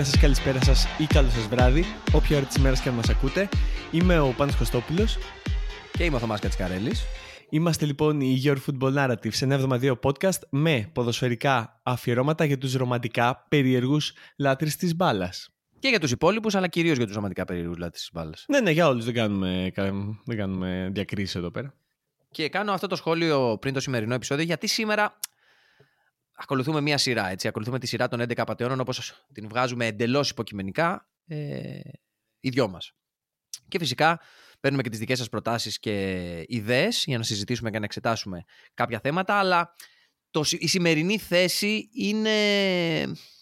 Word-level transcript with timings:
Καλημέρα 0.00 0.18
σας, 0.18 0.44
καλησπέρα 0.44 0.74
σας 0.74 0.98
ή 0.98 1.06
καλό 1.06 1.28
σας 1.28 1.46
βράδυ, 1.46 1.84
όποια 2.12 2.36
ώρα 2.36 2.46
της 2.46 2.56
ημέρας 2.56 2.80
και 2.80 2.88
αν 2.88 2.94
μας 2.94 3.08
ακούτε. 3.08 3.48
Είμαι 3.90 4.18
ο 4.18 4.34
Πάνος 4.36 4.56
Κωστόπουλος. 4.56 5.18
Και 5.92 6.04
είμαι 6.04 6.16
ο 6.16 6.18
Θωμάς 6.18 6.40
Κατσικαρέλης. 6.40 7.02
Είμαστε 7.50 7.86
λοιπόν 7.86 8.20
οι 8.20 8.42
Your 8.44 8.56
Football 8.56 8.94
Narratives, 8.94 9.42
ένα 9.42 9.54
εβδομαδιαίο 9.54 9.98
podcast 10.02 10.38
με 10.50 10.90
ποδοσφαιρικά 10.92 11.80
αφιερώματα 11.82 12.44
για 12.44 12.58
τους 12.58 12.74
ρομαντικά 12.74 13.46
περίεργους 13.48 14.12
λάτρεις 14.38 14.76
της 14.76 14.96
μπάλας. 14.96 15.48
Και 15.78 15.88
για 15.88 16.00
τους 16.00 16.10
υπόλοιπους, 16.10 16.54
αλλά 16.54 16.68
κυρίως 16.68 16.96
για 16.96 17.06
τους 17.06 17.14
ρομαντικά 17.14 17.44
περίεργους 17.44 17.76
λάτρεις 17.76 18.00
της 18.00 18.10
μπάλας. 18.12 18.44
Ναι, 18.48 18.60
ναι, 18.60 18.70
για 18.70 18.88
όλους 18.88 19.04
δεν 19.04 19.14
κάνουμε, 19.14 19.72
δεν 20.24 20.36
κάνουμε 20.36 20.88
διακρίσεις 20.92 21.34
εδώ 21.34 21.50
πέρα. 21.50 21.74
Και 22.30 22.48
κάνω 22.48 22.72
αυτό 22.72 22.86
το 22.86 22.96
σχόλιο 22.96 23.58
πριν 23.60 23.74
το 23.74 23.80
σημερινό 23.80 24.14
επεισόδιο, 24.14 24.44
γιατί 24.44 24.66
σήμερα 24.66 25.18
ακολουθούμε 26.42 26.80
μία 26.80 26.98
σειρά. 26.98 27.28
Έτσι. 27.28 27.48
Ακολουθούμε 27.48 27.78
τη 27.78 27.86
σειρά 27.86 28.08
των 28.08 28.20
11 28.20 28.32
απαταιώνων 28.36 28.80
όπως 28.80 29.24
την 29.32 29.48
βγάζουμε 29.48 29.86
εντελώς 29.86 30.30
υποκειμενικά 30.30 31.08
ε, 31.26 31.80
οι 32.40 32.48
δυο 32.48 32.68
μας. 32.68 32.92
Και 33.68 33.78
φυσικά 33.78 34.20
παίρνουμε 34.60 34.82
και 34.82 34.88
τις 34.88 34.98
δικές 34.98 35.18
σας 35.18 35.28
προτάσεις 35.28 35.78
και 35.78 36.44
ιδέες 36.48 37.04
για 37.06 37.18
να 37.18 37.24
συζητήσουμε 37.24 37.70
και 37.70 37.78
να 37.78 37.84
εξετάσουμε 37.84 38.44
κάποια 38.74 39.00
θέματα, 39.00 39.34
αλλά 39.34 39.74
το, 40.30 40.42
η 40.58 40.66
σημερινή 40.66 41.18
θέση 41.18 41.88
είναι, 41.92 42.30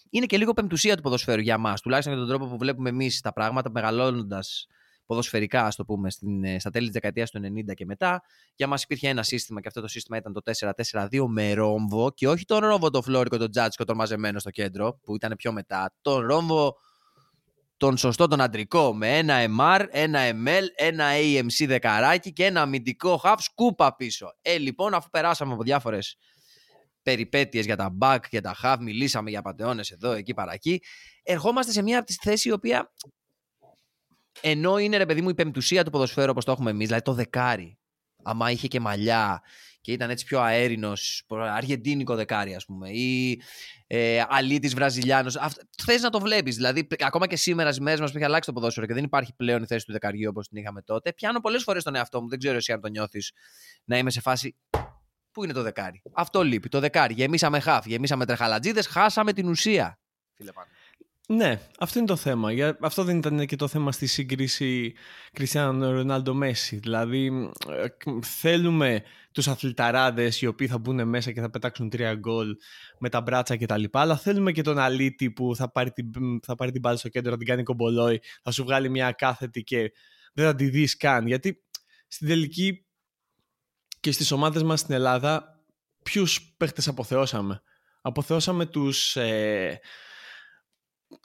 είναι 0.09 0.25
και 0.25 0.37
λίγο 0.37 0.53
πεμπτουσία 0.53 0.95
του 0.95 1.01
ποδοσφαίρου 1.01 1.41
για 1.41 1.57
μας, 1.57 1.81
τουλάχιστον 1.81 2.13
για 2.13 2.25
τον 2.25 2.31
τρόπο 2.35 2.51
που 2.51 2.57
βλέπουμε 2.57 2.89
εμείς 2.89 3.21
τα 3.21 3.33
πράγματα, 3.33 3.69
μεγαλώνοντας 3.71 4.67
ποδοσφαιρικά, 5.09 5.65
ας 5.65 5.75
το 5.75 5.85
πούμε, 5.85 6.09
στην, 6.09 6.43
ε, 6.43 6.59
στα 6.59 6.69
τέλη 6.69 6.85
της 6.85 6.93
δεκαετίας 6.93 7.31
του 7.31 7.39
90 7.39 7.73
και 7.73 7.85
μετά. 7.85 8.21
Για 8.55 8.67
μας 8.67 8.83
υπήρχε 8.83 9.07
ένα 9.07 9.23
σύστημα 9.23 9.61
και 9.61 9.67
αυτό 9.67 9.81
το 9.81 9.87
σύστημα 9.87 10.17
ήταν 10.17 10.33
το 10.33 10.41
4-4-2 10.41 11.27
με 11.27 11.53
ρόμβο 11.53 12.11
και 12.11 12.27
όχι 12.27 12.45
τον 12.45 12.59
ρόμβο 12.59 12.89
το 12.89 13.01
φλόρικο, 13.01 13.37
τον 13.37 13.51
τζάτσικο, 13.51 13.83
τον 13.83 13.95
μαζεμένο 13.95 14.39
στο 14.39 14.49
κέντρο, 14.49 14.99
που 15.03 15.15
ήταν 15.15 15.33
πιο 15.37 15.51
μετά. 15.51 15.93
Τον 16.01 16.25
ρόμβο 16.25 16.75
τον 17.77 17.97
σωστό, 17.97 18.27
τον 18.27 18.41
αντρικό, 18.41 18.93
με 18.93 19.17
ένα 19.17 19.45
MR, 19.59 19.85
ένα 19.89 20.19
ML, 20.29 20.63
ένα 20.75 21.05
AMC 21.13 21.65
δεκαράκι 21.67 22.33
και 22.33 22.45
ένα 22.45 22.61
αμυντικό 22.61 23.21
half 23.23 23.35
σκούπα 23.37 23.95
πίσω. 23.95 24.33
Ε, 24.41 24.57
λοιπόν, 24.57 24.93
αφού 24.93 25.09
περάσαμε 25.09 25.53
από 25.53 25.63
διάφορες 25.63 26.17
περιπέτειες 27.01 27.65
για 27.65 27.75
τα 27.75 27.97
back, 28.01 28.19
για 28.29 28.41
τα 28.41 28.55
half, 28.63 28.77
μιλήσαμε 28.79 29.29
για 29.29 29.41
πατεώνες 29.41 29.91
εδώ, 29.91 30.11
εκεί, 30.11 30.33
παρακεί, 30.33 30.81
ερχόμαστε 31.23 31.71
σε 31.71 31.81
μια 31.81 31.97
από 31.97 32.07
τις 32.07 32.15
θέσεις 32.15 32.45
η 32.45 32.51
οποία 32.51 32.91
ενώ 34.41 34.77
είναι 34.77 34.97
ρε 34.97 35.05
παιδί 35.05 35.21
μου 35.21 35.29
η 35.29 35.33
πεμπτουσία 35.33 35.83
του 35.83 35.91
ποδοσφαίρου 35.91 36.29
όπως 36.29 36.45
το 36.45 36.51
έχουμε 36.51 36.69
εμείς, 36.69 36.85
δηλαδή 36.85 37.03
το 37.03 37.13
δεκάρι. 37.13 37.77
Άμα 38.23 38.51
είχε 38.51 38.67
και 38.67 38.79
μαλλιά 38.79 39.41
και 39.81 39.91
ήταν 39.91 40.09
έτσι 40.09 40.25
πιο 40.25 40.39
αέρινος, 40.41 41.25
αργεντίνικο 41.29 42.15
δεκάρι, 42.15 42.55
ας 42.55 42.65
πούμε, 42.65 42.89
ή 42.89 43.41
ε, 43.87 44.23
αλήτης 44.27 44.73
Βραζιλιάνος. 44.73 45.37
Θες 45.83 46.01
να 46.01 46.09
το 46.09 46.19
βλέπεις. 46.19 46.55
Δηλαδή, 46.55 46.87
ακόμα 46.99 47.27
και 47.27 47.35
σήμερα 47.35 47.69
στις 47.69 47.83
μέρες 47.83 47.99
μας 47.99 48.11
που 48.11 48.17
έχει 48.17 48.25
αλλάξει 48.25 48.49
το 48.49 48.55
ποδόσφαιρο 48.55 48.85
και 48.85 48.93
δεν 48.93 49.03
υπάρχει 49.03 49.33
πλέον 49.35 49.63
η 49.63 49.65
θέση 49.65 49.85
του 49.85 49.91
δεκαριού 49.91 50.29
όπως 50.29 50.47
την 50.47 50.57
είχαμε 50.57 50.81
τότε, 50.81 51.13
πιάνω 51.13 51.39
πολλές 51.39 51.63
φορές 51.63 51.83
τον 51.83 51.95
εαυτό 51.95 52.21
μου, 52.21 52.27
δεν 52.29 52.39
ξέρω 52.39 52.55
εσύ 52.55 52.71
αν 52.71 52.81
το 52.81 52.87
νιώθεις, 52.87 53.31
να 53.83 53.97
είμαι 53.97 54.11
σε 54.11 54.21
φάση. 54.21 54.55
Πού 55.31 55.43
είναι 55.43 55.53
το 55.53 55.61
δεκάρι; 55.61 56.01
Αυτό 56.13 56.43
λείπει. 56.43 56.69
Το 56.69 56.79
δεκάρι. 56.79 57.13
Γεμίσαμε 57.13 57.59
χάφ, 57.59 57.85
γεμίσαμε 57.85 58.25
τρεχαλατζίδες, 58.25 58.87
χάσαμε 58.87 59.33
την 59.33 59.47
ουσία. 59.47 59.99
Φίλε 60.35 60.51
πάνω. 60.51 60.67
Ναι, 61.31 61.59
αυτό 61.79 61.99
είναι 61.99 62.07
το 62.07 62.15
θέμα. 62.15 62.51
Για... 62.51 62.77
Αυτό 62.81 63.03
δεν 63.03 63.17
ήταν 63.17 63.45
και 63.45 63.55
το 63.55 63.67
θέμα 63.67 63.91
στη 63.91 64.07
σύγκριση 64.07 64.93
Κριστιανό 65.33 65.91
Ρονάλντο 65.91 66.33
Μέση. 66.33 66.75
Δηλαδή, 66.75 67.51
ε, 67.69 67.87
θέλουμε 68.21 69.03
τους 69.31 69.47
αθληταράδες 69.47 70.41
οι 70.41 70.45
οποίοι 70.45 70.67
θα 70.67 70.77
μπουν 70.77 71.07
μέσα 71.07 71.31
και 71.31 71.41
θα 71.41 71.49
πετάξουν 71.49 71.89
τρία 71.89 72.15
γκολ 72.15 72.55
με 72.99 73.09
τα 73.09 73.21
μπράτσα 73.21 73.57
κτλ. 73.57 73.83
Αλλά 73.91 74.17
θέλουμε 74.17 74.51
και 74.51 74.61
τον 74.61 74.77
αλήτη 74.77 75.31
που 75.31 75.55
θα 75.55 75.71
πάρει 75.71 75.91
την, 75.91 76.05
θα 76.43 76.55
πάρει 76.55 76.71
την 76.71 76.81
μπάλα 76.81 76.97
στο 76.97 77.09
κέντρο, 77.09 77.31
θα 77.31 77.37
την 77.37 77.47
κάνει 77.47 77.63
κομπολόι, 77.63 78.21
θα 78.43 78.51
σου 78.51 78.63
βγάλει 78.63 78.89
μια 78.89 79.11
κάθετη 79.11 79.63
και 79.63 79.91
δεν 80.33 80.45
θα 80.45 80.55
τη 80.55 80.69
δεις 80.69 80.97
καν. 80.97 81.27
Γιατί 81.27 81.63
στην 82.07 82.27
τελική 82.27 82.85
και 83.99 84.11
στις 84.11 84.31
ομάδες 84.31 84.63
μας 84.63 84.79
στην 84.79 84.93
Ελλάδα 84.93 85.61
ποιους 86.03 86.53
παίχτες 86.57 86.87
αποθεώσαμε; 86.87 87.61
Αποθεώσαμε 88.01 88.65
τους... 88.65 89.15
Ε, 89.15 89.79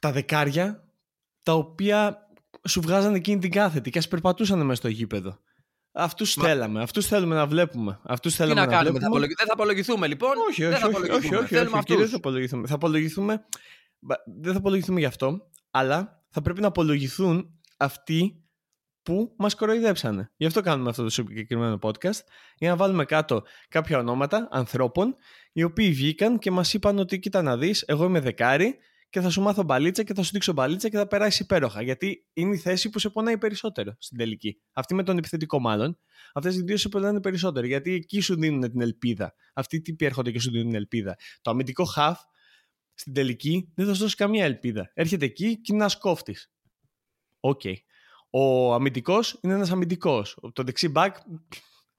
τα 0.01 0.13
δεκάρια 0.13 0.89
τα 1.43 1.53
οποία 1.53 2.29
σου 2.69 2.81
βγάζανε 2.81 3.17
εκείνη 3.17 3.39
την 3.39 3.51
κάθετη 3.51 3.91
και 3.91 3.99
ας 3.99 4.09
περπατούσαν 4.09 4.59
μέσα 4.59 4.75
στο 4.75 4.89
γήπεδο. 4.89 5.39
Αυτούς 5.93 6.37
Μα... 6.37 6.45
θέλαμε, 6.45 6.83
αυτούς 6.83 7.07
θέλουμε 7.07 7.35
να 7.35 7.47
βλέπουμε. 7.47 8.01
Αυτούς 8.03 8.35
θέλουμε 8.35 8.55
Τι 8.55 8.61
να, 8.61 8.67
να 8.67 8.73
κάνουμε, 8.73 8.99
θα 8.99 9.07
απολογι... 9.07 9.35
δεν 9.37 9.47
θα 9.47 9.53
απολογηθούμε 9.53 10.07
λοιπόν; 10.07 10.31
Όχι, 10.49 10.65
όχι, 10.65 10.85
όχι, 10.85 10.95
όχι, 10.95 11.11
όχι, 11.11 11.35
όχι, 11.35 11.35
όχι 11.35 11.55
δεν 11.55 12.09
θα 12.09 12.17
απολογηθούμε. 12.17 12.67
Θα 12.67 12.75
απολογηθούμε. 12.75 13.45
Δεν 14.41 14.53
θα 14.53 14.59
απολογηθούμε 14.59 15.01
γι' 15.01 15.07
αυτό, 15.07 15.51
αλλά 15.71 16.25
θα 16.29 16.43
πρέπει 16.43 16.61
να 16.61 16.67
απολογηθούν 16.67 17.61
αυτοί 17.77 18.45
που 19.03 19.35
μας 19.39 19.55
κοροϊδέψανε. 19.55 20.33
Γι' 20.37 20.47
αυτό 20.47 20.61
κάνουμε 20.61 20.91
αυτό 20.91 21.03
το 21.03 21.11
συγκεκριμένο 21.11 21.79
podcast, 21.83 22.21
για 22.57 22.71
να 22.71 22.77
βάλουμε 22.77 23.05
κάτω 23.05 23.43
κάποια 23.69 23.99
ονόματα 23.99 24.49
ανθρώπων 24.51 25.17
οι 25.53 25.63
οποίοι 25.63 25.91
βγήκαν 25.91 26.39
και 26.39 26.51
μας 26.51 26.75
είπαν 26.75 26.99
ότι 26.99 27.19
κοίτα 27.19 27.43
να 27.43 27.57
δεις, 27.57 27.83
εγώ 27.83 28.05
είμαι 28.05 28.21
δεκάρι 28.21 28.79
και 29.15 29.21
θα 29.21 29.31
σου 29.31 29.43
μάθω 29.43 29.63
μπαλίτσα 29.63 30.03
και 30.03 30.15
θα 30.15 30.23
σου 30.23 30.31
δείξω 30.33 30.53
μπαλίτσα 30.53 30.89
και 30.89 30.97
θα 30.97 31.07
περάσεις 31.07 31.41
υπέροχα. 31.41 31.83
Γιατί 31.83 32.27
είναι 32.33 32.55
η 32.55 32.59
θέση 32.59 32.91
που 32.91 32.99
σε 32.99 33.09
πονάει 33.09 33.39
περισσότερο 33.39 33.95
στην 33.99 34.19
τελική. 34.19 34.61
Αυτή 34.73 34.95
με 34.95 35.03
τον 35.03 35.19
επιθετικό 35.19 35.61
μάλλον. 35.61 35.99
Αυτές 36.33 36.57
οι 36.57 36.63
δύο 36.63 36.77
σε 36.77 36.89
πονάνε 36.89 37.21
περισσότερο. 37.21 37.67
Γιατί 37.67 37.93
εκεί 37.93 38.21
σου 38.21 38.39
δίνουν 38.39 38.71
την 38.71 38.81
ελπίδα. 38.81 39.35
Αυτοί 39.55 39.77
οι 39.77 39.81
τύποι 39.81 40.05
έρχονται 40.05 40.31
και 40.31 40.41
σου 40.41 40.51
δίνουν 40.51 40.67
την 40.67 40.75
ελπίδα. 40.75 41.17
Το 41.41 41.51
αμυντικό 41.51 41.85
χαφ 41.85 42.21
στην 42.95 43.13
τελική 43.13 43.73
δεν 43.75 43.87
θα 43.87 43.95
σου 43.95 44.01
δώσει 44.01 44.17
καμία 44.17 44.45
ελπίδα. 44.45 44.91
Έρχεται 44.95 45.25
εκεί 45.25 45.61
και 45.61 45.73
είναι 45.73 45.85
ένα 45.85 45.95
κόφτης. 45.99 46.53
Ok. 47.41 47.61
Okay. 47.65 47.75
Ο 48.31 48.75
αμυντικός 48.75 49.39
είναι 49.43 49.55
ένας 49.55 49.71
αμυντικός. 49.71 50.39
Το 50.53 50.63
δεξί 50.63 50.93
back, 50.95 51.11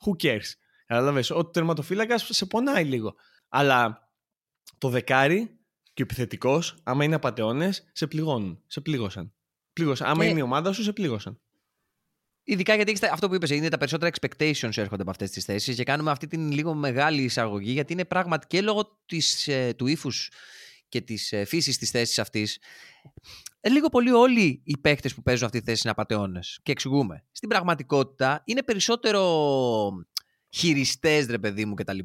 who 0.06 0.24
cares. 0.24 0.50
Κατάλαβες. 0.86 1.30
Ο 1.30 1.46
τερματοφύλακας 1.46 2.28
σε 2.32 2.46
πονάει 2.46 2.84
λίγο. 2.84 3.16
Αλλά 3.50 4.10
το 4.78 4.90
δεκάρι 4.90 5.60
και 5.96 6.02
ο 6.02 6.06
επιθετικός, 6.06 6.76
άμα 6.84 7.04
είναι 7.04 7.16
απαταιώνε, 7.16 7.72
σε 7.92 8.08
πληγώνουν. 8.08 8.64
Σε 8.68 8.82
πλήγωσαν. 8.82 9.34
πλήγωσαν. 9.74 10.08
Άμα 10.08 10.26
είναι 10.26 10.40
η 10.40 10.42
ομάδα 10.42 10.74
σου, 10.74 10.84
σε 10.84 10.94
πλήγωσαν. 10.94 11.40
Ειδικά 12.44 12.76
γιατί 12.76 12.92
έχεις, 12.92 13.04
αυτό 13.04 13.28
που 13.28 13.36
είπες, 13.36 13.50
είναι 13.50 13.70
τα 13.70 13.78
περισσότερα 13.78 14.12
expectations 14.14 14.78
έρχονται 14.78 15.02
από 15.02 15.12
αυτές 15.12 15.30
τις 15.30 15.46
θέσεις 15.46 15.76
και 15.76 15.84
κάνουμε 15.84 16.12
αυτή 16.12 16.28
την 16.28 16.52
λίγο 16.52 16.74
μεγάλη 16.74 17.24
εισαγωγή 17.24 17.72
γιατί 17.72 17.94
είναι 17.94 18.06
πράγματι 18.06 18.48
και 18.48 18.62
λόγω 18.62 19.02
της, 19.06 19.48
ε, 19.48 19.74
του 19.78 19.88
ύφους 19.88 20.32
και 20.90 21.02
της 21.02 21.32
ε, 21.32 21.46
φύσης 21.46 21.78
της 21.78 21.90
θέσης 21.90 22.20
αυτής. 22.20 22.60
Ε, 23.60 23.70
λίγο 23.70 23.90
πολύ 23.90 24.12
όλοι 24.12 24.62
οι 24.64 24.78
παίχτε 24.78 25.10
που 25.10 25.22
παίζουν 25.22 25.46
αυτή 25.46 25.60
τη 25.60 25.66
θέση 25.66 25.82
είναι 25.84 25.92
απαταιώνε. 25.92 26.40
Και 26.64 26.72
εξηγούμε. 26.72 27.26
Στην 27.32 27.50
πραγματικότητα 27.50 28.42
είναι 28.46 28.64
περισσότερο 28.64 29.22
χειριστές, 30.56 31.26
ρε 31.26 31.40
παιδί 31.40 31.66
μου 31.66 31.74
κτλ. 31.74 32.00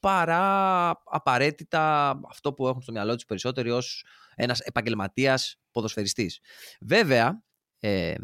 παρά 0.00 0.90
απαραίτητα 1.04 2.10
αυτό 2.28 2.52
που 2.52 2.68
έχουν 2.68 2.82
στο 2.82 2.92
μυαλό 2.92 3.14
τους 3.14 3.24
περισσότεροι 3.24 3.70
ως 3.70 4.04
ένας 4.34 4.60
επαγγελματίας 4.60 5.60
ποδοσφαιριστής. 5.70 6.40
Βέβαια, 6.80 7.42
ε, 7.78 8.14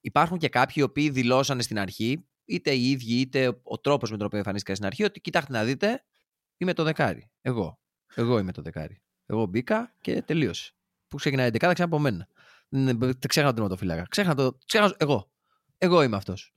υπάρχουν 0.00 0.38
και 0.38 0.48
κάποιοι 0.48 0.74
οι 0.76 0.82
οποίοι 0.82 1.10
δηλώσανε 1.10 1.62
στην 1.62 1.78
αρχή, 1.78 2.24
είτε 2.44 2.74
οι 2.74 2.90
ίδιοι 2.90 3.20
είτε 3.20 3.60
ο 3.62 3.78
τρόπος 3.78 4.10
με 4.10 4.16
τον 4.16 4.26
οποίο 4.26 4.38
εμφανίστηκαν 4.38 4.76
στην 4.76 4.88
αρχή, 4.88 5.04
ότι 5.04 5.20
κοιτάξτε 5.20 5.52
να 5.52 5.64
δείτε, 5.64 6.04
είμαι 6.56 6.72
το 6.72 6.82
δεκάρι. 6.82 7.30
Εγώ. 7.40 7.80
Εγώ 8.14 8.38
είμαι 8.38 8.52
το 8.52 8.62
δεκάρι. 8.62 9.02
Εγώ 9.26 9.46
μπήκα 9.46 9.94
και 10.00 10.22
τελείωσε. 10.22 10.72
Που 11.08 11.16
ξεκινάει 11.16 11.48
η 11.48 11.50
δεκάδα, 11.50 11.72
ξέχανα 11.72 11.96
από 11.96 12.02
μένα. 12.02 12.28
Δεν 12.68 13.18
ξέχανα 13.28 13.54
τον 13.54 13.54
τερματοφύλακα. 13.54 14.06
Ξέχανα 14.08 14.34
το. 14.34 14.58
Ξέχανα 14.66 14.94
εγώ. 14.98 15.30
Εγώ 15.78 16.02
είμαι 16.02 16.16
αυτός. 16.16 16.52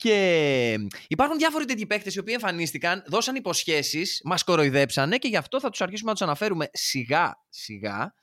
Και 0.00 0.78
υπάρχουν 1.08 1.38
διάφοροι 1.38 1.64
τέτοιοι 1.64 1.86
παίχτε 1.86 2.10
οι 2.14 2.18
οποίοι 2.18 2.34
εμφανίστηκαν, 2.36 3.02
δώσαν 3.06 3.34
υποσχέσεις, 3.34 4.20
μας 4.24 4.44
κοροϊδέψανε 4.44 5.16
και 5.16 5.28
γι' 5.28 5.36
αυτό 5.36 5.60
θα 5.60 5.70
τους 5.70 5.80
αρχίσουμε 5.80 6.10
να 6.10 6.16
τους 6.16 6.26
αναφέρουμε 6.26 6.68
σιγά 6.72 7.32
σιγά. 7.48 8.14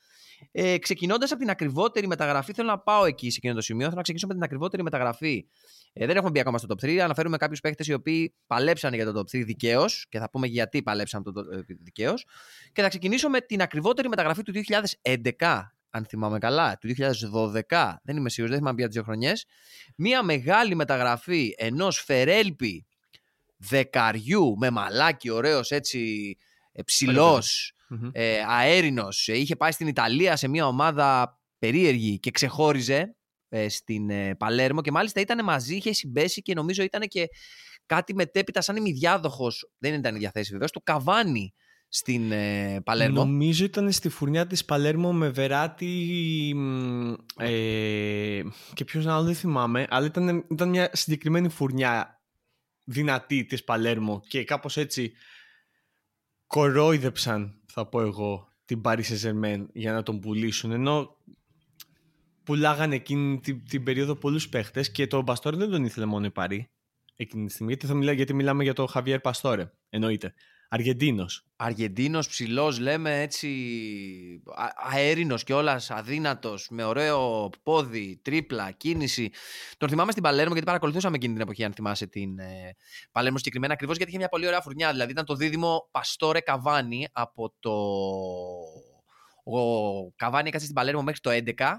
Ε, 0.52 0.78
Ξεκινώντας 0.78 1.30
από 1.30 1.40
την 1.40 1.50
ακριβότερη 1.50 2.06
μεταγραφή, 2.06 2.52
θέλω 2.52 2.68
να 2.68 2.78
πάω 2.78 3.04
εκεί 3.04 3.30
σε 3.30 3.36
εκείνο 3.36 3.54
το 3.54 3.60
σημείο. 3.60 3.84
Θέλω 3.84 3.96
να 3.96 4.02
ξεκινήσω 4.02 4.26
με 4.26 4.34
την 4.34 4.42
ακριβότερη 4.42 4.82
μεταγραφή. 4.82 5.46
Ε, 5.92 6.06
δεν 6.06 6.16
έχουμε 6.16 6.30
μπει 6.30 6.40
ακόμα 6.40 6.58
στο 6.58 6.74
top 6.74 6.84
3. 6.84 6.96
Αναφέρουμε 6.96 7.36
κάποιους 7.36 7.60
παίχτε 7.60 7.84
οι 7.86 7.92
οποίοι 7.92 8.34
παλέψαν 8.46 8.94
για 8.94 9.12
το 9.12 9.20
top 9.20 9.36
3 9.36 9.44
δικαίως 9.44 10.06
και 10.08 10.18
θα 10.18 10.30
πούμε 10.30 10.46
γιατί 10.46 10.82
παλέψαν 10.82 11.22
το 11.22 11.32
ε, 11.40 11.60
δικαίως. 11.82 12.26
Και 12.72 12.82
θα 12.82 12.88
ξεκινήσω 12.88 13.28
με 13.28 13.40
την 13.40 13.62
ακριβότερη 13.62 14.08
μεταγραφή 14.08 14.42
του 14.42 14.52
2011 15.38 15.60
αν 15.98 16.06
θυμάμαι 16.06 16.38
καλά, 16.38 16.78
του 16.78 16.88
2012, 17.68 17.94
δεν 18.02 18.16
είμαι 18.16 18.30
σίγουρος, 18.30 18.56
δεν 18.56 18.58
θυμάμαι 18.58 18.76
πια 18.76 18.86
τις 18.86 18.94
δύο 18.94 19.04
χρονιές, 19.04 19.46
μία 19.96 20.22
μεγάλη 20.22 20.74
μεταγραφή 20.74 21.54
ενός 21.56 22.02
Φερέλπη 22.02 22.86
δεκαριού 23.56 24.56
με 24.58 24.70
μαλάκι 24.70 25.30
ωραίος 25.30 25.70
έτσι 25.70 26.36
ε, 26.72 26.82
ψηλός, 26.82 27.72
ε, 28.12 28.42
αέρινος. 28.46 29.28
Ε, 29.28 29.38
είχε 29.38 29.56
πάει 29.56 29.72
στην 29.72 29.86
Ιταλία 29.86 30.36
σε 30.36 30.48
μια 30.48 30.66
ομάδα 30.66 31.38
περίεργη 31.58 32.18
και 32.18 32.30
ξεχώριζε 32.30 33.16
ε, 33.48 33.68
στην 33.68 34.10
ε, 34.10 34.34
Παλέρμο 34.34 34.80
και 34.80 34.90
μάλιστα 34.90 35.20
ήταν 35.20 35.44
μαζί, 35.44 35.76
είχε 35.76 35.92
συμπέσει 35.92 36.42
και 36.42 36.54
νομίζω 36.54 36.82
ήταν 36.82 37.02
και 37.02 37.28
κάτι 37.86 38.14
μετέπειτα 38.14 38.60
σαν 38.60 38.76
ημιδιάδοχος, 38.76 39.70
δεν 39.78 39.94
ήταν 39.94 40.14
η 40.14 40.18
διαθέση 40.18 40.52
βεβαίως, 40.52 40.70
του 40.70 40.82
Καβάνη 40.82 41.54
στην 41.88 42.32
ε, 42.32 42.80
Παλέρμο. 42.84 43.24
Νομίζω 43.24 43.64
ήταν 43.64 43.92
στη 43.92 44.08
φουρνιά 44.08 44.46
της 44.46 44.64
Παλέρμο 44.64 45.12
με 45.12 45.28
Βεράτη 45.28 46.54
ε, 47.36 48.42
και 48.74 48.84
ποιος 48.84 49.06
άλλο 49.06 49.22
δεν 49.22 49.34
θυμάμαι, 49.34 49.86
αλλά 49.90 50.06
ήταν, 50.06 50.44
ήταν 50.50 50.68
μια 50.68 50.90
συγκεκριμένη 50.92 51.48
φουρνιά 51.48 52.22
δυνατή 52.84 53.44
της 53.44 53.64
Παλέρμο 53.64 54.22
και 54.28 54.44
κάπως 54.44 54.76
έτσι 54.76 55.12
κορόιδεψαν, 56.46 57.60
θα 57.66 57.86
πω 57.86 58.00
εγώ, 58.00 58.48
την 58.64 58.80
Paris 58.84 59.02
saint 59.22 59.66
για 59.72 59.92
να 59.92 60.02
τον 60.02 60.20
πουλήσουν, 60.20 60.70
ενώ 60.70 61.16
πουλάγανε 62.44 62.94
εκείνη 62.94 63.40
την, 63.40 63.64
την 63.64 63.82
περίοδο 63.82 64.14
πολλούς 64.14 64.48
παίχτες 64.48 64.90
και 64.90 65.06
το 65.06 65.22
Μπαστόρε 65.22 65.56
δεν 65.56 65.70
τον 65.70 65.84
ήθελε 65.84 66.06
μόνο 66.06 66.26
η 66.26 66.30
Παρή 66.30 66.70
εκείνη 67.16 67.46
τη 67.46 67.52
στιγμή, 67.52 67.72
γιατί, 67.72 67.86
θα 67.86 67.94
μιλά, 67.94 68.12
γιατί 68.12 68.34
μιλάμε 68.34 68.62
για 68.62 68.72
τον 68.72 68.88
Χαβιέρ 68.88 69.20
Παστόρε, 69.20 69.70
εννοείται. 69.88 70.34
Αργεντίνος. 70.68 71.44
Αργεντίνος, 71.56 72.28
ψηλός, 72.28 72.78
λέμε 72.78 73.20
έτσι. 73.20 73.48
Αέρινος 74.92 75.44
κιόλας, 75.44 75.90
αδύνατος, 75.90 76.68
με 76.70 76.84
ωραίο 76.84 77.50
πόδι, 77.62 78.20
τρίπλα, 78.22 78.70
κίνηση. 78.70 79.30
Τον 79.76 79.88
θυμάμαι 79.88 80.10
στην 80.10 80.22
Παλέρμο 80.22 80.52
γιατί 80.52 80.66
παρακολουθούσαμε 80.66 81.16
εκείνη 81.16 81.32
την 81.32 81.42
εποχή, 81.42 81.64
αν 81.64 81.72
θυμάσαι 81.72 82.06
την 82.06 82.38
ε, 82.38 82.76
Παλέρμο 83.12 83.38
συγκεκριμένα, 83.38 83.72
ακριβώς 83.72 83.96
γιατί 83.96 84.10
είχε 84.10 84.20
μια 84.20 84.28
πολύ 84.28 84.46
ωραία 84.46 84.60
φουρνιά. 84.60 84.90
Δηλαδή 84.90 85.10
ήταν 85.10 85.24
το 85.24 85.34
δίδυμο 85.34 85.88
Παστόρε 85.90 86.40
Καβάνι 86.40 87.08
από 87.12 87.54
το. 87.60 87.74
Ο 89.44 90.10
Καβάνι 90.16 90.48
έκατσε 90.48 90.64
στην 90.64 90.74
Παλέρμο 90.76 91.02
μέχρι 91.02 91.20
το 91.20 91.30
11 91.56 91.72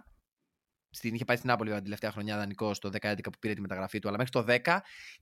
στην, 0.89 1.13
είχε 1.13 1.25
πάει 1.25 1.37
στην 1.37 1.49
Νάπολη 1.49 1.71
την 1.73 1.83
τελευταία 1.83 2.11
χρονιά 2.11 2.37
δανεικό 2.37 2.71
το 2.79 2.89
10-11 3.01 3.17
που 3.23 3.39
πήρε 3.39 3.53
τη 3.53 3.61
μεταγραφή 3.61 3.99
του, 3.99 4.07
αλλά 4.07 4.17
μέχρι 4.17 4.31
το 4.31 4.45
10 4.65 4.77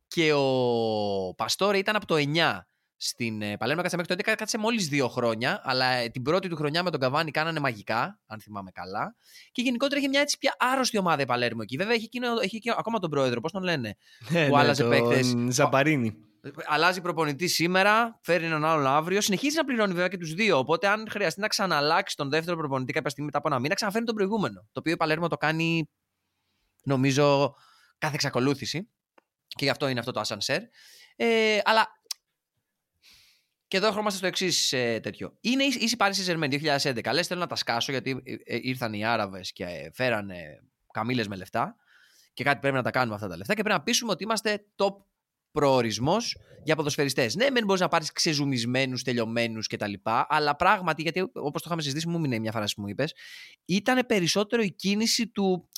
και 0.07 0.33
ο 0.33 1.33
Παστόρε 1.35 1.77
ήταν 1.77 1.95
από 1.95 2.05
το 2.05 2.15
9 2.17 2.59
στην 2.97 3.41
ε, 3.41 3.57
Παλέρμα 3.57 3.81
κάτσε 3.81 3.97
μέχρι 3.97 4.15
το 4.15 4.31
11, 4.31 4.35
κάτσε 4.37 4.57
μόλις 4.57 4.87
δύο 4.87 5.07
χρόνια. 5.07 5.61
Αλλά 5.63 5.85
ε, 5.85 6.07
την 6.07 6.21
πρώτη 6.21 6.47
του 6.47 6.55
χρονιά 6.55 6.83
με 6.83 6.91
τον 6.91 6.99
Καβάνη 6.99 7.31
κάνανε 7.31 7.59
μαγικά, 7.59 8.19
αν 8.25 8.39
θυμάμαι 8.39 8.71
καλά. 8.71 9.15
Και 9.51 9.61
γενικότερα 9.61 9.99
είχε 9.99 10.09
μια 10.09 10.21
έτσι 10.21 10.37
πια 10.37 10.55
άρρωστη 10.59 10.97
ομάδα 10.97 11.21
η 11.21 11.25
Παλέρμο 11.25 11.59
εκεί. 11.63 11.77
Βέβαια 11.77 11.93
έχει, 11.93 12.05
εκείνο, 12.05 12.27
έχει 12.41 12.61
ακόμα 12.77 12.99
τον 12.99 13.09
πρόεδρο, 13.09 13.41
πώς 13.41 13.51
τον 13.51 13.63
λένε. 13.63 13.97
Ναι, 14.29 14.47
που 14.47 14.55
ναι, 14.55 14.61
άλλαζε 14.61 14.83
παίκτες. 14.83 15.35
Ζαμπαρίνη. 15.49 16.17
Αλλάζει 16.65 17.01
προπονητή 17.01 17.47
σήμερα, 17.47 18.19
φέρει 18.21 18.45
έναν 18.45 18.65
άλλον 18.65 18.87
αύριο. 18.87 19.21
Συνεχίζει 19.21 19.55
να 19.55 19.65
πληρώνει 19.65 19.93
βέβαια 19.93 20.07
και 20.07 20.17
τους 20.17 20.33
δύο. 20.33 20.57
Οπότε, 20.57 20.87
αν 20.87 21.07
χρειαστεί 21.09 21.39
να 21.39 21.47
ξαναλλάξει 21.47 22.15
τον 22.15 22.29
δεύτερο 22.29 22.57
προπονητή 22.57 22.93
κάποια 22.93 23.09
στιγμή 23.09 23.25
μετά 23.25 23.37
από 23.37 23.47
ένα 23.47 23.59
μήνα, 23.59 23.75
ξαναφέρει 23.75 24.05
τον 24.05 24.15
προηγούμενο. 24.15 24.61
Το 24.71 24.79
οποίο 24.79 24.93
η 24.93 24.97
Παλέρμο 24.97 25.27
το 25.27 25.37
κάνει, 25.37 25.89
νομίζω, 26.83 27.55
κάθε 27.97 28.15
εξακολούθηση. 28.15 28.89
Και 29.47 29.65
γι' 29.65 29.69
αυτό 29.69 29.87
είναι 29.87 29.99
αυτό 29.99 30.11
το 30.11 30.19
Ασανσέρ. 30.19 30.61
Ε, 31.15 31.59
αλλά 31.63 31.96
και 33.67 33.77
εδώ 33.77 33.87
ερχόμαστε 33.87 34.17
στο 34.17 34.27
εξής 34.27 34.73
ε, 34.73 34.99
τέτοιο. 34.99 35.37
Είναι 35.41 35.63
ίση 35.63 35.95
Paris 35.99 36.11
Saint 36.25 36.77
2011. 36.77 37.13
Λες, 37.13 37.27
θέλω 37.27 37.39
να 37.39 37.47
τα 37.47 37.55
σκάσω 37.55 37.91
γιατί 37.91 38.21
ε, 38.23 38.33
ε, 38.55 38.59
ήρθαν 38.61 38.93
οι 38.93 39.05
Άραβες 39.05 39.51
και 39.51 39.63
ε, 39.63 39.89
φέρανε 39.93 40.63
καμίλε 40.93 41.27
με 41.27 41.35
λεφτά. 41.35 41.75
Και 42.33 42.43
κάτι 42.43 42.59
πρέπει 42.59 42.75
να 42.75 42.83
τα 42.83 42.91
κάνουμε 42.91 43.15
αυτά 43.15 43.27
τα 43.27 43.37
λεφτά. 43.37 43.53
Και 43.53 43.61
πρέπει 43.61 43.77
να 43.77 43.83
πείσουμε 43.83 44.11
ότι 44.11 44.23
είμαστε 44.23 44.65
top 44.75 44.95
προορισμός 45.51 46.37
για 46.63 46.75
ποδοσφαιριστές. 46.75 47.35
Ναι, 47.35 47.49
δεν 47.49 47.65
μπορείς 47.65 47.81
να 47.81 47.87
πάρεις 47.87 48.11
ξεζουμισμένους, 48.11 49.03
τελειωμένους 49.03 49.67
κτλ. 49.67 49.93
Αλλά 50.03 50.55
πράγματι, 50.55 51.01
γιατί 51.01 51.19
όπως 51.19 51.61
το 51.61 51.63
είχαμε 51.65 51.81
συζητήσει, 51.81 52.07
μου 52.07 52.19
μείνει 52.19 52.39
μια 52.39 52.51
φράση 52.51 52.75
που 52.75 52.81
μου 52.81 52.87
είπες, 52.87 53.13
ήταν 53.65 54.05
περισσότερο 54.05 54.61
η 54.61 54.71
κίνηση 54.71 55.27
του. 55.27 55.69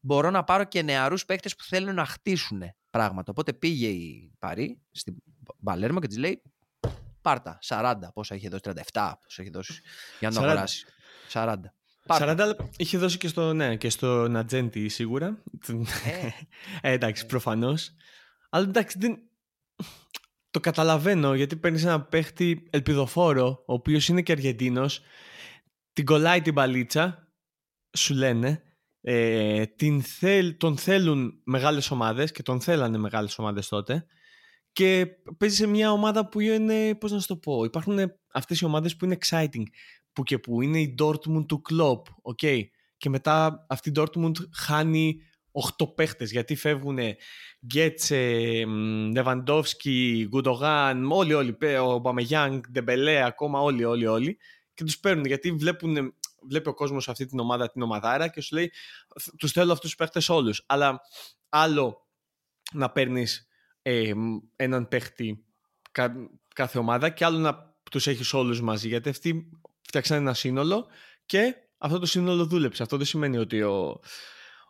Μπορώ 0.00 0.30
να 0.30 0.44
πάρω 0.44 0.64
και 0.64 0.82
νεαρούς 0.82 1.24
παίκτες 1.24 1.56
που 1.56 1.64
θέλουν 1.64 1.94
να 1.94 2.04
χτίσουν 2.04 2.62
πράγματα. 2.90 3.30
Οπότε 3.30 3.52
πήγε 3.52 3.88
η 3.88 4.32
Παρή 4.38 4.80
στην 4.90 5.14
Παλέρμο 5.62 6.00
και 6.00 6.06
της 6.06 6.16
λέει: 6.16 6.42
Πάρτα. 7.24 7.58
40. 7.62 7.94
Πόσα 8.14 8.34
είχε 8.34 8.48
δώσει, 8.48 8.62
37. 8.92 9.12
Πόσα 9.22 9.42
είχε 9.42 9.50
δώσει 9.50 9.82
για 10.18 10.28
να 10.30 10.34
το 10.34 10.42
αγοράσεις. 10.42 10.84
40. 11.32 11.56
40 12.06 12.54
είχε 12.76 12.98
δώσει 12.98 13.18
και 13.18 13.28
στο, 13.28 13.52
ναι, 13.52 13.76
και 13.76 13.90
στο 13.90 14.28
Νατζέντι 14.28 14.88
σίγουρα. 14.88 15.42
Ε. 16.04 16.28
ε, 16.80 16.92
εντάξει, 16.92 17.26
προφανώς. 17.26 17.90
Αλλά 18.50 18.64
εντάξει, 18.64 18.98
δεν... 18.98 19.18
το 20.50 20.60
καταλαβαίνω 20.60 21.34
γιατί 21.34 21.56
παίρνεις 21.56 21.84
ένα 21.84 22.02
παίχτη 22.02 22.66
ελπιδοφόρο, 22.70 23.62
ο 23.66 23.72
οποίος 23.72 24.08
είναι 24.08 24.22
και 24.22 24.32
Αργεντίνος, 24.32 25.00
την 25.92 26.04
κολλάει 26.04 26.40
την 26.40 26.54
παλίτσα, 26.54 27.28
σου 27.96 28.14
λένε, 28.14 28.62
ε, 29.00 29.66
την 29.66 30.02
θέλ, 30.02 30.56
τον 30.56 30.76
θέλουν 30.78 31.40
μεγάλες 31.44 31.90
ομάδες 31.90 32.32
και 32.32 32.42
τον 32.42 32.60
θέλανε 32.60 32.98
μεγάλες 32.98 33.38
ομάδες 33.38 33.68
τότε 33.68 34.06
και 34.74 35.06
παίζει 35.38 35.56
σε 35.56 35.66
μια 35.66 35.92
ομάδα 35.92 36.28
που 36.28 36.40
είναι, 36.40 36.94
πώς 36.94 37.12
να 37.12 37.20
σου 37.20 37.26
το 37.26 37.36
πω, 37.36 37.64
υπάρχουν 37.64 38.12
αυτές 38.32 38.60
οι 38.60 38.64
ομάδες 38.64 38.96
που 38.96 39.04
είναι 39.04 39.16
exciting, 39.20 39.62
που 40.12 40.22
και 40.22 40.38
που 40.38 40.62
είναι 40.62 40.80
η 40.80 40.94
Dortmund 41.02 41.46
του 41.48 41.62
Klopp, 41.70 42.02
okay. 42.32 42.62
και 42.96 43.08
μετά 43.08 43.66
αυτή 43.68 43.88
η 43.88 43.92
Dortmund 43.96 44.32
χάνει 44.54 45.20
8 45.78 45.94
παίχτες 45.94 46.30
γιατί 46.30 46.54
φεύγουν 46.54 46.98
Γκέτσε, 47.66 48.42
Νεβαντόφσκι, 49.12 50.26
Γκουντογάν, 50.28 51.10
όλοι 51.10 51.34
όλοι, 51.34 51.56
ο 51.80 51.98
Μπαμεγιάνγκ, 51.98 52.62
Ντεμπελέ, 52.70 53.24
ακόμα 53.24 53.60
όλοι 53.60 53.84
όλοι 53.84 54.06
όλοι 54.06 54.38
και 54.74 54.84
τους 54.84 54.98
παίρνουν 54.98 55.24
γιατί 55.24 55.52
βλέπουν, 55.52 56.14
βλέπει 56.48 56.68
ο 56.68 56.74
κόσμος 56.74 57.08
αυτή 57.08 57.26
την 57.26 57.38
ομάδα, 57.38 57.70
την 57.70 57.82
ομαδάρα 57.82 58.28
και 58.28 58.40
σου 58.40 58.54
λέει 58.54 58.72
τους 59.38 59.52
θέλω 59.52 59.72
αυτούς 59.72 59.88
τους 59.88 59.98
παίχτες 59.98 60.28
όλους 60.28 60.64
αλλά 60.66 61.00
άλλο 61.48 62.08
να 62.72 62.90
παίρνεις 62.90 63.48
ε, 63.86 64.12
έναν 64.56 64.88
παίχτη 64.88 65.44
κάθε 66.54 66.78
ομάδα 66.78 67.08
και 67.08 67.24
άλλο 67.24 67.38
να 67.38 67.74
τους 67.90 68.06
έχεις 68.06 68.32
όλους 68.32 68.60
μαζί 68.60 68.88
γιατί 68.88 69.08
αυτοί 69.08 69.50
φτιάξαν 69.82 70.16
ένα 70.16 70.34
σύνολο 70.34 70.86
και 71.26 71.54
αυτό 71.78 71.98
το 71.98 72.06
σύνολο 72.06 72.46
δούλεψε. 72.46 72.82
Αυτό 72.82 72.96
δεν 72.96 73.06
σημαίνει 73.06 73.38
ότι 73.38 73.62
ο, 73.62 74.00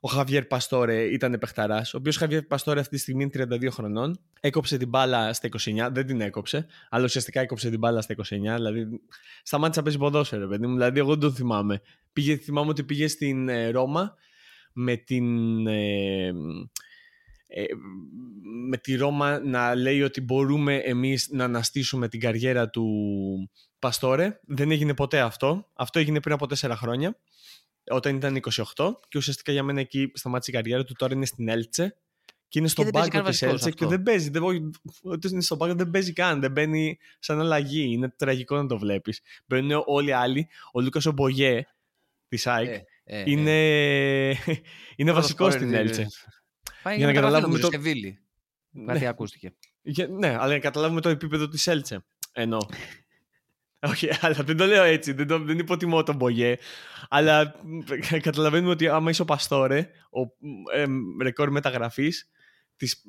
ο 0.01 0.09
Χαβιέρ 0.09 0.45
Παστόρε 0.45 1.03
ήταν 1.03 1.39
παιχταρά, 1.39 1.79
ο 1.79 1.97
οποίος 1.97 2.17
Χαβιέρ 2.17 2.43
Παστόρε 2.43 2.81
αυτή 2.81 2.97
τη 2.97 3.01
στιγμή 3.01 3.23
είναι 3.23 3.47
32 3.57 3.69
χρονών. 3.71 4.21
Έκοψε 4.41 4.77
την 4.77 4.89
μπάλα 4.89 5.33
στα 5.33 5.49
29, 5.49 5.89
δεν 5.93 6.07
την 6.07 6.21
έκοψε, 6.21 6.67
αλλά 6.91 7.05
ουσιαστικά 7.05 7.41
έκοψε 7.41 7.71
την 7.71 7.79
μπάλα 7.79 8.01
στα 8.01 8.15
29. 8.15 8.25
Δηλαδή, 8.29 8.87
σταμάτησε 9.43 9.79
να 9.79 9.85
παίζει 9.85 9.99
ποδόσφαιρο, 9.99 10.49
παιδί 10.49 10.67
μου. 10.67 10.73
Δηλαδή, 10.73 10.99
εγώ 10.99 11.11
δεν 11.11 11.21
το 11.21 11.31
θυμάμαι. 11.31 11.81
Πήγε, 12.13 12.37
θυμάμαι 12.37 12.71
ότι 12.71 12.85
πήγε 12.85 13.09
στην 13.09 13.49
ε, 13.49 13.71
Ρώμα 13.71 14.15
με 14.73 14.97
την. 14.97 15.67
Ε, 15.67 16.33
ε, 17.47 17.65
με 18.69 18.77
τη 18.77 18.95
Ρώμα 18.97 19.39
να 19.39 19.75
λέει 19.75 20.03
ότι 20.03 20.21
μπορούμε 20.21 20.77
εμείς 20.77 21.29
να 21.31 21.45
αναστήσουμε 21.45 22.09
την 22.09 22.21
καριέρα 22.21 22.71
του 22.71 22.87
Παστόρε. 23.79 24.41
Δεν 24.43 24.71
έγινε 24.71 24.95
ποτέ 24.95 25.21
αυτό. 25.21 25.71
Αυτό 25.75 25.99
έγινε 25.99 26.21
πριν 26.21 26.35
από 26.35 26.47
τέσσερα 26.47 26.77
χρόνια, 26.77 27.19
όταν 27.91 28.17
ήταν 28.17 28.41
28 28.77 28.93
και 29.09 29.19
ουσιαστικά 29.19 29.53
για 29.53 29.63
μένα 29.63 29.81
εκεί 29.81 30.11
σταμάτησε 30.15 30.51
η 30.51 30.55
καριέρα 30.55 30.85
του. 30.85 30.95
Τώρα 30.95 31.15
είναι 31.15 31.27
στην 31.27 31.49
Έλτσε 31.49 31.97
και 32.49 32.59
είναι 32.59 32.69
στον 32.69 32.91
πάγκο 32.91 33.23
της 33.23 33.43
Έλτσε 33.43 33.71
και 33.71 33.87
δεν 33.87 34.03
παίζει. 34.03 34.31
Δεν, 34.31 34.43
ότι 35.03 35.29
είναι 35.29 35.41
στον 35.41 35.59
πάγκο 35.59 35.75
δεν 35.75 35.91
παίζει 35.91 36.13
καν. 36.13 36.41
Δεν 36.41 36.51
μπαίνει 36.51 36.99
σαν 37.19 37.41
αλλαγή. 37.41 37.93
Είναι 37.93 38.09
τραγικό 38.09 38.57
να 38.57 38.67
το 38.67 38.79
βλέπεις. 38.79 39.21
Μπαίνουν 39.47 39.83
όλοι 39.87 40.09
οι 40.09 40.13
άλλοι. 40.13 40.49
Ο 40.73 40.81
Λούκας 40.81 41.07
Ομπογέ 41.07 41.67
της 42.29 42.47
ΑΕΚ 42.47 42.69
ε, 42.69 42.85
ε, 43.05 43.23
είναι, 43.27 44.29
ε. 44.29 44.37
είναι 44.97 45.13
βασικός 45.21 45.53
στην 45.53 45.75
Έλτσε. 45.75 46.09
Πάει 46.85 46.97
για 46.97 47.07
να 47.07 47.13
καταλάβουμε 47.13 47.59
το... 47.59 47.69
Σεβίλη. 47.71 48.19
Ναι. 48.71 48.93
Κάτι 48.93 49.07
ακούστηκε. 49.07 49.55
Για, 49.83 50.07
ναι, 50.07 50.29
αλλά 50.29 50.47
για 50.47 50.55
να 50.55 50.59
καταλάβουμε 50.59 51.01
το 51.01 51.09
επίπεδο 51.09 51.49
της 51.49 51.67
Έλτσε. 51.67 52.05
Ενώ. 52.33 52.59
Όχι, 53.81 54.09
αλλά 54.21 54.35
δεν 54.35 54.57
το 54.57 54.67
λέω 54.67 54.83
έτσι. 54.83 55.13
Δεν, 55.13 55.27
το, 55.27 55.39
δεν 55.39 55.59
υποτιμώ 55.59 56.03
τον 56.03 56.17
Μπογιέ. 56.17 56.57
Αλλά 57.09 57.55
καταλαβαίνουμε 58.21 58.71
ότι 58.71 58.89
άμα 58.89 59.11
είσαι 59.11 59.23
ο 59.23 59.25
Παστόρε, 59.25 59.91
ο 60.11 60.21
ε, 60.75 60.85
ρεκόρ 61.23 61.51
μεταγραφής 61.51 62.31
της 62.77 63.05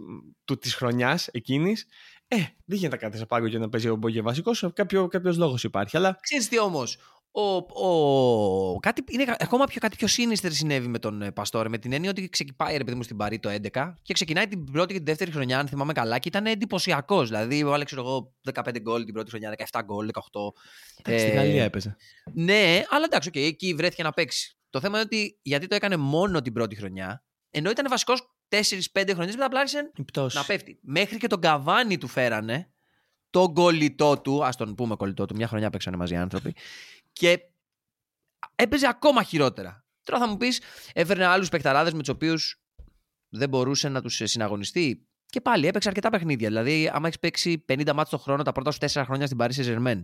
της 0.60 0.76
χρονιάς 0.76 1.28
εκείνης, 1.28 1.88
ε, 2.28 2.36
δεν 2.66 2.78
γίνεται 2.78 2.98
κάτι 2.98 3.18
σε 3.18 3.26
πάγκο 3.26 3.46
για 3.46 3.60
να 3.60 3.70
παίζει 3.70 3.90
ο 3.90 3.96
Μπογιέ 3.96 4.22
βασικός. 4.22 4.70
Κάποιο 4.74 5.08
κάποιος 5.08 5.38
λόγος 5.38 5.64
υπάρχει. 5.64 5.98
Αλλά... 5.98 6.18
Ξέρεις 6.22 6.50
τι 6.50 6.60
όμως, 6.60 6.98
ο, 7.38 7.56
ο, 7.88 8.80
κάτι, 8.80 9.04
είναι 9.12 9.36
ακόμα 9.40 9.66
πιο, 9.66 9.80
κάτι 9.80 9.96
πιο 9.96 10.08
σύνιστερ 10.08 10.52
συνέβη 10.52 10.88
με 10.88 11.00
τον 11.00 11.22
ε, 11.22 11.32
Παστόρε. 11.32 11.70
Με 11.70 11.78
την 11.78 11.94
έννοια 11.94 12.10
ότι 12.10 12.30
ξεκινάει 12.30 12.78
ρε 12.78 12.84
παιδί 12.84 12.98
μου 12.98 13.04
στην 13.04 13.18
Παρή 13.18 13.40
το 13.40 13.50
11 13.74 13.94
και 14.02 14.14
ξεκινάει 14.14 14.48
την 14.48 14.64
πρώτη 14.72 14.88
και 14.88 14.98
την 15.00 15.06
δεύτερη 15.06 15.32
χρονιά, 15.32 15.60
αν 15.60 15.68
θυμάμαι 15.68 15.94
καλά, 15.94 16.20
και 16.20 16.28
ήταν 16.28 16.46
εντυπωσιακός. 16.46 17.28
Δηλαδή, 17.28 17.64
βάλε 17.64 17.84
ξέρω 17.84 18.02
εγώ 18.02 18.34
15 18.54 18.80
γκολ 18.82 19.04
την 19.04 19.14
πρώτη 19.14 19.30
χρονιά, 19.30 19.56
17 19.72 19.82
γκολ, 19.84 20.10
18. 20.14 20.54
Ε, 21.04 21.18
στη 21.18 21.30
Γαλλία 21.30 21.64
έπαιζε. 21.64 21.96
Ναι, 22.34 22.84
αλλά 22.90 23.06
εντάξει, 23.06 23.30
okay, 23.34 23.46
εκεί 23.46 23.74
βρέθηκε 23.74 24.04
να 24.04 24.12
παίξει. 24.12 24.58
Το 24.70 24.80
θέμα 24.80 24.98
είναι 24.98 25.06
ότι 25.06 25.40
γιατί 25.42 25.68
το 25.68 25.76
έκανε 25.76 25.98
μόνο 25.98 26.42
την 26.42 26.54
πρώτη 26.54 26.76
χρονιά, 26.76 27.24
ενώ 27.50 27.70
ήταν 27.70 27.86
βασικός 27.90 28.22
4-5 28.50 29.10
χρονιές, 29.14 29.36
μετά 29.36 29.50
πλάρισε 29.50 29.92
να 30.34 30.44
πέφτει. 30.44 30.80
Μέχρι 30.82 31.18
και 31.18 31.28
τον 31.28 31.40
καβάνι 31.40 31.98
του 31.98 32.08
φέρανε, 32.08 32.70
τον 33.30 33.54
κολλητό 33.54 34.22
του, 34.22 34.46
ας 34.46 34.56
τον 34.56 34.76
πούμε 34.76 34.96
κολλητό 34.96 35.26
του, 35.26 35.36
μια 35.36 35.48
χρονιά 35.48 35.70
παίξανε 35.70 35.98
μαζί 35.98 36.14
οι 36.14 36.18
άνθρωποι. 36.18 36.56
Και 37.20 37.40
έπαιζε 38.56 38.88
ακόμα 38.88 39.24
χειρότερα. 39.24 39.86
Τώρα 40.04 40.20
θα 40.20 40.28
μου 40.28 40.38
πεις, 40.38 40.62
έφερνε 40.94 41.26
άλλους 41.26 41.50
παικταράδε 41.50 41.92
με 41.92 42.00
τους 42.00 42.10
οποίους 42.10 42.62
δεν 43.30 43.50
μπορούσε 43.50 43.90
να 43.90 44.02
τους 44.02 44.22
συναγωνιστεί. 44.24 45.08
Και 45.26 45.42
πάλι 45.42 45.68
έπαιξε 45.68 45.88
αρκετά 45.88 46.10
παιχνίδια. 46.10 46.48
Δηλαδή, 46.48 46.90
άμα 46.94 47.08
έχεις 47.08 47.20
παίξει 47.20 47.66
50 47.68 47.94
μάτς 47.94 48.10
το 48.10 48.18
χρόνο 48.18 48.44
τα 48.44 48.52
πρώτα 48.52 48.72
σου 48.72 48.80
4 48.80 49.02
χρόνια 49.06 49.26
στην 49.26 49.38
Paris 49.42 49.52
Saint-Germain, 49.52 50.02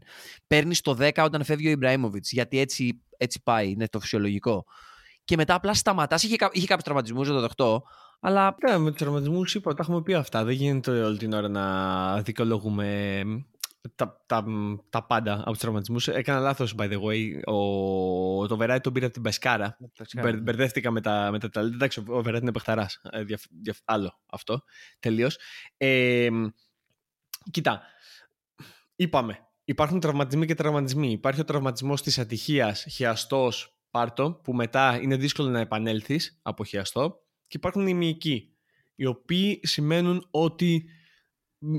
παίρνεις 0.48 0.82
το 0.82 0.98
10 1.00 1.12
όταν 1.24 1.44
φεύγει 1.44 1.68
ο 1.68 1.72
Ιμπραήμοβιτς, 1.72 2.32
γιατί 2.32 2.60
έτσι, 2.60 3.04
έτσι 3.18 3.42
πάει, 3.44 3.70
είναι 3.70 3.88
το 3.88 4.00
φυσιολογικό. 4.00 4.66
Και 5.24 5.36
μετά 5.36 5.54
απλά 5.54 5.74
σταματάς. 5.74 6.24
Είχε, 6.24 6.36
είχε 6.52 6.66
κάποιους 6.66 6.84
τραυματισμούς, 6.84 7.28
δεν 7.28 7.36
το 7.36 7.42
δεχτώ. 7.42 7.84
Αλλά... 8.20 8.56
Ναι, 8.70 8.78
με 8.78 8.90
τους 8.90 9.00
τραυματισμούς 9.00 9.56
είπα, 9.56 9.74
τα 9.74 9.84
έχουμε 9.84 10.02
πει 10.02 10.14
αυτά. 10.14 10.44
Δεν 10.44 10.54
γίνεται 10.54 10.92
όλη 11.04 11.18
την 11.18 11.34
ώρα 11.34 11.48
να 11.48 12.22
δικαιολογούμε 12.22 13.24
τα, 13.96 14.24
τα, 14.26 14.46
τα 14.90 15.06
πάντα 15.06 15.34
από 15.34 15.50
τους 15.50 15.60
τραυματισμούς. 15.60 16.08
Έκανα 16.08 16.40
λάθος, 16.40 16.76
by 16.78 16.92
the 16.92 17.02
way. 17.02 17.54
Ο, 17.54 18.48
το 18.48 18.58
Βεράι 18.58 18.80
τον 18.80 18.94
πήρε 18.94 19.06
από 19.06 19.14
την 19.14 19.24
Πεσκάρα. 19.24 19.78
μπερδεύτηκα 20.42 20.92
με 20.92 21.02
τα, 21.02 21.30
με 21.32 21.40
τα 21.40 21.50
ταλέντα. 21.50 21.76
Εντάξει, 21.76 22.04
ο 22.08 22.22
Βεράι 22.22 22.42
είναι 22.42 22.52
παιχταράς. 22.52 23.02
Ε, 23.12 23.24
άλλο 23.86 24.20
αυτό. 24.26 24.64
Τελείως. 25.00 25.38
Ε, 25.78 26.30
κοίτα. 27.52 27.82
Είπαμε. 28.96 29.40
Υπάρχουν 29.66 30.00
τραυματισμοί 30.00 30.46
και 30.46 30.56
τραυματισμοί. 30.56 31.12
Υπάρχει 31.12 31.42
ο 31.42 31.44
τραυματισμός 31.46 32.02
της 32.02 32.20
ατυχίας, 32.20 32.86
χιαστός, 32.90 33.78
πάρτο, 33.92 34.40
που 34.44 34.54
μετά 34.54 35.00
είναι 35.02 35.16
δύσκολο 35.16 35.50
να 35.50 35.60
επανέλθεις 35.60 36.40
από 36.42 36.64
χιαστό. 36.64 37.24
Και 37.48 37.58
υπάρχουν 37.58 37.88
οι 37.88 37.94
μυϊκοί, 37.94 38.56
οι 38.96 39.06
οποίοι 39.06 39.60
σημαίνουν 39.64 40.28
ότι 40.32 40.86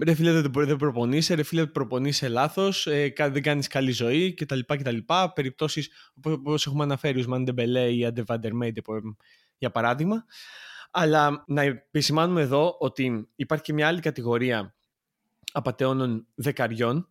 ρε 0.04 0.14
φίλε 0.14 0.32
δεν, 0.32 0.52
δεν 0.52 0.76
προπονείσαι, 0.76 1.34
ρε 1.34 1.42
φίλε 1.42 1.66
προπονείσαι 1.66 2.28
λάθος, 2.28 2.86
ε, 2.86 3.12
δεν 3.16 3.42
κάνεις 3.42 3.66
καλή 3.66 3.90
ζωή 3.90 4.34
κτλ. 4.34 4.58
κτλ. 4.66 4.96
Περιπτώσεις 5.34 5.90
όπως 6.22 6.66
έχουμε 6.66 6.82
αναφέρει, 6.82 7.24
ο 7.24 7.28
Μαν 7.28 7.44
Ντεμπελέ 7.44 7.92
ή 7.92 8.04
Αντεβάντερ 8.04 8.52
για 9.58 9.70
παράδειγμα. 9.70 10.24
Αλλά 10.90 11.44
να 11.46 11.62
επισημάνουμε 11.62 12.40
εδώ 12.40 12.76
ότι 12.78 13.28
υπάρχει 13.36 13.64
και 13.64 13.72
μια 13.72 13.86
άλλη 13.86 14.00
κατηγορία 14.00 14.74
απαταιώνων 15.52 16.26
δεκαριών, 16.34 17.08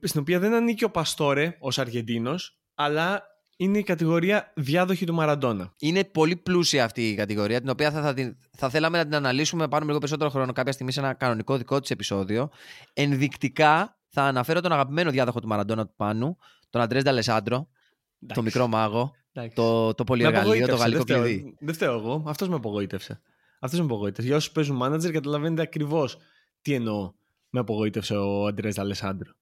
στην 0.00 0.20
οποία 0.20 0.38
δεν 0.38 0.54
ανήκει 0.54 0.84
ο 0.84 0.90
Παστόρε 0.90 1.56
ως 1.60 1.78
Αργεντίνος, 1.78 2.58
αλλά 2.74 3.22
είναι 3.56 3.78
η 3.78 3.82
κατηγορία 3.82 4.52
διάδοχη 4.54 5.06
του 5.06 5.14
Μαραντόνα. 5.14 5.74
Είναι 5.78 6.04
πολύ 6.04 6.36
πλούσια 6.36 6.84
αυτή 6.84 7.08
η 7.08 7.14
κατηγορία, 7.14 7.60
την 7.60 7.68
οποία 7.68 7.90
θα, 7.90 8.02
θα, 8.02 8.36
θα 8.56 8.68
θέλαμε 8.68 8.98
να 8.98 9.04
την 9.04 9.14
αναλύσουμε, 9.14 9.68
πάρουμε 9.68 9.86
λίγο 9.86 9.98
περισσότερο 9.98 10.30
χρόνο 10.30 10.52
κάποια 10.52 10.72
στιγμή 10.72 10.92
σε 10.92 11.00
ένα 11.00 11.14
κανονικό 11.14 11.56
δικό 11.56 11.80
της 11.80 11.90
επεισόδιο. 11.90 12.50
Ενδεικτικά 12.92 13.98
θα 14.08 14.22
αναφέρω 14.22 14.60
τον 14.60 14.72
αγαπημένο 14.72 15.10
διάδοχο 15.10 15.40
του 15.40 15.46
Μαραντόνα 15.46 15.86
του 15.86 15.94
Πάνου, 15.96 16.36
τον 16.70 16.80
Αντρές 16.80 17.02
Νταλεσάντρο, 17.02 17.68
το 18.34 18.42
μικρό 18.42 18.66
μάγο, 18.66 19.12
το, 19.54 19.94
το 19.94 20.04
πολυεργαλείο, 20.04 20.66
το 20.66 20.76
γαλλικό 20.76 21.04
κλειδί. 21.04 21.56
Δεν 21.60 21.74
φταίω 21.74 21.92
εγώ. 21.98 22.22
Αυτός 22.26 22.48
με 22.48 22.54
απογοήτευσε. 22.54 23.20
Αυτός 23.60 23.78
με 23.78 23.84
απογοήτευσε. 23.84 24.28
Για 24.28 24.36
όσους 24.36 24.52
παίζουν 24.52 24.80
manager, 24.82 25.12
καταλαβαίνετε 25.12 25.62
ακριβώς 25.62 26.16
τι 26.62 26.74
εννοώ 26.74 27.12
με 27.50 27.60
απογοήτευσε 27.60 28.16
ο 28.16 28.46
Αντρές 28.46 28.74
Νταλεσάντρο. 28.74 29.32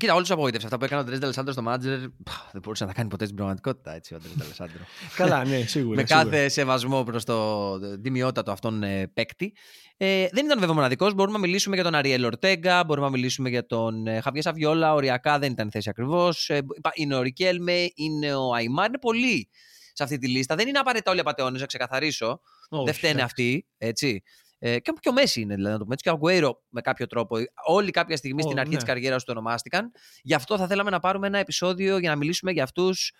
Κοίτα, 0.00 0.12
όλους 0.12 0.26
τους 0.26 0.36
απογοήτευσε. 0.36 0.66
Αυτά 0.66 0.78
που 0.78 0.84
έκανε 0.84 1.00
ο 1.00 1.04
Ντρέζ 1.04 1.22
Αλεσάντρο 1.22 1.52
στο 1.52 1.62
μάτζερ 1.62 1.98
δεν 1.98 2.60
μπορούσε 2.62 2.84
να 2.84 2.90
τα 2.90 2.96
κάνει 2.96 3.08
ποτέ 3.08 3.24
στην 3.24 3.36
πραγματικότητα 3.36 3.94
έτσι, 3.94 4.14
ο 4.14 4.18
Ντρέζ 4.18 4.34
Αλεσάντρο. 4.40 4.80
Καλά, 5.16 5.44
ναι, 5.44 5.60
σίγουρα. 5.66 5.96
Με 5.96 6.02
κάθε 6.02 6.48
σεβασμό 6.48 7.04
προς 7.04 7.24
το 7.24 7.78
τιμιότατο 8.00 8.52
αυτόν 8.52 8.82
ε, 8.82 9.06
παίκτη. 9.06 9.52
Ε, 9.96 10.28
δεν 10.32 10.44
ήταν 10.44 10.58
βέβαια 10.58 10.74
μοναδικός. 10.74 11.14
Μπορούμε 11.14 11.36
να 11.36 11.42
μιλήσουμε 11.42 11.74
για 11.74 11.84
τον 11.84 11.94
Αριέλ 11.94 12.24
Ορτέγκα, 12.24 12.84
μπορούμε 12.84 13.06
να 13.06 13.12
μιλήσουμε 13.12 13.48
για 13.48 13.66
τον 13.66 14.06
ε, 14.06 14.20
Χαβιέ 14.20 14.42
Σαβιόλα. 14.42 14.94
Οριακά 14.94 15.38
δεν 15.38 15.52
ήταν 15.52 15.66
η 15.66 15.70
θέση 15.70 15.88
ακριβώς. 15.88 16.48
Ε, 16.48 16.60
είναι 16.94 17.14
ο 17.14 17.22
Ρικέλμε, 17.22 17.88
είναι 17.94 18.34
ο 18.34 18.54
Αϊμάρ. 18.54 18.88
Είναι 18.88 18.98
πολλοί 18.98 19.48
σε 19.92 20.02
αυτή 20.02 20.18
τη 20.18 20.28
λίστα. 20.28 20.54
Δεν 20.54 20.68
είναι 20.68 20.78
απαραίτητα 20.78 21.10
όλοι 21.10 21.20
απαταιώνες, 21.20 21.60
να 21.60 21.66
ξεκαθαρίσω. 21.66 22.40
Oh, 22.70 22.84
δεν 22.84 22.94
φταίνε 22.94 23.22
αυτοί. 23.22 23.66
Έτσι. 23.78 24.22
Ε, 24.64 24.78
και, 24.78 24.92
και 25.00 25.08
ο 25.08 25.12
Μέση 25.12 25.40
είναι, 25.40 25.54
δηλαδή, 25.54 25.72
να 25.72 25.78
το 25.78 25.82
πούμε 25.82 25.94
έτσι, 25.94 26.04
και 26.04 26.10
ο 26.10 26.12
Αγκουέιρο 26.12 26.62
με 26.68 26.80
κάποιο 26.80 27.06
τρόπο. 27.06 27.36
Όλοι 27.66 27.90
κάποια 27.90 28.16
στιγμή 28.16 28.42
oh, 28.42 28.46
στην 28.46 28.58
αρχή 28.58 28.72
ναι. 28.72 28.78
τη 28.78 28.84
καριέρας 28.84 29.24
του 29.24 29.28
ονομάστηκαν. 29.36 29.90
Γι' 30.22 30.34
αυτό 30.34 30.58
θα 30.58 30.66
θέλαμε 30.66 30.90
να 30.90 31.00
πάρουμε 31.00 31.26
ένα 31.26 31.38
επεισόδιο 31.38 31.98
για 31.98 32.10
να 32.10 32.16
μιλήσουμε 32.16 32.52
για 32.52 32.62
αυτούς 32.62 33.12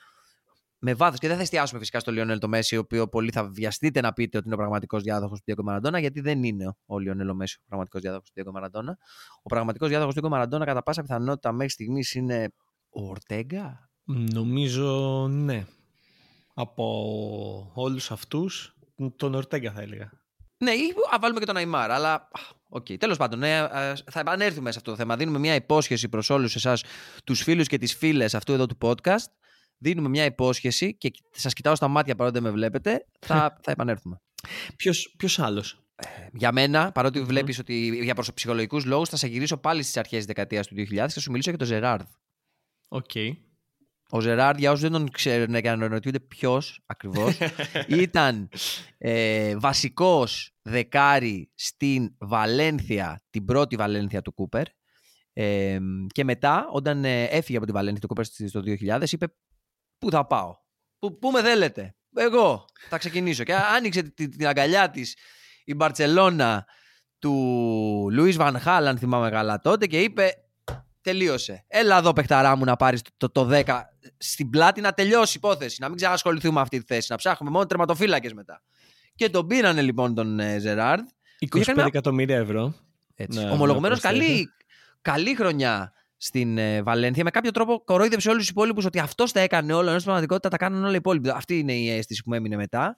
με 0.79 0.95
βάθος. 0.95 1.19
Και 1.19 1.27
δεν 1.29 1.37
θα 1.37 1.43
εστιάσουμε 1.43 1.79
φυσικά 1.79 2.01
στο 2.01 2.13
Λιονέλ 2.13 2.39
το 2.39 2.49
Μέση, 2.49 2.77
ο 2.77 2.81
οποίος 2.81 3.07
πολύ 3.11 3.31
θα 3.31 3.49
βιαστείτε 3.49 4.01
να 4.01 4.13
πείτε 4.13 4.37
ότι 4.37 4.47
είναι 4.47 4.55
ο 4.55 4.59
πραγματικός 4.59 5.03
διάδοχος 5.03 5.39
του 5.39 5.45
Διέγκο 5.45 5.63
Μαραντόνα, 5.63 5.99
γιατί 5.99 6.21
δεν 6.21 6.43
είναι 6.43 6.77
ο 6.87 6.99
Λιονέλ 6.99 7.29
ο 7.29 7.35
Μέση 7.35 7.57
ο 7.61 7.65
πραγματικός 7.67 8.01
διάδοχος 8.01 8.27
του 8.27 8.33
Διέγκο 8.35 8.53
Μαραντόνα. 8.53 8.99
Ο 9.43 9.49
πραγματικός 9.49 9.89
διάδοχος 9.89 10.15
του 10.15 10.21
Διέγκο 10.21 10.37
Μαραντόνα, 10.37 10.65
κατά 10.65 10.83
πάσα 10.83 11.03
πιθανότητα 11.03 11.53
μέχρι 11.53 11.73
στιγμής 11.73 12.15
είναι 12.15 12.53
ο 12.89 13.09
Ορτέγκα. 13.09 13.91
Νομίζω 14.33 15.27
ναι. 15.29 15.67
Από 16.55 17.73
όλους 17.75 18.11
αυτούς, 18.11 18.77
τον 19.17 19.35
Ορτέγκα 19.35 19.73
θα 19.73 19.81
έλεγα. 19.81 20.22
Ναι, 20.63 20.71
ή 20.71 20.95
α, 21.15 21.19
βάλουμε 21.21 21.41
και 21.41 21.47
τον 21.47 21.57
Αϊμάρ. 21.57 21.91
Αλλά. 21.91 22.29
Ok, 22.69 22.87
okay. 22.89 22.97
τέλος 22.99 23.17
πάντων, 23.17 23.39
ναι, 23.39 23.69
θα 24.11 24.21
επανέλθουμε 24.21 24.73
σε 24.73 24.79
αυτό 24.79 24.91
το 24.91 24.97
θέμα. 24.97 25.17
Δίνουμε 25.17 25.39
μια 25.39 25.55
υπόσχεση 25.55 26.09
προς 26.09 26.31
όλους 26.31 26.55
εσάς, 26.55 26.83
τους 27.25 27.43
φίλους 27.43 27.69
και 27.69 27.79
τις 27.79 27.95
φίλες 27.95 28.35
αυτού 28.35 28.53
εδώ 28.53 28.67
του 28.67 28.79
podcast. 28.81 29.31
Δίνουμε 29.79 30.09
μια 30.09 30.25
υπόσχεση 30.25 30.97
και 30.97 31.11
σας 31.31 31.53
κοιτάω 31.53 31.75
στα 31.75 31.89
μάτια 31.89 32.15
παρότι 32.15 32.35
δεν 32.35 32.43
με 32.43 32.51
βλέπετε. 32.51 33.07
Θα, 33.21 33.59
θα 33.63 33.71
επανέλθουμε. 33.71 34.21
Ποιος 35.17 35.39
άλλος; 35.39 35.83
Ε, 35.95 36.07
για 36.33 36.53
μένα, 36.53 36.93
παρότι 36.93 37.21
mm-hmm. 37.21 37.27
βλέπεις 37.27 37.59
ότι 37.59 38.01
για 38.03 38.15
ψυχολογικούς 38.35 38.85
λόγους 38.85 39.09
θα 39.09 39.17
σε 39.17 39.27
γυρίσω 39.27 39.57
πάλι 39.57 39.83
στις 39.83 39.97
αρχές 39.97 40.17
της 40.17 40.27
δεκαετίας 40.27 40.67
του 40.67 40.75
2000 40.75 40.87
και 40.89 41.09
θα 41.09 41.21
σου 41.21 41.31
μιλήσω 41.31 41.51
για 41.51 41.59
τον 41.59 41.69
Ζεράρ. 41.69 42.07
Ok. 42.89 43.11
Okay. 43.15 43.31
Ο 44.15 44.21
Ζεράρ, 44.21 44.59
για 44.59 44.71
όσους 44.71 44.83
δεν 44.83 44.93
τον 44.93 45.11
ξέρουν 45.11 45.61
και 45.61 45.71
αναρωτιούνται 45.71 46.21
ποιος 46.21 46.83
ακριβώς, 46.87 47.39
ήταν 48.07 48.49
ε, 48.99 49.57
βασικός 49.57 50.55
δεκάρι 50.63 51.51
στην 51.55 52.15
Βαλένθια, 52.19 53.23
την 53.31 53.45
πρώτη 53.45 53.77
Βαλένθια 53.77 54.23
του 54.23 54.33
Κούπερ. 54.33 54.67
Ε, 55.33 55.79
και 56.13 56.25
μετά, 56.25 56.69
όταν 56.73 57.05
ε, 57.05 57.25
έφυγε 57.25 57.57
από 57.57 57.67
τη 57.67 57.73
Βαλένθια 57.73 58.01
του 58.01 58.07
Κούπερ 58.07 58.27
το 58.51 58.63
2000, 59.03 59.13
είπε: 59.13 59.27
Πού 59.99 60.11
θα 60.11 60.27
πάω, 60.27 60.55
Πού, 60.99 61.19
πού 61.19 61.31
με 61.31 61.43
θέλετε, 61.43 61.97
Εγώ 62.15 62.65
θα 62.89 62.99
ξεκινήσω. 62.99 63.45
Και 63.45 63.55
άνοιξε 63.55 64.03
την, 64.03 64.31
την 64.31 64.47
αγκαλιά 64.47 64.91
της 64.91 65.17
η 65.65 65.75
Μπαρσελόνα 65.75 66.67
του 67.19 67.33
Λουίς 68.11 68.37
Βαν 68.37 68.59
Χάλ, 68.59 68.87
αν 68.87 68.99
θυμάμαι 68.99 69.31
καλά 69.31 69.61
τότε, 69.61 69.87
και 69.87 70.01
είπε: 70.01 70.33
Τελείωσε. 71.03 71.65
Έλα 71.69 71.99
εδώ, 71.99 72.13
παιχταρά 72.13 72.57
μου, 72.57 72.65
να 72.65 72.77
πάρεις 72.77 73.03
το, 73.17 73.31
το, 73.31 73.49
10 73.53 73.81
στην 74.19 74.51
πλάτη 74.51 74.81
να 74.81 74.93
τελειώσει 74.93 75.33
η 75.37 75.41
υπόθεση. 75.45 75.77
Να 75.81 75.89
μην 75.89 75.97
ξανασχοληθούμε 75.97 76.55
με 76.55 76.61
αυτή 76.61 76.79
τη 76.79 76.95
θέση. 76.95 77.07
Να 77.11 77.17
ψάχνουμε 77.17 77.53
μόνο 77.53 77.67
τερματοφύλακες 77.67 78.33
μετά. 78.33 78.63
Και 79.15 79.31
τον 79.31 79.47
πήρανε 79.47 79.83
λοιπόν 79.83 80.15
τον 80.15 80.41
ε, 80.41 80.59
Ζεράρδ. 80.59 81.05
25 81.51 81.85
εκατομμύρια 81.87 82.37
ευρώ. 82.37 82.75
Έτσι. 83.15 83.39
Ναι, 83.39 83.51
Ομολογουμένως 83.51 84.01
καλή, 84.01 84.49
καλή 85.03 85.35
χρονιά 85.35 85.93
στην 86.17 86.59
ε, 86.59 86.83
Βαλένθια. 86.83 87.25
Με 87.25 87.31
κάποιο 87.31 87.51
τρόπο 87.51 87.83
κορόιδεψε 87.85 88.29
όλους 88.29 88.41
τους 88.41 88.51
υπόλοιπους 88.51 88.85
ότι 88.85 88.99
αυτό 88.99 89.25
τα 89.25 89.41
έκανε 89.41 89.73
όλα, 89.73 89.89
ενώ 89.89 89.99
στην 89.99 90.05
πραγματικότητα 90.05 90.49
τα 90.49 90.57
κάνουν 90.57 90.85
όλα 90.85 90.93
οι 90.93 90.97
υπόλοιποι. 90.97 91.29
Αυτή 91.29 91.59
είναι 91.59 91.73
η 91.73 91.91
αίσθηση 91.91 92.23
που 92.23 92.31
μου 92.31 92.37
έμεινε 92.37 92.57
μετά. 92.57 92.95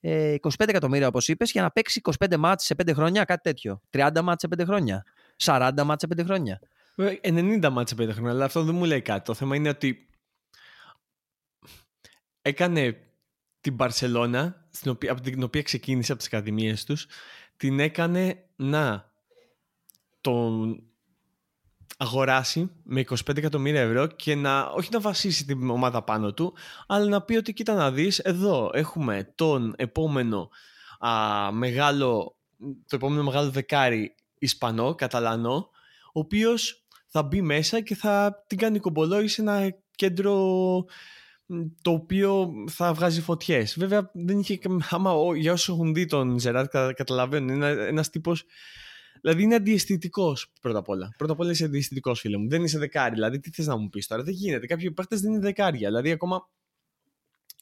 Ε, 0.00 0.34
25 0.40 0.50
εκατομμύρια, 0.58 1.06
όπως 1.06 1.28
είπες, 1.28 1.50
για 1.50 1.62
να 1.62 1.70
παίξει 1.70 2.00
25 2.28 2.36
μάτς 2.36 2.64
σε 2.64 2.74
5 2.82 2.94
χρόνια, 2.94 3.24
κάτι 3.24 3.42
τέτοιο. 3.42 3.80
30 3.90 4.20
μάτς 4.22 4.40
σε 4.40 4.48
5 4.62 4.64
χρόνια. 4.64 5.04
40 5.36 5.70
μάτς 5.84 6.04
σε 6.08 6.22
5 6.22 6.24
χρόνια. 6.24 6.60
90 6.98 7.68
μάτς 7.70 7.90
σε 7.90 7.96
5 7.98 8.08
χρόνια, 8.10 8.30
αλλά 8.30 8.44
αυτό 8.44 8.62
δεν 8.62 8.74
μου 8.74 8.84
λέει 8.84 9.02
κάτι. 9.02 9.24
Το 9.24 9.34
θέμα 9.34 9.56
είναι 9.56 9.68
ότι 9.68 10.08
έκανε 12.42 12.96
την 13.60 13.74
Μπαρσελώνα, 13.74 14.68
από 15.08 15.20
την 15.20 15.42
οποία 15.42 15.62
ξεκίνησε 15.62 16.12
από 16.12 16.20
τις 16.20 16.32
ακαδημίες 16.32 16.84
τους, 16.84 17.06
την 17.56 17.80
έκανε 17.80 18.44
να 18.56 19.12
τον 20.20 20.82
αγοράσει 21.96 22.70
με 22.82 23.00
25 23.00 23.36
εκατομμύρια 23.36 23.80
ευρώ 23.80 24.06
και 24.06 24.34
να, 24.34 24.62
όχι 24.62 24.88
να 24.92 25.00
βασίσει 25.00 25.44
την 25.44 25.70
ομάδα 25.70 26.02
πάνω 26.02 26.34
του, 26.34 26.54
αλλά 26.86 27.06
να 27.06 27.22
πει 27.22 27.36
ότι 27.36 27.52
κοίτα 27.52 27.74
να 27.74 27.90
δεις, 27.90 28.18
εδώ 28.18 28.70
έχουμε 28.74 29.32
τον 29.34 29.74
επόμενο 29.76 30.50
α, 30.98 31.52
μεγάλο, 31.52 32.36
το 32.58 32.96
επόμενο 32.96 33.22
μεγάλο 33.22 33.50
δεκάρι 33.50 34.14
Ισπανό, 34.38 34.94
Καταλανό, 34.94 35.70
ο 36.12 36.20
οποίος 36.20 36.87
θα 37.08 37.22
μπει 37.22 37.42
μέσα 37.42 37.80
και 37.80 37.94
θα 37.94 38.44
την 38.46 38.58
κάνει 38.58 38.78
κομπολόι 38.78 39.28
σε 39.28 39.40
ένα 39.40 39.74
κέντρο 39.94 40.34
το 41.82 41.90
οποίο 41.90 42.50
θα 42.70 42.92
βγάζει 42.92 43.20
φωτιές. 43.20 43.78
Βέβαια, 43.78 44.10
δεν 44.14 44.38
είχε. 44.38 44.58
Άμα 44.90 45.12
για 45.36 45.52
όσου 45.52 45.72
έχουν 45.72 45.94
δει 45.94 46.06
τον 46.06 46.38
Ζεράτ, 46.38 46.76
καταλαβαίνουν. 46.94 47.48
Είναι 47.48 47.66
ένα 47.68 48.04
τύπος. 48.04 48.44
Δηλαδή 49.20 49.42
είναι 49.42 49.54
αντιαισθητικός 49.54 50.52
πρώτα 50.60 50.78
απ' 50.78 50.88
όλα. 50.88 51.14
Πρώτα 51.16 51.32
απ' 51.32 51.40
όλα 51.40 51.50
είσαι 51.50 51.64
αντιαισθητικός, 51.64 52.20
φίλε 52.20 52.36
μου. 52.36 52.48
Δεν 52.48 52.64
είσαι 52.64 52.78
δεκάρι. 52.78 53.14
Δηλαδή, 53.14 53.40
τι 53.40 53.50
θες 53.50 53.66
να 53.66 53.76
μου 53.76 53.88
πεις 53.88 54.06
τώρα. 54.06 54.22
Δεν 54.22 54.34
γίνεται. 54.34 54.66
Κάποιοι 54.66 54.90
παίχτες 54.90 55.20
δεν 55.20 55.32
είναι 55.32 55.40
δεκάρια. 55.40 55.88
Δηλαδή, 55.88 56.10
ακόμα 56.10 56.48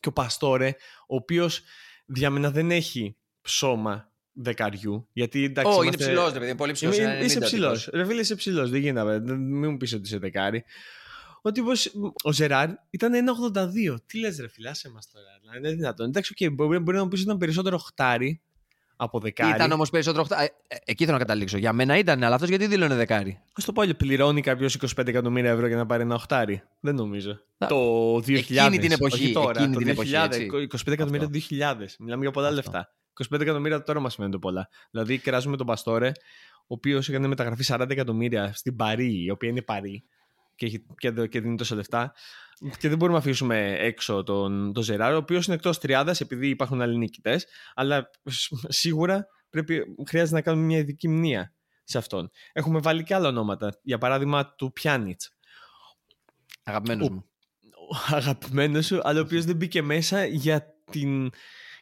και 0.00 0.08
ο 0.08 0.12
Παστόρε, 0.12 0.74
ο 1.06 1.14
οποίος 1.16 1.62
διάμενα 2.06 2.50
δεν 2.50 2.70
έχει 2.70 3.16
ψώμα 3.40 4.10
δεκαριού. 4.36 5.08
Γιατί 5.12 5.44
εντάξει. 5.44 5.72
Oh, 5.78 5.82
είμαστε... 5.82 6.04
είναι 6.04 6.12
ψηλός, 6.12 6.32
ρε 6.32 6.38
παιδί. 6.38 6.54
Πολύ 6.54 6.72
ψηλός. 6.72 6.98
Είσαι 7.22 7.40
ψηλός. 7.40 7.88
Ρε 7.92 8.04
φίλε, 8.04 8.20
είσαι 8.20 8.34
ψηλός. 8.34 8.70
Δεν 8.70 8.80
γίνεται. 8.80 9.20
Μην 9.34 9.70
μου 9.70 9.76
πεις 9.76 9.92
ότι 9.92 10.02
είσαι 10.02 10.18
δεκάρι. 10.18 10.64
Ο 11.42 11.52
τύπος, 11.52 11.92
ο 12.22 12.32
Ζεράρ 12.32 12.68
ήταν 12.90 13.12
1,82. 13.12 13.96
Τι 14.06 14.18
λες, 14.18 14.38
ρε 14.40 14.48
φιλά, 14.48 14.74
σε 14.74 14.90
μας 14.90 15.10
τώρα. 15.12 15.26
Δηλαδή, 15.40 15.58
είναι 15.58 15.70
δυνατόν. 15.70 16.08
Εντάξει, 16.08 16.34
okay, 16.38 16.52
μπορεί, 16.52 16.78
μπορεί 16.78 16.96
να 16.96 17.02
μου 17.02 17.08
πεις 17.08 17.18
ότι 17.18 17.28
ήταν 17.28 17.38
περισσότερο 17.38 17.78
χτάρι 17.78 18.40
από 18.96 19.20
δεκάρι. 19.20 19.54
Ήταν 19.54 19.72
όμως 19.72 19.90
περισσότερο 19.90 20.22
οχτάρι. 20.22 20.48
Ε, 20.68 20.74
ε, 20.74 20.78
εκεί 20.84 21.04
θέλω 21.04 21.16
να 21.16 21.22
καταλήξω. 21.24 21.58
Για 21.58 21.72
μένα 21.72 21.98
ήταν, 21.98 22.22
αλλά 22.22 22.34
αυτός 22.34 22.48
γιατί 22.48 22.66
δήλωνε 22.66 22.94
δεκάρι; 22.94 23.30
Α 23.30 23.62
το 23.64 23.72
πω 23.72 23.82
άλλο, 23.82 23.94
πληρώνει 23.94 24.40
κάποιος 24.40 24.78
25 24.96 25.06
εκατομμύρια 25.06 25.50
ευρώ 25.50 25.66
για 25.66 25.76
να 25.76 25.86
πάρει 25.86 26.02
ένα 26.02 26.14
οχτάρι; 26.14 26.62
Δεν 26.80 26.94
νομίζω. 26.94 27.40
Θα... 27.58 27.66
Το 27.66 28.14
2000. 28.16 28.28
Εκείνη 28.28 28.78
την 28.78 28.92
εποχή. 28.92 29.24
Όχι 29.24 29.32
τώρα, 29.32 29.62
εκείνη 29.62 29.72
το 29.72 29.78
την 29.78 29.88
2000, 29.88 29.90
εποχή, 29.90 30.14
έτσι. 30.14 30.48
25 30.86 30.92
εκατομμύρια 30.92 31.26
το 31.26 31.38
2000. 31.50 31.86
Μιλάμε 31.98 32.22
για 32.22 32.30
πολλά 32.30 32.48
Αυτό. 32.48 32.60
λεφτά. 32.60 32.94
25 33.30 33.40
εκατομμύρια 33.40 33.82
τώρα 33.82 34.00
μας 34.00 34.14
φαίνονται 34.14 34.38
πολλά. 34.38 34.68
Δηλαδή, 34.90 35.18
κράζουμε 35.18 35.56
τον 35.56 35.66
Παστόρε, 35.66 36.12
ο 36.60 36.74
οποίος 36.74 37.08
έκανε 37.08 37.26
μεταγραφή 37.26 37.64
40 37.66 37.86
εκατομμύρια 37.90 38.52
στην 38.52 38.76
Παρή, 38.76 39.24
η 39.24 39.30
οποία 39.30 39.48
είναι 39.48 39.62
Παρή 39.62 40.04
και, 40.54 40.66
έχει, 40.66 40.86
και, 40.98 41.10
δ- 41.10 41.24
και 41.28 41.40
δίνει 41.40 41.56
τόσα 41.56 41.74
λεφτά. 41.74 42.14
Και 42.78 42.88
δεν 42.88 42.98
μπορούμε 42.98 43.18
να 43.18 43.24
αφήσουμε 43.24 43.76
έξω 43.78 44.22
τον, 44.22 44.72
τον 44.72 44.82
Ζεράρο, 44.82 45.14
ο 45.14 45.18
οποίος 45.18 45.46
είναι 45.46 45.54
εκτός 45.54 45.78
τριάδας 45.78 46.20
επειδή 46.20 46.48
υπάρχουν 46.48 46.80
άλλοι 46.82 46.96
νικητές. 46.96 47.46
Αλλά 47.74 48.10
σ- 48.24 48.52
σίγουρα 48.68 49.26
πρέπει, 49.50 49.82
χρειάζεται 50.08 50.34
να 50.36 50.42
κάνουμε 50.42 50.64
μια 50.66 50.78
ειδική 50.78 51.08
μνήμα 51.08 51.52
σε 51.84 51.98
αυτόν. 51.98 52.30
Έχουμε 52.52 52.78
βάλει 52.78 53.02
και 53.02 53.14
άλλα 53.14 53.28
ονόματα. 53.28 53.78
Για 53.82 53.98
παράδειγμα, 53.98 54.54
του 54.54 54.72
Πιάνιτς. 54.72 55.36
Αγαπημένος 56.62 57.08
Ο- 57.08 57.12
μου. 57.12 57.24
Ο 57.90 58.14
αγαπημένος 58.14 58.86
σου, 58.86 59.00
αλλά 59.02 59.18
ο 59.20 59.22
οποίος 59.22 59.44
δεν 59.44 59.56
μπήκε 59.56 59.82
μέσα 59.82 60.24
για, 60.24 60.74
την, 60.90 61.30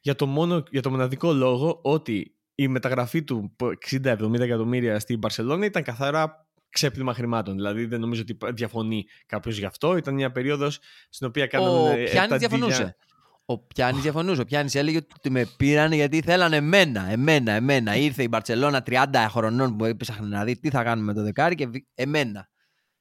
για, 0.05 0.15
το 0.15 0.27
μόνο, 0.27 0.63
για 0.71 0.83
το 0.83 0.91
μοναδικό 0.91 1.33
λόγο 1.33 1.79
ότι 1.83 2.35
η 2.55 2.69
μεταγραφή 2.69 3.23
του 3.23 3.57
60-70 4.03 4.41
εκατομμύρια 4.41 4.99
στην 4.99 5.19
Παρσελόνα 5.19 5.65
ήταν 5.65 5.83
καθαρά 5.83 6.49
ξέπλυμα 6.69 7.15
χρημάτων. 7.15 7.55
Δηλαδή 7.55 7.85
δεν 7.87 8.01
νομίζω 8.01 8.21
ότι 8.23 8.37
διαφωνεί 8.55 9.05
κάποιος 9.27 9.59
γι' 9.59 9.65
αυτό. 9.65 9.97
Ήταν 9.97 10.15
μια 10.15 10.33
περίοδος 10.33 10.79
στην 11.09 11.27
οποία 11.27 11.47
κάνανε. 11.47 11.71
Ο 11.79 11.87
επτά 11.89 12.11
Πιάννης 12.11 12.29
ντύλια. 12.29 12.39
διαφωνούσε. 12.39 12.97
Ο 13.45 13.59
Πιάννης 13.59 14.03
διαφωνούσε. 14.03 14.41
Ο 14.41 14.45
Πιάννης 14.45 14.75
έλεγε 14.75 14.97
ότι 15.17 15.31
με 15.31 15.47
πήραν 15.57 15.93
γιατί 15.93 16.21
θέλανε 16.21 16.57
εμένα. 16.57 17.11
Εμένα, 17.11 17.53
εμένα. 17.53 17.97
Ήρθε 17.97 18.23
η 18.23 18.27
Μπαρσελόνα 18.31 18.83
30 18.87 19.27
χρονών 19.29 19.77
που 19.77 19.85
έψαχνε 19.85 20.27
να 20.27 20.45
δει 20.45 20.59
τι 20.61 20.71
θα 20.71 20.83
κάνουμε 20.83 21.07
με 21.13 21.19
το 21.19 21.23
δεκάρι 21.23 21.55
και 21.55 21.67
βι- 21.67 21.87
εμένα. 21.95 22.49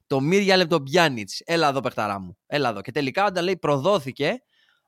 Το 0.07 0.19
μύρια 0.19 0.57
λεπτό 0.57 0.81
Πιάννης. 0.81 1.41
Έλα 1.45 1.67
εδώ, 1.69 1.79
παιχταρά 1.79 2.19
μου. 2.19 2.37
Έλα 2.45 2.69
εδώ. 2.69 2.81
Και 2.81 2.91
τελικά 2.91 3.25
όταν 3.25 3.43
λέει 3.43 3.57
προδόθηκε 3.57 4.33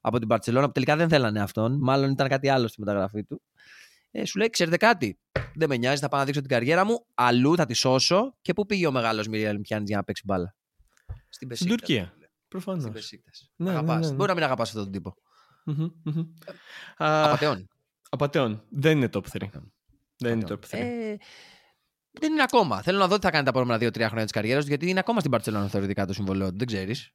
από 0.08 0.18
την 0.18 0.28
Μπαρσελόνα 0.28 0.66
που 0.66 0.72
τελικά 0.72 0.96
δεν 0.96 1.10
θέλανε 1.10 1.42
αυτόν, 1.42 1.78
μάλλον 1.82 2.12
ήταν 2.12 2.28
κάτι 2.28 2.50
άλλο 2.50 2.68
στη 2.68 2.80
μεταγραφή 2.80 3.24
του. 3.24 3.42
Ε, 4.12 4.26
σου 4.26 4.38
λέει, 4.38 4.50
ξέρετε 4.50 4.78
κάτι. 4.78 5.20
Δεν 5.56 5.70
με 5.70 5.78
νοιάζει, 5.78 6.02
θα 6.02 6.08
πάω 6.08 6.20
να 6.20 6.26
δείξω 6.26 6.42
την 6.42 6.50
καριέρα 6.50 6.86
μου. 6.86 7.06
Αλλού 7.14 7.56
θα 7.56 7.66
τη 7.66 7.74
σώσω. 7.74 8.36
Και 8.42 8.54
πού 8.54 8.66
πήγε 8.66 8.88
ο 8.88 8.92
μεγάλος 8.92 9.28
Μιριέλ 9.28 9.60
Πιάννη 9.60 9.86
για 9.88 9.98
να 9.98 10.04
παίξει 10.04 10.22
μπάλα; 10.26 10.56
Στην 11.06 11.22
Στην 11.30 11.48
Πεσίκτα. 11.48 11.76
Τουρκία. 11.76 12.14
Προφανώς. 12.48 12.82
Στην 12.82 12.94
Πεσίκτας. 12.94 13.52
Ναι, 13.56 13.70
ναι, 13.72 13.78
Αγαπάς. 13.78 14.00
ναι, 14.00 14.08
ναι. 14.08 14.16
Μπορεί 14.16 14.30
να 14.30 14.36
μην 14.36 14.44
αγαπάς 14.44 14.68
αυτόν 14.70 14.84
τον 14.84 14.92
τύπο. 14.92 15.16
Α, 16.98 17.24
Απαταιών. 17.26 17.70
Απατεών. 18.10 18.64
Δεν 18.70 18.98
είναι 18.98 19.10
top 19.14 19.22
3. 19.32 19.50
Δεν 20.18 20.40
είναι 20.40 20.46
top 20.50 20.54
3. 20.54 20.58
Ε, 20.70 21.16
δεν 22.12 22.32
είναι 22.32 22.44
ακόμα. 22.44 22.82
Θέλω 22.82 22.98
να 23.00 23.08
δω 23.08 23.16
τι 23.16 23.22
θα 23.22 23.32
κάνει 23.32 23.44
τα 23.44 23.50
επόμενα 23.50 23.78
2-3 23.78 23.98
χρόνια 24.00 24.24
της 24.24 24.32
καριέρας 24.32 24.64
του, 24.64 24.70
γιατί 24.70 24.90
είναι 24.90 25.00
ακόμα 25.00 25.20
στην 25.20 25.32
Παρσελόνα 25.32 25.68
θεωρητικά 25.68 26.06
το 26.06 26.14
συμβολέο 26.14 26.50
του. 26.50 26.58
Δεν 26.58 26.68
ξέρεις. 26.68 27.12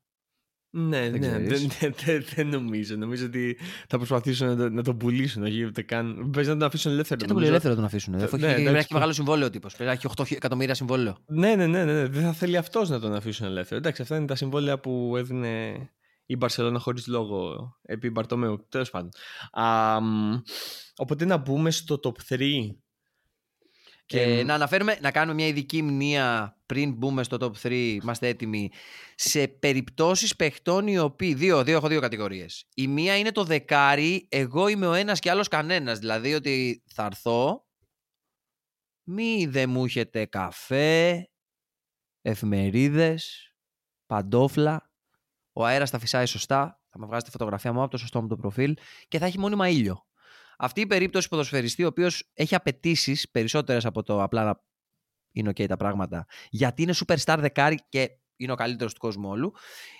Ναι, 0.73 1.11
Δεν 1.11 1.11
ναι, 1.11 1.19
ξέρεις. 1.19 1.67
δεν, 1.67 1.71
δεν, 1.81 1.95
δεν, 2.05 2.25
δεν 2.35 2.49
νομίζω. 2.49 2.97
Νομίζω 2.97 3.27
ότι 3.27 3.59
θα 3.89 3.97
προσπαθήσουν 3.97 4.47
να, 4.49 4.57
το, 4.57 4.71
να 4.71 4.83
τον 4.83 4.97
πουλήσουν. 4.97 5.43
Όχι 5.43 5.65
ούτε 5.65 5.83
καν. 5.83 6.31
Παίζει 6.33 6.49
να 6.51 6.57
τον 6.57 6.67
αφήσουν 6.67 6.93
ελεύθερο. 6.93 7.19
Δεν 7.21 7.29
το 7.29 7.35
πολύ 7.35 7.47
νομίζω. 7.47 7.51
ελεύθερο 7.51 7.75
να 7.75 7.81
τον 7.81 7.85
αφήσουν. 7.85 8.17
Ναι, 8.17 8.23
Αφού 8.25 8.37
έχει, 8.37 8.45
εντάξει, 8.45 8.55
πρέπει 8.63 8.73
να 8.75 8.79
έχει 8.79 8.89
που- 8.89 8.95
μεγάλο 8.95 9.13
συμβόλαιο 9.13 9.47
ο 9.47 9.51
τύπος. 9.51 9.75
Πρέπει 9.75 9.91
να 9.91 9.93
έχει 9.97 10.07
8 10.23 10.35
εκατομμύρια 10.37 10.75
συμβόλαιο. 10.75 11.17
Ναι, 11.27 11.55
ναι, 11.55 11.67
ναι, 11.67 11.85
ναι, 11.85 11.93
ναι. 11.93 12.07
Δεν 12.07 12.23
θα 12.23 12.33
θέλει 12.33 12.57
αυτός 12.57 12.89
να 12.89 13.01
τον 13.01 13.15
αφήσουν 13.15 13.47
ελεύθερο. 13.47 13.77
Εντάξει, 13.81 14.03
αυτά 14.03 14.17
είναι 14.17 14.27
τα 14.27 14.35
συμβόλαια 14.35 14.81
που 14.81 15.15
έδινε 15.17 15.75
η 16.27 16.37
Μπαρσελόνα 16.37 16.79
χωρίς 16.79 17.07
λόγο 17.07 17.55
επί 17.83 18.11
Μπαρτομέου. 18.11 18.67
Τέλος 18.69 18.91
πάντων. 18.91 19.09
Α, 19.53 20.01
μ, 20.01 20.41
οπότε 20.97 21.25
να 21.25 21.37
μπούμε 21.37 21.71
στο 21.71 22.01
top 22.03 22.35
3. 22.35 22.41
Και 24.11 24.23
Ε, 24.23 24.43
να 24.43 24.55
αναφέρουμε, 24.55 24.99
να 25.01 25.11
κάνουμε 25.11 25.35
μια 25.35 25.47
ειδική 25.47 25.83
μνήμα 25.83 26.57
πριν 26.67 26.93
μπούμε 26.93 27.23
στο 27.23 27.37
top 27.41 27.53
3, 27.63 27.99
είμαστε 28.03 28.29
έτοιμοι, 28.29 28.71
σε 29.15 29.49
περιπτώσεις 29.49 30.37
παιχτών 30.37 30.87
οι 30.87 30.99
οποίοι, 30.99 31.35
δύο, 31.35 31.65
δύο 31.65 31.77
έχω 31.77 31.89
δύο 31.89 32.01
κατηγορίες. 32.01 32.67
Η 32.75 32.87
μία 32.87 33.19
είναι 33.19 33.33
το 33.33 33.45
δεκάρι, 33.45 34.27
εγώ 34.29 34.69
είμαι 34.69 34.87
ο 34.87 34.93
ένας 34.93 35.21
και 35.21 35.31
άλλος 35.31 35.49
κανένας. 35.49 35.99
Δηλαδή 35.99 36.35
ότι 36.35 36.83
θα 36.87 37.05
έρθω, 37.05 37.67
μη 39.03 39.47
δεν 39.47 39.71
μου 39.71 39.85
έχετε 39.85 40.27
καφέ, 40.27 41.29
εφημερίδες, 42.23 43.53
παντόφλα, 44.07 44.91
ο 45.53 45.65
αέρας 45.65 45.91
θα 45.91 45.99
φυσάει 45.99 46.27
σωστά, 46.27 46.81
θα 46.89 46.99
με 46.99 47.07
βγάζει 47.07 47.25
τη 47.25 47.31
φωτογραφία 47.31 47.73
μου 47.73 47.83
από 47.83 47.91
το 47.91 47.97
σωστό 47.97 48.23
μου 48.23 48.29
το 48.29 48.37
προφίλ 48.37 48.77
και 49.09 49.19
θα 49.19 49.27
έχει 49.27 49.39
μόνιμα 49.39 49.69
ήλιο. 49.69 50.05
Αυτή 50.63 50.81
η 50.81 50.87
περίπτωση 50.87 51.29
ποδοσφαιριστή, 51.29 51.85
ο 51.85 51.87
οποίος 51.87 52.31
έχει 52.35 52.55
απαιτήσεις 52.55 53.31
περισσότερες 53.31 53.85
από 53.85 54.03
το 54.03 54.23
απλά 54.23 54.45
να 54.45 54.61
είναι 55.33 55.51
OK 55.51 55.67
τα 55.67 55.77
πράγματα, 55.77 56.27
γιατί 56.51 56.83
είναι 56.83 56.95
superstar 56.97 57.37
δεκάρι 57.39 57.79
και 57.89 58.11
είναι 58.37 58.53
ο 58.53 58.55
καλύτερος 58.55 58.93
του 58.93 59.01
κόσμου 59.01 59.29
όλου, 59.29 59.53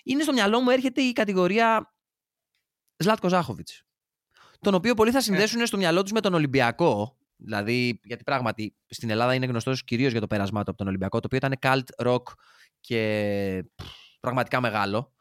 είναι 0.03 0.23
στο 0.23 0.33
μυαλό 0.33 0.61
μου 0.61 0.71
έρχεται 0.71 1.03
η 1.03 1.13
κατηγορία 1.13 1.95
Ζλάτκο 2.97 3.29
Ζάχοβιτ. 3.29 3.69
Τον 4.61 4.75
οποίο 4.75 4.95
πολλοί 4.95 5.11
θα 5.11 5.21
συνδέσουν 5.21 5.67
στο 5.67 5.77
μυαλό 5.77 6.03
τους 6.03 6.13
με 6.13 6.21
τον 6.21 6.35
Ολυμπιακό. 6.35 7.19
Δηλαδή, 7.37 8.01
γιατί 8.03 8.23
πράγματι 8.23 8.77
στην 8.87 9.11
Ελλάδα 9.11 9.35
είναι 9.35 9.47
γνωστός 9.47 9.85
κυρίως 9.85 10.13
για 10.13 10.21
το 10.21 10.27
πέρασμά 10.27 10.63
του 10.65 10.71
από 10.71 10.79
τον 10.79 10.87
Ολυμπιακό, 10.87 11.21
το 11.21 11.29
οποίο 11.33 11.39
ήταν 11.39 11.59
cult 11.63 12.07
rock 12.07 12.23
και 12.81 13.65
πφ, 13.75 13.87
πραγματικά 14.21 14.61
μεγάλο. 14.61 15.13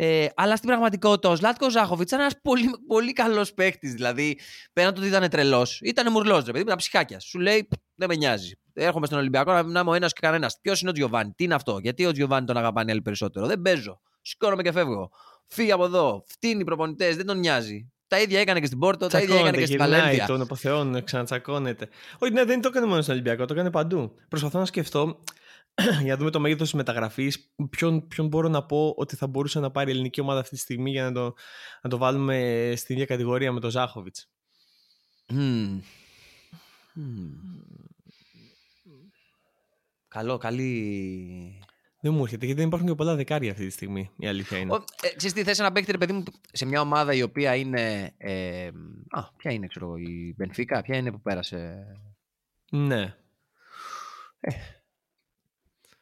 Ε, 0.00 0.26
αλλά 0.34 0.56
στην 0.56 0.68
πραγματικότητα 0.68 1.28
ο 1.28 1.36
Ζλάτκος 1.36 1.72
Ζάχοβιτς 1.72 2.10
ήταν 2.10 2.20
ένας 2.20 2.34
πολύ, 2.42 2.70
πολύ 2.86 3.12
καλός 3.12 3.54
παίκτης. 3.54 3.92
Δηλαδή, 3.92 4.38
πέραν 4.72 4.94
του 4.94 5.00
ότι 5.02 5.08
ήταν 5.08 5.28
τρελός, 5.28 5.80
ήταν 5.82 6.12
μουρλός, 6.12 6.44
ρε 6.44 6.52
παιδί, 6.52 6.64
με 6.64 6.70
τα 6.70 6.76
ψυχάκια. 6.76 7.20
Σου 7.20 7.38
λέει, 7.38 7.64
«Π, 7.64 7.72
δεν 7.94 8.08
με 8.08 8.14
νοιάζει. 8.16 8.52
Έρχομαι 8.72 9.06
στον 9.06 9.18
Ολυμπιακό 9.18 9.52
να, 9.52 9.62
να 9.62 9.80
είμαι 9.80 9.90
ο 9.90 9.94
ένας 9.94 10.12
και 10.12 10.20
κανένας. 10.22 10.58
Ποιος 10.60 10.80
είναι 10.80 10.90
ο 10.90 10.92
Τζιοβάνι, 10.92 11.32
τι 11.36 11.44
είναι 11.44 11.54
αυτό, 11.54 11.78
γιατί 11.82 12.06
ο 12.06 12.12
Τζιοβάνι 12.12 12.46
τον 12.46 12.56
αγαπάνε 12.56 12.88
οι 12.88 12.92
άλλοι 12.92 13.02
περισσότερο. 13.02 13.46
Δεν 13.46 13.62
παίζω. 13.62 14.00
Σηκώνομαι 14.22 14.62
και 14.62 14.72
φεύγω. 14.72 15.10
Φύγει 15.46 15.72
από 15.72 15.84
εδώ. 15.84 16.24
Φτύνει 16.26 16.60
οι 16.60 16.64
προπονητές, 16.64 17.16
δεν 17.16 17.26
τον 17.26 17.38
νοιάζει. 17.38 17.92
Τα 18.08 18.20
ίδια 18.20 18.40
έκανε 18.40 18.60
και 18.60 18.66
στην 18.66 18.78
Πόρτο, 18.78 19.06
τα 19.06 19.20
ίδια 19.20 19.38
έκανε 19.38 19.56
και 19.56 19.66
στην 19.66 19.78
γυρνάει, 19.78 20.00
Βαλένθια. 20.00 20.26
τον 20.26 20.40
αποθεώνουν, 20.40 21.04
ξανατσακώνεται. 21.04 21.88
Όχι, 22.18 22.32
ναι, 22.32 22.44
δεν 22.44 22.60
το 22.60 22.68
έκανε 22.68 22.86
μόνο 22.86 23.00
στον 23.02 23.14
Ολυμπιακό, 23.14 23.44
το 23.44 23.54
έκανε 23.54 23.70
παντού. 23.70 24.14
Προσπαθώ 24.28 24.58
να 24.58 24.64
σκεφτώ 24.64 25.18
για 26.02 26.12
να 26.12 26.16
δούμε 26.16 26.30
το 26.30 26.40
μέγεθος 26.40 26.62
της 26.62 26.76
μεταγραφής. 26.76 27.52
Ποιον, 27.70 28.08
ποιον 28.08 28.26
μπορώ 28.26 28.48
να 28.48 28.66
πω 28.66 28.94
ότι 28.96 29.16
θα 29.16 29.26
μπορούσε 29.26 29.60
να 29.60 29.70
πάρει 29.70 29.90
η 29.90 29.92
ελληνική 29.92 30.20
ομάδα 30.20 30.40
αυτή 30.40 30.54
τη 30.54 30.60
στιγμή 30.60 30.90
για 30.90 31.04
να 31.04 31.12
το, 31.12 31.34
να 31.82 31.90
το 31.90 31.96
βάλουμε 31.96 32.72
στην 32.76 32.94
ίδια 32.94 33.06
κατηγορία 33.06 33.52
με 33.52 33.60
τον 33.60 33.70
Ζάχοβιτς. 33.70 34.30
Μμμ. 35.28 35.80
Μμμ. 36.92 37.30
Καλό, 40.08 40.38
καλή. 40.38 41.62
Δεν 42.00 42.12
μου 42.12 42.22
έρχεται 42.22 42.44
γιατί 42.44 42.60
δεν 42.60 42.68
υπάρχουν 42.68 42.88
και 42.88 42.94
πολλά 42.94 43.14
δεκάρια 43.14 43.50
αυτή 43.50 43.66
τη 43.66 43.72
στιγμή. 43.72 44.10
Η 44.16 44.26
αλήθεια 44.26 44.58
είναι. 44.58 44.72
Ο, 44.72 44.84
ε, 45.02 45.16
ξέρεις 45.16 45.32
τι 45.32 45.42
θες 45.42 45.58
ένα 45.58 45.72
παίκτη, 45.72 45.92
ρε 45.92 45.98
παιδί 45.98 46.12
μου, 46.12 46.22
σε 46.52 46.66
μια 46.66 46.80
ομάδα 46.80 47.14
η 47.14 47.22
οποία 47.22 47.54
είναι. 47.54 48.14
Ε, 48.16 48.70
α, 49.08 49.32
ποια 49.36 49.52
είναι, 49.52 49.66
ξέρω 49.66 49.86
εγώ, 49.86 49.96
η 49.96 50.34
Μπενφίκα, 50.36 50.82
ποια 50.82 50.96
είναι 50.96 51.10
που 51.10 51.20
πέρασε; 51.20 51.86
Ναι. 52.70 53.16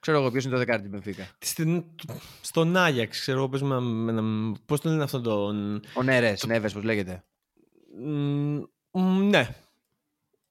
Ξέρω 0.07 0.21
εγώ 0.21 0.31
ποιος 0.31 0.45
είναι 0.45 0.53
το 0.53 0.59
δεκάρι 0.59 0.81
της 0.83 0.90
Μπενφίκα. 0.90 1.29
Στην, 1.38 1.85
στον 2.40 2.77
Άγιαξ, 2.77 3.21
ξέρω 3.21 3.38
εγώ, 3.38 3.49
παίζουμε 3.49 3.81
με 3.81 4.11
ένα. 4.12 4.23
Πώς 4.66 4.81
το 4.81 4.88
λένε 4.88 5.03
αυτόν 5.03 5.23
τον. 5.23 5.81
Ο 5.95 6.03
Νέρες, 6.03 6.47
Νέβες, 6.47 6.73
πώς 6.73 6.83
λέγεται. 6.83 7.25
Μ, 8.05 8.59
μ, 8.90 9.29
ναι. 9.29 9.49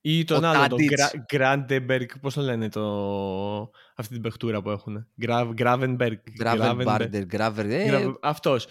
Ή 0.02 0.24
τον 0.24 0.44
Ο 0.44 0.48
άλλο, 0.48 0.68
τον 0.68 0.70
Τάντιτς. 0.78 1.14
Γκράντεμπεργκ, 1.34 2.08
πώς 2.22 2.34
το 2.34 2.42
λένε 2.42 2.70
το... 2.70 3.70
αυτή 3.96 4.14
την 4.14 4.22
παιχτούρα 4.22 4.62
που 4.62 4.70
έχουν. 4.70 5.08
Γκράβενμπεργκ. 5.54 6.18
Γκράβερ 6.38 6.76
Μπάρντερ, 6.76 7.26
Γκράβερ. 7.26 7.66
ε, 7.66 8.14
Αυτός. 8.22 8.68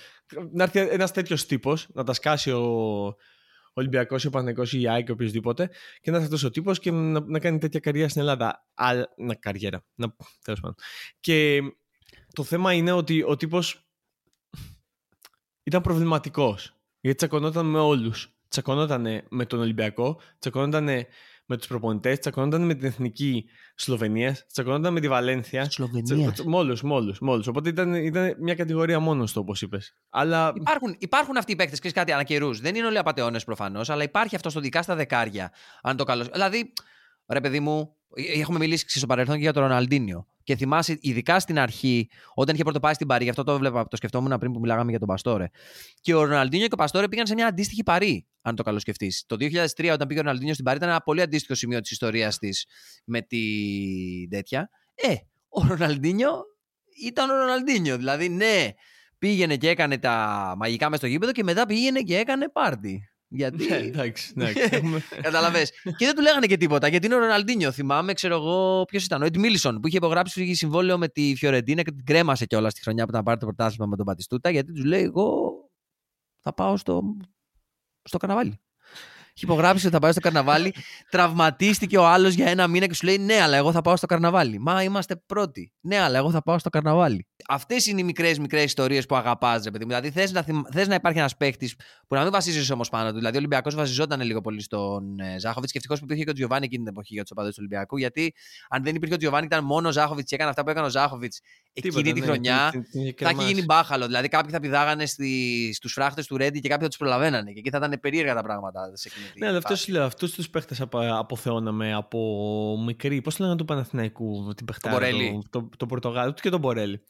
Να 0.52 0.62
έρθει 0.62 0.78
ένας 0.80 1.12
τέτοιος 1.12 1.46
τύπος, 1.46 1.86
να 1.92 2.04
τα 2.04 2.12
σκάσει 2.12 2.50
ο 2.50 3.16
Ολυμπιακός, 3.74 4.24
ο 4.24 4.30
Παναγικός 4.30 4.72
ή 4.72 4.80
η 4.80 4.88
ΑΕΚ, 4.88 5.10
οποιοδήποτε, 5.10 5.70
και 6.00 6.10
να 6.10 6.16
έρθει 6.16 6.26
αυτός 6.26 6.44
ο 6.44 6.50
τύπος 6.50 6.78
και 6.78 6.90
να, 6.90 7.20
να 7.20 7.38
κάνει 7.38 7.58
τέτοια 7.58 7.80
καριέρα 7.80 8.08
στην 8.08 8.20
Ελλάδα. 8.20 8.66
Α, 8.74 8.92
να, 9.16 9.34
καριέρα. 9.34 9.84
Να, 9.94 10.16
τέλος 10.44 10.60
πάντων. 10.60 10.76
Και 11.20 11.60
το 12.32 12.42
θέμα 12.44 12.72
είναι 12.72 12.92
ότι 12.92 13.22
ο 13.22 13.36
τύπος 13.36 13.86
ήταν 15.62 15.82
προβληματικός. 15.82 16.76
Γιατί 17.00 17.16
τσακωνόταν 17.16 17.66
με 17.66 17.78
όλους. 17.78 18.28
Τσακωνόταν 18.48 19.24
με 19.28 19.46
τον 19.46 19.60
Ολυμπιακό, 19.60 20.20
τσακωνόταν 20.38 21.06
με 21.46 21.56
τους 21.56 21.66
προπονητές, 21.66 22.18
τσακωνόταν 22.18 22.62
με 22.62 22.74
την 22.74 22.86
εθνική 22.86 23.44
Σλοβενία, 23.74 24.36
τσακωνόταν 24.52 24.92
με 24.92 25.00
τη 25.00 25.08
Βαλένθια. 25.08 25.70
Σλοβενία. 25.70 26.32
Τσα- 26.32 26.44
Μόλους, 26.48 26.82
μόλους, 26.82 27.18
μόλους. 27.18 27.46
Οπότε 27.46 27.68
ήταν, 27.68 27.94
ήταν 27.94 28.36
μια 28.40 28.54
κατηγορία 28.54 29.00
μόνος 29.00 29.32
του, 29.32 29.40
όπως 29.42 29.62
είπες. 29.62 29.96
Αλλά 30.10 30.52
Υπάρχουν, 30.56 30.96
υπάρχουν 30.98 31.36
αυτοί 31.36 31.52
οι 31.52 31.56
παίκτες, 31.56 31.78
ξέρεις 31.78 31.96
κάτι, 31.96 32.12
ανά 32.12 32.22
καιρούς. 32.22 32.60
Δεν 32.60 32.74
είναι 32.74 32.86
όλοι 32.86 32.98
απαταιώνες 32.98 33.44
προφανώς, 33.44 33.90
αλλά 33.90 34.02
υπάρχει 34.02 34.34
αυτό 34.36 34.50
στο 34.50 34.60
δικά 34.60 34.82
στα 34.82 34.94
δεκάρια. 34.94 35.52
Αν 35.82 35.96
το 35.96 36.04
καλό. 36.04 36.24
Δηλαδή, 36.32 36.72
ρε 37.32 37.40
παιδί 37.40 37.60
μου, 37.60 37.96
Έχουμε 38.14 38.58
μιλήσει 38.58 38.98
στο 38.98 39.06
παρελθόν 39.06 39.34
και 39.34 39.40
για 39.40 39.52
τον 39.52 39.62
Ροναλντίνιο. 39.62 40.26
Και 40.42 40.56
θυμάσαι, 40.56 40.98
ειδικά 41.00 41.40
στην 41.40 41.58
αρχή, 41.58 42.08
όταν 42.34 42.54
είχε 42.54 42.62
πρώτο 42.62 42.80
πάει 42.80 42.94
στην 42.94 43.06
Παρή, 43.06 43.24
γι' 43.24 43.30
αυτό 43.30 43.44
το 43.44 43.58
βλέπα, 43.58 43.88
το 43.88 43.96
σκεφτόμουν 43.96 44.38
πριν 44.38 44.52
που 44.52 44.60
μιλάγαμε 44.60 44.90
για 44.90 44.98
τον 44.98 45.08
Παστόρε. 45.08 45.46
Και 46.00 46.14
ο 46.14 46.24
Ροναλντίνιο 46.24 46.66
και 46.66 46.74
ο 46.74 46.76
Παστόρε 46.76 47.08
πήγαν 47.08 47.26
σε 47.26 47.34
μια 47.34 47.46
αντίστοιχη 47.46 47.82
Παρή, 47.82 48.26
αν 48.42 48.56
το 48.56 48.62
καλοσκεφτείς. 48.62 49.24
Το 49.26 49.36
2003, 49.38 49.90
όταν 49.92 50.06
πήγε 50.06 50.18
ο 50.20 50.22
Ροναλντίνιος 50.22 50.54
στην 50.54 50.64
Παρή, 50.64 50.76
ήταν 50.76 50.88
ένα 50.88 51.00
πολύ 51.00 51.20
αντίστοιχο 51.20 51.54
σημείο 51.54 51.80
της 51.80 51.90
ιστορίας 51.90 52.38
της 52.38 52.66
με 53.04 53.20
τη 53.20 53.38
τέτοια. 54.30 54.70
Ε, 54.94 55.14
ο 55.48 55.66
Ροναλντίνιο 55.66 56.30
ήταν 57.04 57.30
ο 57.30 57.34
Ροναλντίνιο. 57.34 57.96
Δηλαδή, 57.96 58.28
ναι, 58.28 58.68
πήγαινε 59.18 59.56
και 59.56 59.68
έκανε 59.68 59.98
τα 59.98 60.54
μαγικά 60.56 60.90
μες 60.90 60.98
στο 60.98 61.06
γήπεδο 61.06 61.32
και 61.32 61.42
μετά 61.42 61.66
πήγαινε 61.66 62.00
και 62.00 62.18
έκανε 62.18 62.48
πάρτι. 62.48 63.08
Γιατί. 63.36 63.68
Ναι, 63.68 63.76
εντάξει, 63.76 64.32
εντάξει. 64.36 64.80
Καταλαβες. 65.22 65.70
και 65.96 66.04
δεν 66.06 66.14
του 66.14 66.22
λέγανε 66.22 66.46
και 66.46 66.56
τίποτα. 66.56 66.88
Γιατί 66.88 67.06
είναι 67.06 67.14
ο 67.14 67.18
Ροναλντίνιο. 67.18 67.72
Θυμάμαι, 67.72 68.12
ξέρω 68.12 68.34
εγώ, 68.34 68.84
ποιος 68.84 69.04
ήταν. 69.04 69.22
Ο 69.22 69.26
Ed 69.26 69.36
Μίλισον 69.36 69.80
που 69.80 69.86
είχε 69.88 69.96
υπογράψει 69.96 70.54
συμβόλαιο 70.54 70.98
με 70.98 71.08
τη 71.08 71.34
Φιωρεντίνα 71.36 71.82
και 71.82 71.90
την 71.90 72.04
κρέμασε 72.04 72.46
κιόλας 72.46 72.74
τη 72.74 72.82
χρονιά 72.82 73.04
που 73.04 73.10
ήταν 73.10 73.22
πάρει 73.22 73.38
το 73.38 73.46
πρωτάθλημα 73.46 73.86
με 73.86 73.96
τον 73.96 74.06
Πατιστούτα. 74.06 74.50
Γιατί 74.50 74.72
τους 74.72 74.84
λέει, 74.84 75.02
Εγώ 75.02 75.52
θα 76.40 76.54
πάω 76.54 76.76
στο, 76.76 77.02
στο 78.02 78.18
καρναβάλι. 78.18 78.58
Έχει 79.36 79.44
υπογράψει 79.44 79.86
ότι 79.86 79.94
θα 79.94 80.00
πάει 80.00 80.12
στο 80.12 80.20
καρναβάλι. 80.20 80.74
Τραυματίστηκε 81.10 81.98
ο 81.98 82.06
άλλος 82.06 82.34
για 82.34 82.48
ένα 82.48 82.66
μήνα 82.66 82.86
και 82.86 82.94
σου 82.94 83.06
λέει 83.06 83.18
Ναι, 83.18 83.40
αλλά 83.40 83.56
εγώ 83.56 83.72
θα 83.72 83.80
πάω 83.80 83.96
στο 83.96 84.06
καρναβάλι. 84.06 84.58
Μα 84.58 84.82
είμαστε 84.82 85.16
πρώτοι. 85.16 85.72
Ναι, 85.80 85.98
αλλά 85.98 86.18
εγώ 86.18 86.30
θα 86.30 86.42
πάω 86.42 86.58
στο 86.58 86.70
καρναβάλι. 86.70 87.26
Αυτές 87.48 87.86
είναι 87.86 88.00
οι 88.00 88.04
μικρές 88.04 88.38
μικρές 88.38 88.64
ιστορίες 88.64 89.06
που 89.06 89.16
αγαπάς, 89.16 89.64
ρε 89.64 89.70
παιδί 89.70 89.84
μου. 89.84 89.90
Δηλαδή 89.90 90.10
θες 90.10 90.32
να, 90.32 90.42
θυμ... 90.42 90.62
θες 90.72 90.88
να 90.88 90.94
υπάρχει 90.94 91.18
ένας 91.18 91.36
παίχτη 91.36 91.70
που 92.06 92.14
να 92.14 92.22
μην 92.22 92.30
βασίζει 92.30 92.72
όμως 92.72 92.88
πάνω 92.88 93.10
του. 93.10 93.16
Δηλαδή 93.16 93.34
ο 93.34 93.38
Ολυμπιακός 93.38 93.74
βασιζόταν 93.74 94.20
λίγο 94.20 94.40
πολύ 94.40 94.62
στον 94.62 95.18
ε, 95.20 95.38
Ζάχοβιτς 95.38 95.72
και 95.72 95.78
ευτυχώς 95.78 95.98
που 95.98 96.04
υπήρχε 96.04 96.24
και 96.24 96.30
ο 96.30 96.32
Τζιοβάνι 96.32 96.64
εκείνη 96.64 96.82
την 96.82 96.92
εποχή 96.92 97.14
για 97.14 97.22
τους 97.22 97.30
οπαδούς 97.30 97.54
του 97.54 97.58
Ολυμπιακού. 97.60 97.96
Γιατί 97.96 98.34
αν 98.68 98.82
δεν 98.82 98.94
υπήρχε 98.94 99.14
ο 99.14 99.18
Τζιοβάνι, 99.18 99.46
ήταν 99.46 99.64
μόνο 99.64 99.88
ο 99.88 99.92
Ζάχοβιτς 99.92 100.28
και 100.28 100.34
έκανε 100.34 100.50
αυτά 100.50 100.62
που 100.64 100.70
έκανε 100.70 100.86
ο 100.86 100.90
Ζάχοβιτς 100.90 101.40
εκείνη 101.72 102.12
τη 102.12 102.20
ναι, 102.20 102.26
χρονιά. 102.26 102.72
θα 103.16 103.28
έχει 103.28 103.44
γίνει 103.44 103.64
μπάχαλο. 103.64 104.06
Δηλαδή 104.06 104.28
κάποιοι 104.28 104.50
θα 104.50 104.60
πηδάγανε 104.60 105.06
στους 105.72 105.92
φράχτες 105.92 106.26
του 106.26 106.36
Ρέντι 106.36 106.60
και 106.60 106.68
κάποιοι 106.68 106.82
θα 106.82 106.88
τους 106.88 106.98
προλαβαίνανε. 106.98 107.52
Και 107.52 107.58
εκεί 107.58 107.70
θα 107.70 107.76
ήταν 107.76 107.98
περίεργα 108.00 108.34
τα 108.34 108.42
πράγματα 108.42 108.90
σε 108.94 109.08
εκείνη 109.08 109.23
Ναι, 109.36 109.46
αλλά 109.46 109.58
αυτός 109.58 109.88
λέω. 109.88 110.04
Αυτούς 110.04 110.32
τους 110.32 110.50
παίχτες 110.50 110.80
αποθεώναμε 111.18 111.94
από 111.94 112.82
μικρή. 112.86 113.20
Πώς 113.20 113.38
λέγανε 113.38 113.56
του 113.56 113.64
Παναθηναϊκού 113.64 114.52
την 114.56 114.66
παιχτάρα. 114.66 115.10
Το, 115.10 115.42
το, 115.50 115.68
το 115.76 115.86
Πορτογάλο 115.86 116.32
και 116.32 116.50
τον 116.50 116.60
Μπορέλη. 116.60 117.04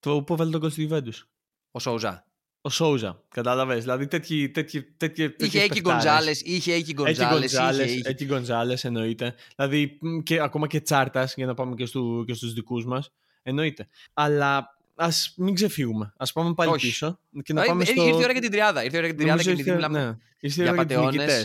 Το 0.00 0.22
που 0.22 0.32
έβαλε 0.32 0.50
τον 0.50 0.60
κόσμο 0.60 0.84
Γιουβέντους. 0.84 1.28
Ο 1.70 1.78
Σόουζα. 1.78 2.26
Ο 2.60 2.70
Σόουζα. 2.70 3.24
Κατάλαβες. 3.28 3.82
Δηλαδή 3.82 4.06
τέτοιοι. 4.06 4.50
τέτοιοι, 4.50 4.82
τέτοιοι 4.82 5.34
είχε 5.38 5.60
εκεί 5.60 5.80
Γκοντζάλε. 5.80 6.30
Είχε 6.42 6.72
εκεί 6.72 6.92
Γκοντζάλε. 6.92 7.84
Εκεί 8.02 8.24
Γκοντζάλε 8.24 8.74
εννοείται. 8.82 9.34
Δηλαδή 9.56 9.98
και, 10.22 10.40
ακόμα 10.40 10.66
και 10.66 10.80
τσάρτας 10.80 11.34
για 11.34 11.46
να 11.46 11.54
πάμε 11.54 11.74
και, 11.74 11.86
στου, 11.86 12.24
και 12.26 12.34
στους 12.34 12.52
δικούς 12.52 12.84
μας. 12.84 13.10
Εννοείται. 13.42 13.88
Αλλά 14.14 14.75
ας 14.96 15.34
μην 15.36 15.54
ξεφύγουμε. 15.54 16.12
Α 16.16 16.32
πάμε 16.32 16.54
πάλι 16.54 16.70
Όχι. 16.70 16.86
πίσω. 16.86 17.20
Και 17.42 17.52
να 17.52 17.64
πάμε 17.64 17.84
στο... 17.84 18.04
Ήρθε 18.04 18.18
η 18.18 18.22
ώρα 18.22 18.32
για 18.32 18.40
την 18.40 18.50
τριάδα. 18.50 18.84
Ήρθε 18.84 18.96
η 18.96 18.98
ώρα 18.98 19.06
για 19.06 19.16
την 19.16 19.24
τριάδα 19.24 19.42
και 19.42 19.50
ήρθε, 19.50 19.74
μιλάμε 19.74 20.04
ναι. 20.04 20.16
ήρθε 20.40 20.62
η 20.62 20.68
ώρα 20.68 20.74
για 20.74 20.82
πατεώνε. 20.82 21.44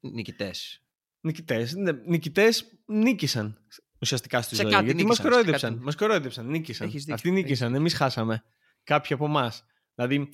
Νικητές. 0.00 0.82
Νικητές. 1.20 1.74
Νικητές 2.06 2.64
νίκησαν 2.86 3.58
ουσιαστικά 4.00 4.42
στη 4.42 4.54
σε 4.54 4.62
ζωή. 4.62 4.84
γιατί 4.84 5.06
μας 5.06 5.20
κορόιδεψαν. 5.20 5.78
Μας 5.82 5.94
κορόιδεψαν. 5.94 6.46
Νίκησαν. 6.46 6.92
Αυτοί 7.10 7.30
νίκησαν. 7.30 7.74
Εμείς 7.74 7.94
χάσαμε. 7.94 8.42
Κάποιοι 8.84 9.14
από 9.14 9.24
εμάς. 9.24 9.64
Δηλαδή, 9.94 10.28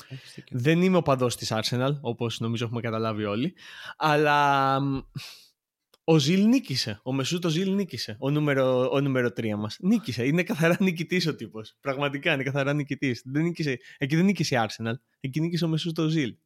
δεν 0.50 0.82
είμαι 0.82 0.96
ο 0.96 1.02
παδός 1.02 1.36
της 1.36 1.52
Arsenal, 1.54 1.92
όπως 2.00 2.40
νομίζω 2.40 2.64
έχουμε 2.64 2.80
καταλάβει 2.80 3.24
όλοι. 3.24 3.54
Αλλά 3.96 4.78
ο 6.10 6.18
Ζιλ 6.18 6.44
νίκησε. 6.44 7.00
Ο 7.02 7.12
Μεσούτ 7.12 7.44
ο 7.44 7.48
Ζιλ 7.48 7.74
νίκησε. 7.74 8.16
Ο 8.18 8.30
νούμερο, 8.30 8.90
ο 8.92 9.00
νούμερο 9.00 9.28
3 9.28 9.56
μας. 9.56 9.76
Νίκησε. 9.80 10.26
Είναι 10.26 10.42
καθαρά 10.42 10.76
νικητής 10.80 11.26
ο 11.26 11.34
τύπος. 11.34 11.76
Πραγματικά 11.80 12.32
είναι 12.32 12.42
καθαρά 12.42 12.72
νικητής. 12.74 13.22
Εκεί 13.98 14.16
δεν 14.16 14.24
νίκησε 14.24 14.54
η 14.54 14.58
Arsenal. 14.66 14.92
Εκεί 15.20 15.40
νίκησε 15.40 15.64
ο 15.64 15.68
Μεσούτ 15.68 15.98
ο 15.98 16.08
Ζιλ 16.08 16.36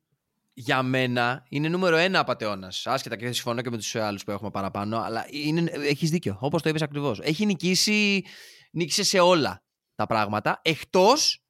για 0.55 0.83
μένα 0.83 1.46
είναι 1.48 1.68
νούμερο 1.68 1.96
ένα 1.96 2.18
απαταιώνα. 2.18 2.72
Άσχετα 2.85 3.16
και 3.16 3.33
συμφωνώ 3.33 3.62
και 3.62 3.70
με 3.70 3.77
τους 3.77 3.94
άλλους 3.94 4.25
που 4.25 4.31
έχουμε 4.31 4.51
παραπάνω, 4.51 4.98
αλλά 4.98 5.27
έχεις 5.88 6.11
δίκιο. 6.11 6.37
Όπως 6.40 6.62
το 6.62 6.68
είπες 6.68 6.83
ακριβώς. 6.83 7.20
Έχει 7.20 7.46
νικήσει, 7.46 8.25
νίκησε 8.72 9.03
σε 9.03 9.18
όλα 9.18 9.64
τα 9.94 10.07
πράγματα 10.07 10.61
εκτός 10.62 11.44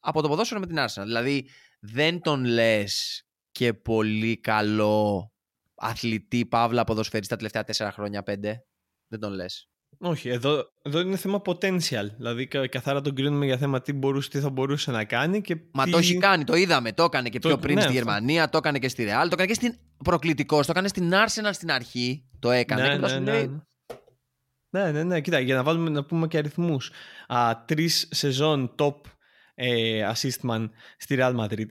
από 0.00 0.22
το 0.22 0.28
ποδόσφαιρο 0.28 0.60
με 0.60 0.66
την 0.66 0.76
Arsenal. 0.78 1.04
Δηλαδή 1.04 1.48
δεν 1.80 2.20
τον 2.20 2.44
λες 2.44 3.24
και 3.50 3.74
πολύ 3.74 4.40
καλό 4.40 5.32
αθλητή 5.80 6.46
παύλα 6.46 6.84
ποδοσφαιριστή 6.84 7.30
τα 7.30 7.36
τελευταία 7.36 7.64
τέσσερα 7.64 7.92
χρόνια, 7.92 8.22
πέντε. 8.22 8.64
Δεν 9.08 9.20
τον 9.20 9.32
λες. 9.32 9.70
Όχι, 9.98 10.28
εδώ, 10.28 10.64
εδώ 10.82 11.00
είναι 11.00 11.16
θέμα 11.16 11.42
potential. 11.44 12.06
Δηλαδή, 12.16 12.46
καθαρά 12.46 13.00
τον 13.00 13.14
κρίνουμε 13.14 13.44
για 13.44 13.56
θέμα 13.56 13.80
τι, 13.80 13.92
μπορούσε, 13.92 14.30
τι 14.30 14.40
θα 14.40 14.50
μπορούσε 14.50 14.90
να 14.90 15.04
κάνει. 15.04 15.40
Και 15.40 15.56
Μα 15.72 15.84
τι... 15.84 15.90
το 15.90 15.98
έχει 15.98 16.18
κάνει, 16.18 16.44
το 16.44 16.54
είδαμε. 16.54 16.92
Το 16.92 17.04
έκανε 17.04 17.28
και 17.28 17.38
πιο 17.38 17.58
πριν 17.58 17.74
ναι, 17.74 17.80
στη 17.80 17.92
Γερμανία, 17.92 18.48
το 18.48 18.58
έκανε 18.58 18.78
και 18.78 18.88
στη 18.88 19.04
Real, 19.08 19.22
το 19.22 19.30
έκανε 19.32 19.46
και 19.46 19.54
στην 19.54 19.74
προκλητικός, 20.04 20.66
το 20.66 20.72
έκανε 20.72 20.88
στην 20.88 21.12
Arsenal 21.12 21.50
στην 21.52 21.70
αρχή. 21.70 22.28
Το 22.38 22.50
έκανε. 22.50 22.82
Ναι, 22.82 23.08
και 23.08 23.18
ναι, 23.18 23.18
ναι, 23.18 23.48
ναι. 24.70 24.90
ναι, 24.90 25.02
ναι, 25.02 25.20
Κοίτα, 25.20 25.40
για 25.40 25.54
να, 25.54 25.62
βάλουμε, 25.62 25.90
να 25.90 26.04
πούμε 26.04 26.26
και 26.26 26.38
αριθμούς. 26.38 26.90
Τρεις 27.64 28.08
σεζόν 28.10 28.74
top 28.78 28.94
ε, 29.54 30.12
assist 30.12 30.50
man 30.50 30.68
στη 30.96 31.16
Real 31.18 31.36
Madrid. 31.36 31.66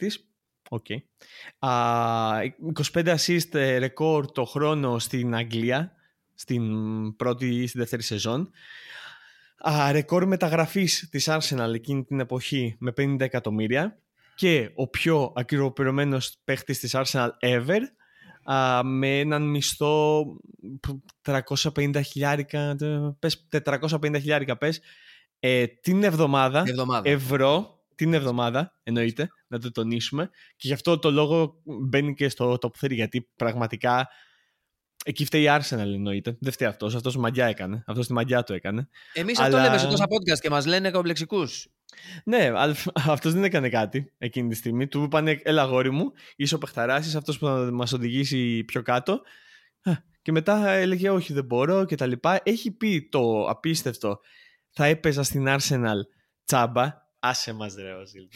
Okay. 0.69 0.97
25 1.59 3.15
assist 3.15 3.51
record 3.79 4.33
το 4.33 4.45
χρόνο 4.45 4.99
στην 4.99 5.35
Αγγλία 5.35 5.93
στην 6.35 7.15
πρώτη 7.15 7.47
ή 7.47 7.67
στη 7.67 7.77
δεύτερη 7.77 8.03
σεζόν. 8.03 8.49
Α, 9.57 9.91
ρεκόρ 9.91 10.25
μεταγραφής 10.25 11.07
της 11.11 11.29
Arsenal 11.29 11.73
εκείνη 11.73 12.03
την 12.03 12.19
εποχή 12.19 12.75
με 12.79 12.93
50 12.97 13.19
εκατομμύρια 13.19 13.99
και 14.35 14.71
ο 14.75 14.87
πιο 14.87 15.33
ακυροποιημένος 15.35 16.37
παίχτης 16.43 16.79
της 16.79 16.95
Arsenal 16.95 17.29
ever 17.39 17.79
α, 18.51 18.83
με 18.83 19.19
έναν 19.19 19.41
μισθό 19.41 20.25
350 21.21 22.01
χιλιάρικα, 22.05 22.75
πες 23.19 23.47
450 23.65 24.15
χιλιάρικα 24.19 24.57
πες, 24.57 24.79
ε, 25.39 25.67
την 25.67 26.03
εβδομάδα, 26.03 26.63
εβδομάδα, 26.67 27.09
ευρώ 27.09 27.78
την 27.99 28.13
εβδομάδα, 28.13 28.75
εννοείται, 28.83 29.29
να 29.47 29.59
το 29.59 29.71
τονίσουμε. 29.71 30.29
Και 30.55 30.67
γι' 30.67 30.73
αυτό 30.73 30.99
το 30.99 31.11
λόγο 31.11 31.61
μπαίνει 31.63 32.13
και 32.13 32.29
στο 32.29 32.57
top 32.61 32.85
3, 32.85 32.91
γιατί 32.91 33.29
πραγματικά 33.35 34.07
Εκεί 35.05 35.25
φταίει 35.25 35.43
η 35.43 35.47
Arsenal 35.49 35.77
εννοείται. 35.77 36.37
Δεν 36.39 36.51
φταίει 36.51 36.67
αυτός. 36.67 36.95
Αυτός 36.95 37.15
μαγιά 37.15 37.45
έκανε. 37.45 37.83
Αυτός 37.87 38.07
τη 38.07 38.13
μαγιά 38.13 38.43
του 38.43 38.53
έκανε. 38.53 38.87
Εμείς 39.13 39.39
Αλλά... 39.39 39.47
αυτό 39.47 39.67
λέμε 39.67 39.77
σε 39.77 39.87
τόσα 39.87 40.05
podcast 40.05 40.39
και 40.39 40.49
μας 40.49 40.65
λένε 40.65 40.91
κομπλεξικούς. 40.91 41.67
Ναι, 42.23 42.51
αυτός 43.15 43.33
δεν 43.33 43.43
έκανε 43.43 43.69
κάτι 43.69 44.13
εκείνη 44.17 44.49
τη 44.49 44.55
στιγμή. 44.55 44.87
Του 44.87 45.03
είπανε, 45.03 45.39
έλα 45.43 45.63
γόρι 45.63 45.91
μου, 45.91 46.11
είσαι 46.35 46.55
ο 46.55 46.57
Πεχταράση, 46.57 47.17
αυτός 47.17 47.37
που 47.37 47.45
θα 47.45 47.69
μας 47.71 47.93
οδηγήσει 47.93 48.63
πιο 48.63 48.81
κάτω. 48.81 49.21
Και 50.21 50.31
μετά 50.31 50.69
έλεγε, 50.69 51.09
Όχι, 51.09 51.33
δεν 51.33 51.45
μπορώ 51.45 51.85
και 51.85 51.95
τα 51.95 52.05
λοιπά. 52.05 52.39
Έχει 52.43 52.71
πει 52.71 53.07
το 53.11 53.45
απίστευτο, 53.49 54.19
θα 54.69 54.85
έπαιζα 54.85 55.23
στην 55.23 55.45
Arsenal 55.47 55.99
τσάμπα 56.45 57.08
Άσε 57.21 57.53
μας 57.53 57.75
ρε 57.75 57.93
Όζιλ. 57.93 58.27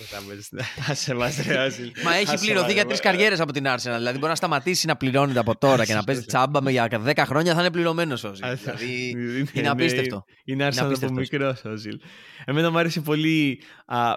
Άσε 0.89 1.13
μας 1.13 1.46
ρε 1.48 1.65
Όζιλ. 1.65 1.91
Μα 2.04 2.15
έχει 2.15 2.39
πληρωθεί 2.39 2.74
για 2.74 2.86
τρεις 2.86 3.00
καριέρες 3.00 3.39
από 3.39 3.52
την 3.52 3.65
Arsenal. 3.67 3.96
Δηλαδή 3.98 4.17
μπορεί 4.17 4.30
να 4.30 4.36
σταματήσει 4.36 4.88
να 4.88 4.96
πληρώνεται 4.96 5.39
από 5.39 5.58
τώρα 5.58 5.86
και 5.86 5.93
να 5.93 6.04
παίζει 6.04 6.26
τσάμπα 6.26 6.62
με 6.62 6.72
για 6.72 6.88
10 7.06 7.24
χρόνια 7.26 7.54
θα 7.54 7.60
είναι 7.60 7.72
πληρωμένος 7.72 8.24
Όζιλ. 8.24 8.58
Δηλαδή 8.58 9.15
είναι 9.54 9.69
απίστευτο. 9.69 10.24
Είναι 10.46 10.67
Arsenal 10.67 10.93
από 11.02 11.13
μικρός 11.13 11.65
Όζιλ. 11.65 12.00
Εμένα 12.46 12.72
μου 12.72 12.78
άρεσε 12.78 13.02
πολύ. 13.02 13.62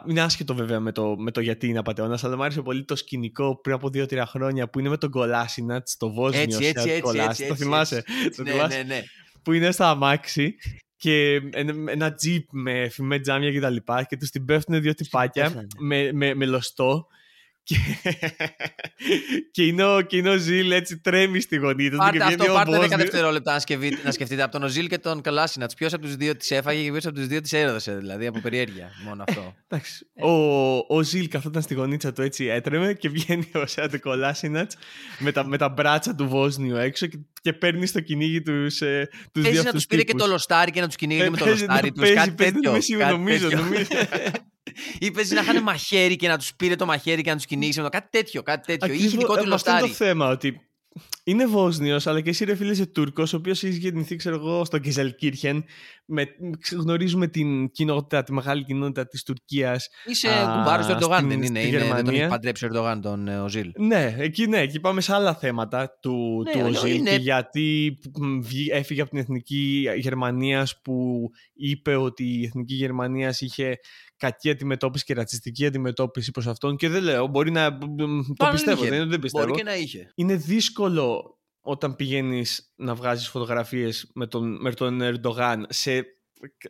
Είναι 0.08 0.20
άσχετο 0.20 0.54
βέβαια 0.54 0.80
με 0.80 0.92
το, 0.92 1.16
με 1.18 1.30
το 1.30 1.40
γιατί 1.40 1.66
είναι 1.68 1.78
απαταιώνας, 1.78 2.24
αλλά 2.24 2.36
μου 2.36 2.42
άρεσε 2.42 2.62
πολύ 2.62 2.84
το 2.84 2.96
σκηνικό 2.96 3.60
πριν 3.60 3.74
από 3.74 3.88
2-3 3.94 4.22
χρόνια 4.26 4.68
που 4.68 4.78
είναι 4.78 4.88
με 4.88 4.96
τον 4.96 5.10
Κολάσινατ 5.10 5.88
στο 5.88 6.12
Βόσνιο. 6.12 6.42
Έτσι, 6.42 6.64
έτσι, 6.66 6.90
έτσι. 7.14 7.46
Το 7.46 7.54
θυμάσαι; 7.54 8.04
Ναι, 8.42 8.52
ναι, 8.52 8.82
ναι. 8.86 9.02
Που 9.42 9.52
είναι 9.52 9.70
στα 9.70 9.88
αμάξι 9.88 10.54
και 10.96 11.42
ένα 11.86 12.14
τζιπ 12.14 12.48
με 12.50 12.88
φημέ 12.88 13.18
τζάμια 13.18 13.52
και 13.52 13.60
τα 13.60 13.70
λοιπά 13.70 14.02
και 14.02 14.16
τους 14.16 14.30
την 14.30 14.44
πέφτουν 14.44 14.80
δύο 14.80 14.94
τυπάκια 14.94 15.66
με, 15.78 16.12
με, 16.12 16.34
με 16.34 16.44
λωστό 16.46 17.06
και, 17.66 17.76
και, 19.54 19.62
είναι 19.62 19.84
ο, 19.84 20.00
και 20.00 20.16
είναι 20.16 20.30
ο 20.30 20.36
Ζήλ 20.36 20.70
έτσι 20.70 20.98
τρέμει 20.98 21.40
στη 21.40 21.56
γωνία 21.56 21.90
του. 21.90 21.96
Πάρτε 21.96 22.24
αυτό, 22.24 22.44
πάρτε 22.44 22.78
10 22.78 22.88
δευτερόλεπτα 22.96 23.52
να, 23.52 23.58
σκεφτείτε, 23.58 23.98
να 24.04 24.10
σκεφτείτε 24.10 24.42
από 24.42 24.52
τον 24.52 24.62
Οζήλ 24.62 24.88
και 24.88 24.98
τον 24.98 25.20
Καλάσινατ. 25.20 25.70
Ποιο 25.76 25.86
από 25.86 25.98
τους 25.98 26.16
δύο 26.16 26.36
της 26.36 26.50
έφαγε 26.50 26.82
και 26.82 26.90
ποιο 26.90 27.10
από 27.10 27.18
τους 27.18 27.26
δύο 27.26 27.40
της 27.40 27.52
έδωσε. 27.52 27.96
Δηλαδή 27.96 28.26
από 28.26 28.40
περιέργεια. 28.40 28.90
Μόνο 29.04 29.24
αυτό. 29.28 29.54
εντάξει. 29.68 30.06
Ο, 30.20 30.30
ο 30.96 31.02
Ζήλ 31.02 31.28
καθόταν 31.28 31.62
στη 31.62 31.74
γωνίτσα 31.74 32.12
του 32.12 32.22
έτσι 32.22 32.44
έτρεμε 32.44 32.92
και 32.92 33.08
βγαίνει 33.08 33.50
ο 33.54 33.66
Σέατο 33.66 33.98
Καλάσινατ 33.98 34.72
με, 35.18 35.32
τα, 35.32 35.46
με 35.46 35.56
τα 35.56 35.68
μπράτσα 35.68 36.14
του 36.14 36.28
Βόσνιου 36.28 36.76
έξω 36.76 37.06
και, 37.06 37.18
και 37.40 37.52
παίρνει 37.52 37.86
στο 37.86 38.00
κυνήγι 38.00 38.42
τους 38.42 38.78
τους 39.32 39.50
δύο 39.50 39.62
να 39.62 39.72
τους 39.72 39.86
πήρε 39.86 40.02
και 40.02 40.14
το 40.14 40.26
λοστάρι 40.26 40.70
και 40.70 40.80
να 40.80 40.86
τους 40.86 40.96
κυνήγει 40.96 41.30
με 41.30 41.36
το 41.36 41.46
λοστάρι 41.46 41.92
τους. 41.92 42.12
Κάτι 42.12 42.32
τέτοιο. 42.32 42.72
Νομίζω, 43.10 43.48
νομίζω. 43.48 43.88
Ή 44.98 45.10
παίζει 45.10 45.34
να 45.34 45.40
είχαν 45.40 45.62
μαχαίρι 45.62 46.16
και 46.16 46.28
να 46.28 46.38
τους 46.38 46.54
πήρε 46.54 46.76
το 46.76 46.86
μαχαίρι 46.86 47.22
και 47.22 47.30
να 47.30 47.36
τους 47.36 47.46
κυνήγησε. 47.46 47.88
Κάτι 47.90 48.08
τέτοιο. 48.10 48.42
Κάτι 48.42 48.66
τέτοιο. 48.66 48.86
Ακριβώς, 48.86 49.06
Είχε 49.06 49.16
δικό 49.16 49.36
του 49.36 49.46
λοστάρι. 49.46 49.76
Αυτό 49.76 49.86
είναι 49.86 49.96
το 49.96 50.04
θέμα, 50.04 50.28
ότι 50.28 50.60
είναι 51.24 51.46
Βόσνιος, 51.46 52.06
αλλά 52.06 52.20
και 52.20 52.30
εσύ 52.30 52.44
ρε 52.44 52.54
φίλε 52.54 52.70
είσαι 52.70 52.86
Τούρκος, 52.86 53.32
ο 53.32 53.36
οποίος 53.36 53.64
έχεις 53.64 53.76
γεννηθεί, 53.76 54.16
ξέρω 54.16 54.34
εγώ, 54.34 54.64
στο 54.64 54.78
Κιζελκύρχεν. 54.78 55.64
Με, 56.06 56.26
γνωρίζουμε 56.72 57.26
την 57.26 57.70
κοινότητα, 57.70 58.22
τη 58.22 58.32
μεγάλη 58.32 58.64
κοινότητα 58.64 59.06
της 59.06 59.22
Τουρκίας. 59.22 59.88
Είσαι 60.04 60.28
κουμπάρος 60.28 60.86
του 60.86 60.92
Ερντογάν, 60.92 61.28
δεν 61.28 61.42
είναι. 61.42 61.60
είναι 61.60 61.78
δεν 61.78 62.04
τον 62.04 62.14
έχει 62.14 62.28
παντρέψει 62.28 62.64
ο 62.64 62.68
Ερντογάν 62.68 63.00
τον 63.00 63.28
ε, 63.28 63.40
Οζίλ. 63.40 63.72
Ναι, 63.76 64.14
εκεί 64.18 64.46
ναι, 64.46 64.58
εκεί 64.58 64.80
πάμε 64.80 65.00
σε 65.00 65.14
άλλα 65.14 65.34
θέματα 65.34 65.98
του, 66.00 66.42
ναι, 66.44 66.52
του 66.52 66.68
Οζίλ. 66.68 66.96
Είναι... 66.96 67.10
Και 67.10 67.16
γιατί 67.16 67.98
έφυγε 68.72 69.00
από 69.00 69.10
την 69.10 69.18
Εθνική 69.18 69.86
Γερμανίας 69.96 70.80
που 70.82 71.28
είπε 71.54 71.96
ότι 71.96 72.24
η 72.24 72.44
Εθνική 72.44 72.74
Γερμανίας 72.74 73.40
είχε 73.40 73.78
κακή 74.16 74.50
αντιμετώπιση 74.50 75.04
και 75.04 75.14
ρατσιστική 75.14 75.66
αντιμετώπιση 75.66 76.30
προς 76.30 76.46
αυτόν. 76.46 76.76
Και 76.76 76.88
δεν 76.88 77.02
λέω, 77.02 77.26
μπορεί 77.26 77.50
να. 77.50 77.78
Το 78.36 78.48
πιστεύω, 78.50 78.84
δεν, 78.84 79.08
δεν 79.08 79.18
πιστεύω. 79.18 79.46
Μπορεί 79.46 79.58
και 79.58 79.64
να 79.64 79.76
είχε. 79.76 80.12
Είναι 80.14 80.34
δύσκολο 80.34 81.38
όταν 81.60 81.96
πηγαίνεις 81.96 82.72
να 82.76 82.94
βγάζεις 82.94 83.28
φωτογραφίες 83.28 84.10
με 84.14 84.26
τον, 84.26 84.60
με 84.60 84.72
τον 84.72 85.00
Ερντογάν 85.00 85.66
σε, 85.68 86.04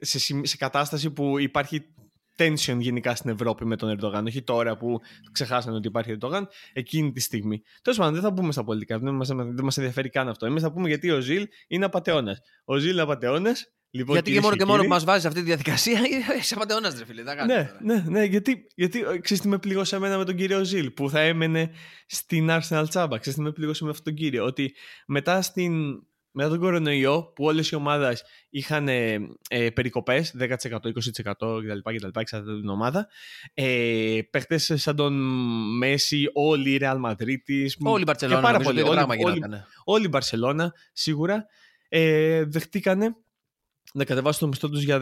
σε, 0.00 0.18
σε 0.42 0.56
κατάσταση 0.56 1.10
που 1.10 1.38
υπάρχει 1.38 1.94
tension 2.36 2.76
γενικά 2.78 3.14
στην 3.14 3.30
Ευρώπη 3.30 3.64
με 3.64 3.76
τον 3.76 3.88
Ερντογάν. 3.88 4.26
Όχι 4.26 4.42
τώρα 4.42 4.76
που 4.76 5.00
ξεχάσανε 5.32 5.76
ότι 5.76 5.88
υπάρχει 5.88 6.10
Ερντογάν, 6.10 6.48
εκείνη 6.72 7.12
τη 7.12 7.20
στιγμή. 7.20 7.62
Τέλος 7.82 7.98
πάντων, 7.98 8.14
δεν 8.14 8.22
θα 8.22 8.32
πούμε 8.32 8.52
στα 8.52 8.64
πολιτικά, 8.64 8.98
δεν 8.98 9.14
μας 9.62 9.76
ενδιαφέρει 9.76 10.08
καν 10.08 10.28
αυτό. 10.28 10.46
Εμείς 10.46 10.62
θα 10.62 10.72
πούμε 10.72 10.88
γιατί 10.88 11.10
ο 11.10 11.20
Ζιλ 11.20 11.46
είναι 11.68 11.84
απαταιώνας. 11.84 12.40
Ο 12.64 12.76
Ζιλ 12.76 12.90
είναι 12.90 13.02
απαταιώνας 13.02 13.70
Λοιπόν, 13.96 14.14
γιατί 14.14 14.32
και 14.32 14.40
μόνο 14.40 14.56
και, 14.56 14.64
μόνο 14.64 14.82
που 14.82 14.88
μας 14.88 15.04
βάζει 15.04 15.26
αυτή 15.26 15.38
τη 15.40 15.46
διαδικασία, 15.46 16.00
είσαι 16.40 16.54
απαντεώνα, 16.54 16.94
ρε 16.98 17.04
φίλε. 17.04 17.22
ναι, 17.46 17.70
ναι, 17.80 18.04
ναι, 18.08 18.24
γιατί, 18.24 18.66
γιατί 18.74 19.00
ε, 19.00 19.18
ξέρεις 19.18 19.42
τι 19.42 19.48
με 19.48 19.58
πλήγωσε 19.58 19.96
εμένα 19.96 20.18
με 20.18 20.24
τον 20.24 20.36
κύριο 20.36 20.64
Ζιλ 20.64 20.90
που 20.90 21.10
θα 21.10 21.20
έμενε 21.20 21.70
στην 22.06 22.48
Arsenal 22.50 22.84
Τσάμπα. 22.88 23.18
Ξέρεις 23.18 23.38
τι 23.38 23.44
με 23.44 23.52
πλήγωσε 23.52 23.84
με 23.84 23.90
αυτόν 23.90 24.04
τον 24.04 24.14
κύριο. 24.14 24.44
Ότι 24.44 24.74
μετά, 25.06 25.42
στην, 25.42 26.02
μετά 26.30 26.48
τον 26.48 26.58
κορονοϊό 26.58 27.32
που 27.34 27.44
όλες 27.44 27.70
οι 27.70 27.74
ομάδες 27.74 28.24
είχαν 28.50 28.88
ε, 28.88 29.18
ε, 29.48 29.70
περικοπέ 29.70 30.24
10%, 30.40 30.46
20% 30.46 30.56
κτλ. 31.22 31.96
κτλ 31.96 32.18
εξαρτάται 32.20 32.60
την 32.60 32.68
ομάδα. 32.68 33.08
Ε, 33.54 34.18
Παίχτες 34.30 34.72
σαν 34.74 34.96
τον 34.96 35.12
Μέση, 35.76 36.24
όλη 36.32 36.70
η 36.70 36.78
Real 36.82 37.00
Madrid. 37.04 37.66
Όλη 37.82 38.00
η 38.00 38.04
Μπαρσελόνα. 38.06 38.40
Πάρα 38.40 38.58
πολύ. 38.58 38.82
Όλη, 38.82 39.04
όλη, 39.24 39.42
όλη 39.84 40.04
η 40.04 40.08
Μπαρσελόνα 40.10 40.72
σίγουρα 40.92 41.46
ε, 41.88 42.44
δεχτήκανε 42.44 43.16
να 43.96 44.04
κατεβάσουν 44.04 44.40
το 44.40 44.46
μισθό 44.46 44.68
τους 44.68 44.82
για 44.82 45.00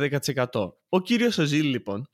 10%. 0.52 0.72
Ο 0.88 1.00
κύριος 1.00 1.38
Οζήλ 1.38 1.66
λοιπόν 1.66 2.09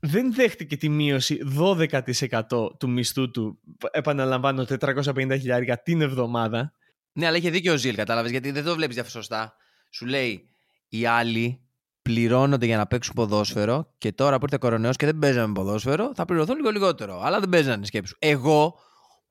δεν 0.00 0.34
δέχτηκε 0.34 0.76
τη 0.76 0.88
μείωση 0.88 1.38
12% 1.58 2.78
του 2.78 2.88
μισθού 2.88 3.30
του, 3.30 3.58
επαναλαμβάνω 3.90 4.66
450 4.80 5.14
χιλιάρια 5.14 5.82
την 5.82 6.00
εβδομάδα. 6.00 6.72
Ναι, 7.12 7.26
αλλά 7.26 7.36
είχε 7.36 7.50
δίκιο 7.50 7.72
ο 7.72 7.76
Ζήλ, 7.76 7.94
κατάλαβες, 7.94 8.30
γιατί 8.30 8.50
δεν 8.50 8.64
το 8.64 8.74
βλέπεις 8.74 9.10
σωστά. 9.10 9.56
Σου 9.90 10.06
λέει, 10.06 10.48
οι 10.88 11.06
άλλοι 11.06 11.60
πληρώνονται 12.02 12.66
για 12.66 12.76
να 12.76 12.86
παίξουν 12.86 13.14
ποδόσφαιρο 13.14 13.94
και 13.98 14.12
τώρα 14.12 14.38
που 14.38 14.44
ήρθε 14.44 14.56
κορονοϊός 14.56 14.96
και 14.96 15.06
δεν 15.06 15.18
παίζαμε 15.18 15.52
ποδόσφαιρο, 15.52 16.12
θα 16.14 16.24
πληρωθούν 16.24 16.56
λίγο 16.56 16.70
λιγότερο. 16.70 17.20
Αλλά 17.22 17.40
δεν 17.40 17.48
παίζανε 17.48 17.86
σκέψου. 17.86 18.16
Εγώ 18.18 18.78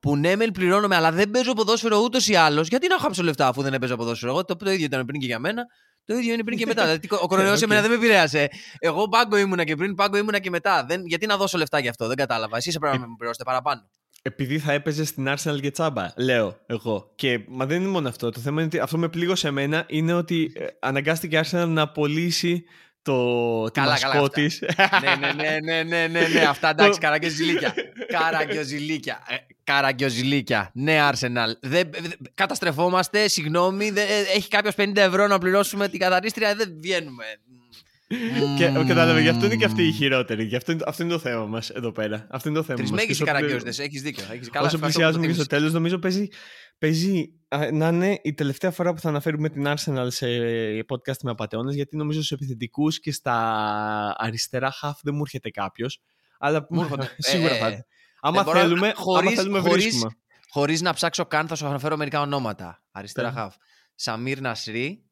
που 0.03 0.17
ναι, 0.17 0.35
μεν 0.35 0.51
πληρώνομαι, 0.51 0.95
αλλά 0.95 1.11
δεν 1.11 1.29
παίζω 1.29 1.53
ποδόσφαιρο 1.53 1.97
ούτως 1.97 2.27
ή 2.27 2.35
άλλως. 2.35 2.67
Γιατί 2.67 2.87
να 2.87 2.99
χάψω 2.99 3.23
λεφτά 3.23 3.47
αφού 3.47 3.61
δεν 3.61 3.79
παίζω 3.79 3.95
ποδόσφαιρο; 3.95 4.31
Εγώ 4.31 4.45
το, 4.45 4.55
το 4.55 4.71
ίδιο 4.71 4.85
ήταν 4.85 5.05
πριν 5.05 5.19
και 5.19 5.25
για 5.25 5.39
μένα. 5.39 5.65
Το 6.05 6.15
ίδιο 6.15 6.33
είναι 6.33 6.43
πριν 6.43 6.57
και 6.57 6.65
μετά. 6.65 6.83
δηλαδή, 6.87 7.07
ο 7.21 7.27
κορονοϊός 7.27 7.59
okay. 7.59 7.63
εμένα 7.63 7.81
δεν 7.81 7.89
με 7.89 7.95
επηρέασε. 7.95 8.49
Εγώ 8.79 9.09
πάγκο 9.09 9.37
ήμουνα 9.37 9.63
και 9.63 9.75
πριν, 9.75 9.95
πάγκο 9.95 10.17
ήμουνα 10.17 10.39
και 10.39 10.49
μετά. 10.49 10.85
Δεν, 10.85 11.05
γιατί 11.05 11.25
να 11.25 11.37
δώσω 11.37 11.57
λεφτά 11.57 11.79
γι' 11.79 11.87
αυτό, 11.87 12.07
δεν 12.07 12.15
κατάλαβα. 12.15 12.57
Εσεί 12.57 12.71
έπρεπε 12.75 12.97
να 12.97 13.07
με 13.07 13.15
πληρώσετε 13.17 13.43
παραπάνω. 13.43 13.89
Επειδή 14.21 14.59
θα 14.59 14.71
έπαιζες 14.71 15.07
στην 15.07 15.27
Arsenal 15.27 15.61
και 15.61 15.71
τσάμπα, 15.71 16.13
λέω 16.15 16.57
εγώ. 16.65 17.11
Και, 17.15 17.39
μα 17.47 17.65
δεν 17.65 17.81
είναι 17.81 17.89
μόνο 17.89 18.07
αυτό. 18.07 18.29
Το 18.29 18.39
θέμα 18.39 18.55
είναι 18.55 18.65
ότι 18.65 18.79
αυτό 18.79 18.97
με 18.97 19.09
πλήγωσε 19.09 19.47
εμένα 19.47 19.85
είναι 19.87 20.13
ότι 20.13 20.51
ε, 20.55 20.65
αναγκάστηκε 20.79 21.37
η 21.37 21.41
Arsenal 21.43 21.67
να 21.67 21.81
απολύσει 21.81 22.63
το 23.03 23.69
καλά, 23.73 23.99
καλά, 23.99 24.29
τη. 24.29 24.41
ναι, 25.01 25.15
ναι, 25.19 25.31
ναι, 25.33 25.59
ναι, 25.63 25.83
ναι, 25.83 26.07
ναι, 26.07 26.27
ναι, 26.27 26.39
αυτά 26.39 26.69
εντάξει, 26.69 26.99
καραγκιόζηλίκια. 26.99 27.73
καραγκιόζηλίκια. 28.07 29.23
Ε, 29.27 29.35
καραγκιόζηλίκια. 29.63 30.71
Ναι, 30.73 31.09
Arsenal. 31.11 31.57
Δεν, 31.61 31.89
καταστρεφόμαστε, 32.33 33.27
συγγνώμη, 33.27 33.89
δεν, 33.89 34.05
ε, 34.09 34.35
έχει 34.35 34.47
κάποιος 34.47 34.73
50 34.77 34.91
ευρώ 34.95 35.27
να 35.27 35.37
πληρώσουμε 35.37 35.87
την 35.87 35.99
καθαρίστρια, 35.99 36.55
δεν 36.55 36.77
βγαίνουμε. 36.81 37.25
Και 38.57 38.65
κατάλαβε, 38.65 39.21
γι' 39.21 39.29
αυτό 39.29 39.45
είναι 39.45 39.55
και 39.55 39.65
αυτή 39.65 39.83
η 39.83 39.91
χειρότερη. 39.91 40.43
Γι' 40.43 40.55
αυτό, 40.55 40.75
αυτό 40.85 41.03
είναι 41.03 41.11
το 41.11 41.19
θέμα 41.19 41.45
μας 41.45 41.69
εδώ 41.69 41.91
πέρα. 41.91 42.27
Αυτό 42.29 42.49
είναι 42.49 42.57
το 42.57 42.63
θέμα. 42.63 42.97
Τρεις 42.97 43.23
καραγκιόζηλε, 43.23 43.69
έχεις 43.77 44.01
δίκιο. 44.01 44.23
Έχεις, 44.31 44.49
καλά, 44.49 44.67
όσο 44.67 44.77
πλησιάζουμε 44.77 45.27
και 45.27 45.33
στο 45.33 45.45
τέλος, 45.45 45.73
νομίζω 45.73 45.97
παίζει 45.99 46.27
παίζει 46.83 47.29
να 47.71 47.87
είναι 47.87 48.19
η 48.23 48.33
τελευταία 48.33 48.71
φορά 48.71 48.93
που 48.93 48.99
θα 48.99 49.09
αναφέρουμε 49.09 49.49
την 49.49 49.65
Arsenal 49.67 50.07
σε 50.07 50.27
podcast 50.89 51.17
με 51.23 51.31
απαταιώνες 51.31 51.75
γιατί 51.75 51.97
νομίζω 51.97 52.17
στους 52.17 52.31
επιθετικούς 52.31 52.99
και 52.99 53.11
στα 53.11 54.15
αριστερά 54.17 54.73
half 54.81 54.93
δεν 55.01 55.15
μου 55.15 55.21
έρχεται 55.21 55.49
κάποιος. 55.49 56.01
αλλά 56.39 56.67
σίγουρα 57.17 57.55
θα. 57.55 57.67
Ε, 57.67 57.85
άμα, 58.21 58.43
ε, 58.47 58.51
θέλουμε, 58.51 58.93
χωρίς, 58.95 59.27
άμα 59.27 59.41
θέλουμε 59.41 59.59
χωρίς, 59.59 59.83
βρίσκουμε. 59.83 60.11
Χωρίς 60.49 60.81
να 60.81 60.93
ψάξω 60.93 61.25
καν 61.25 61.47
θα 61.47 61.55
σου 61.55 61.65
αναφέρω 61.65 61.97
μερικά 61.97 62.21
ονόματα. 62.21 62.83
Αριστερά 62.91 63.31
ναι. 63.31 63.45
half. 63.45 63.51
Σαμίρ 63.95 64.41
Νασρή, 64.41 65.03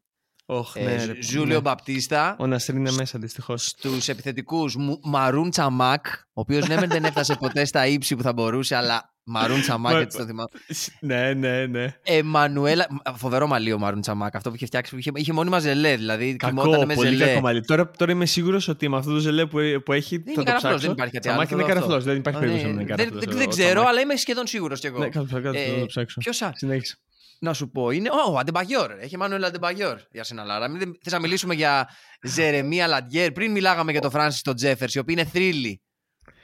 Oh, 0.54 0.82
ναι, 0.84 0.94
ε, 0.94 1.22
Ζούλιο 1.22 1.56
ναι. 1.56 1.62
Μπαπτίστα. 1.62 2.36
Ο 2.40 2.48
Νασρή 2.48 2.78
είναι 2.78 2.92
μέσα 2.92 3.20
δυστυχώς. 3.20 3.66
Στους 3.66 4.08
επιθετικούς 4.08 4.76
Μαρούν 5.04 5.50
Τσαμάκ, 5.50 6.06
ο 6.08 6.22
οποίος 6.34 6.68
ναι, 6.68 6.76
δεν 6.76 7.04
έφτασε 7.04 7.36
ποτέ 7.40 7.66
στα 7.66 7.88
ύψη 7.88 8.16
που 8.16 8.22
θα 8.22 8.34
μπορούσε, 8.34 8.76
αλλά 8.76 9.14
Μαρούν 9.24 9.62
Τσαμάκ, 9.62 10.02
έτσι 10.02 10.18
το 10.18 10.26
θυμάμαι. 10.26 10.50
Ναι, 11.00 11.34
ναι, 11.34 11.66
ναι. 11.66 11.96
Εμμανουέλα. 12.04 12.88
Φοβερό 13.16 13.48
μαλλί 13.48 13.74
ο 13.74 13.78
Μαρούν 13.78 14.02
Τσαμάκ. 14.02 14.36
Αυτό 14.36 14.50
που 14.50 14.56
είχε 14.56 14.66
φτιάξει. 14.66 14.98
Είχε, 14.98 15.12
είχε 15.14 15.34
μόνιμα 15.34 15.60
ζελέ, 15.60 15.96
δηλαδή. 15.96 16.36
Κακό, 16.36 16.86
με 16.86 16.94
πολύ 16.94 17.10
ζελέ. 17.10 17.26
κακό 17.26 17.40
μαλλί. 17.42 17.62
Τώρα, 17.62 17.92
τώρα 17.92 18.12
είμαι 18.12 18.26
σίγουρος 18.26 18.68
ότι 18.68 18.90
με 18.90 18.98
αυτό 18.98 19.12
το 19.12 19.20
ζελέ 19.20 19.46
που, 19.46 19.60
που 19.86 19.94
έχει. 19.94 20.18
Δεν 20.18 20.34
θα 20.34 20.42
είναι 20.42 20.52
καραφλός, 20.52 20.82
δεν 20.82 20.92
υπάρχει 20.92 21.14
κάτι 21.14 21.30
άλλο. 21.30 21.48
είναι 21.52 21.64
καραφλός, 21.64 22.04
δεν 22.04 22.16
υπάρχει 22.16 22.40
περίπτωση 22.40 22.66
να 22.66 22.72
είναι 22.72 22.84
καραφλός. 22.84 23.36
Δεν 23.36 23.50
ξέρω, 23.50 23.84
αλλά 23.88 24.02
είμαι 24.02 24.16
σχεδόν 24.16 24.48
σίγουρος 24.48 24.80
κι 24.80 24.88
εγώ. 24.88 25.00
Ναι, 25.00 25.10
κάτω, 25.10 25.26
θα 25.26 25.42
το 25.42 25.50
ε, 25.54 25.86
ψάξω. 25.88 26.20
Ποιος 26.20 26.42
Συνέχισε. 26.54 26.98
Να 27.44 27.54
σου 27.54 27.70
πω, 27.70 27.90
είναι 27.92 28.10
ο 28.28 28.38
Αντεμπαγιόρ. 28.38 28.92
Έχει 29.00 29.18
Μάνουελ 29.18 29.44
Αντεμπαγιόρ 29.44 29.98
για 30.12 30.24
Σεναλάρα. 30.24 30.68
Μην 30.68 30.98
θες 31.02 31.14
να 31.14 31.20
μιλήσουμε 31.20 31.54
για 31.54 31.90
Ζερεμία 32.24 32.88
Λαντιέρ; 32.88 33.32
Πριν 33.32 33.52
μιλάγαμε 33.52 33.92
για 33.92 34.02
τον 34.02 34.12
Φράνσι 34.12 34.44
τον 34.44 34.56
Τζέφερς, 34.56 34.96
οι 34.96 35.00
οποίοι 35.00 35.16
είναι 35.20 35.30
θρύλοι 35.30 35.82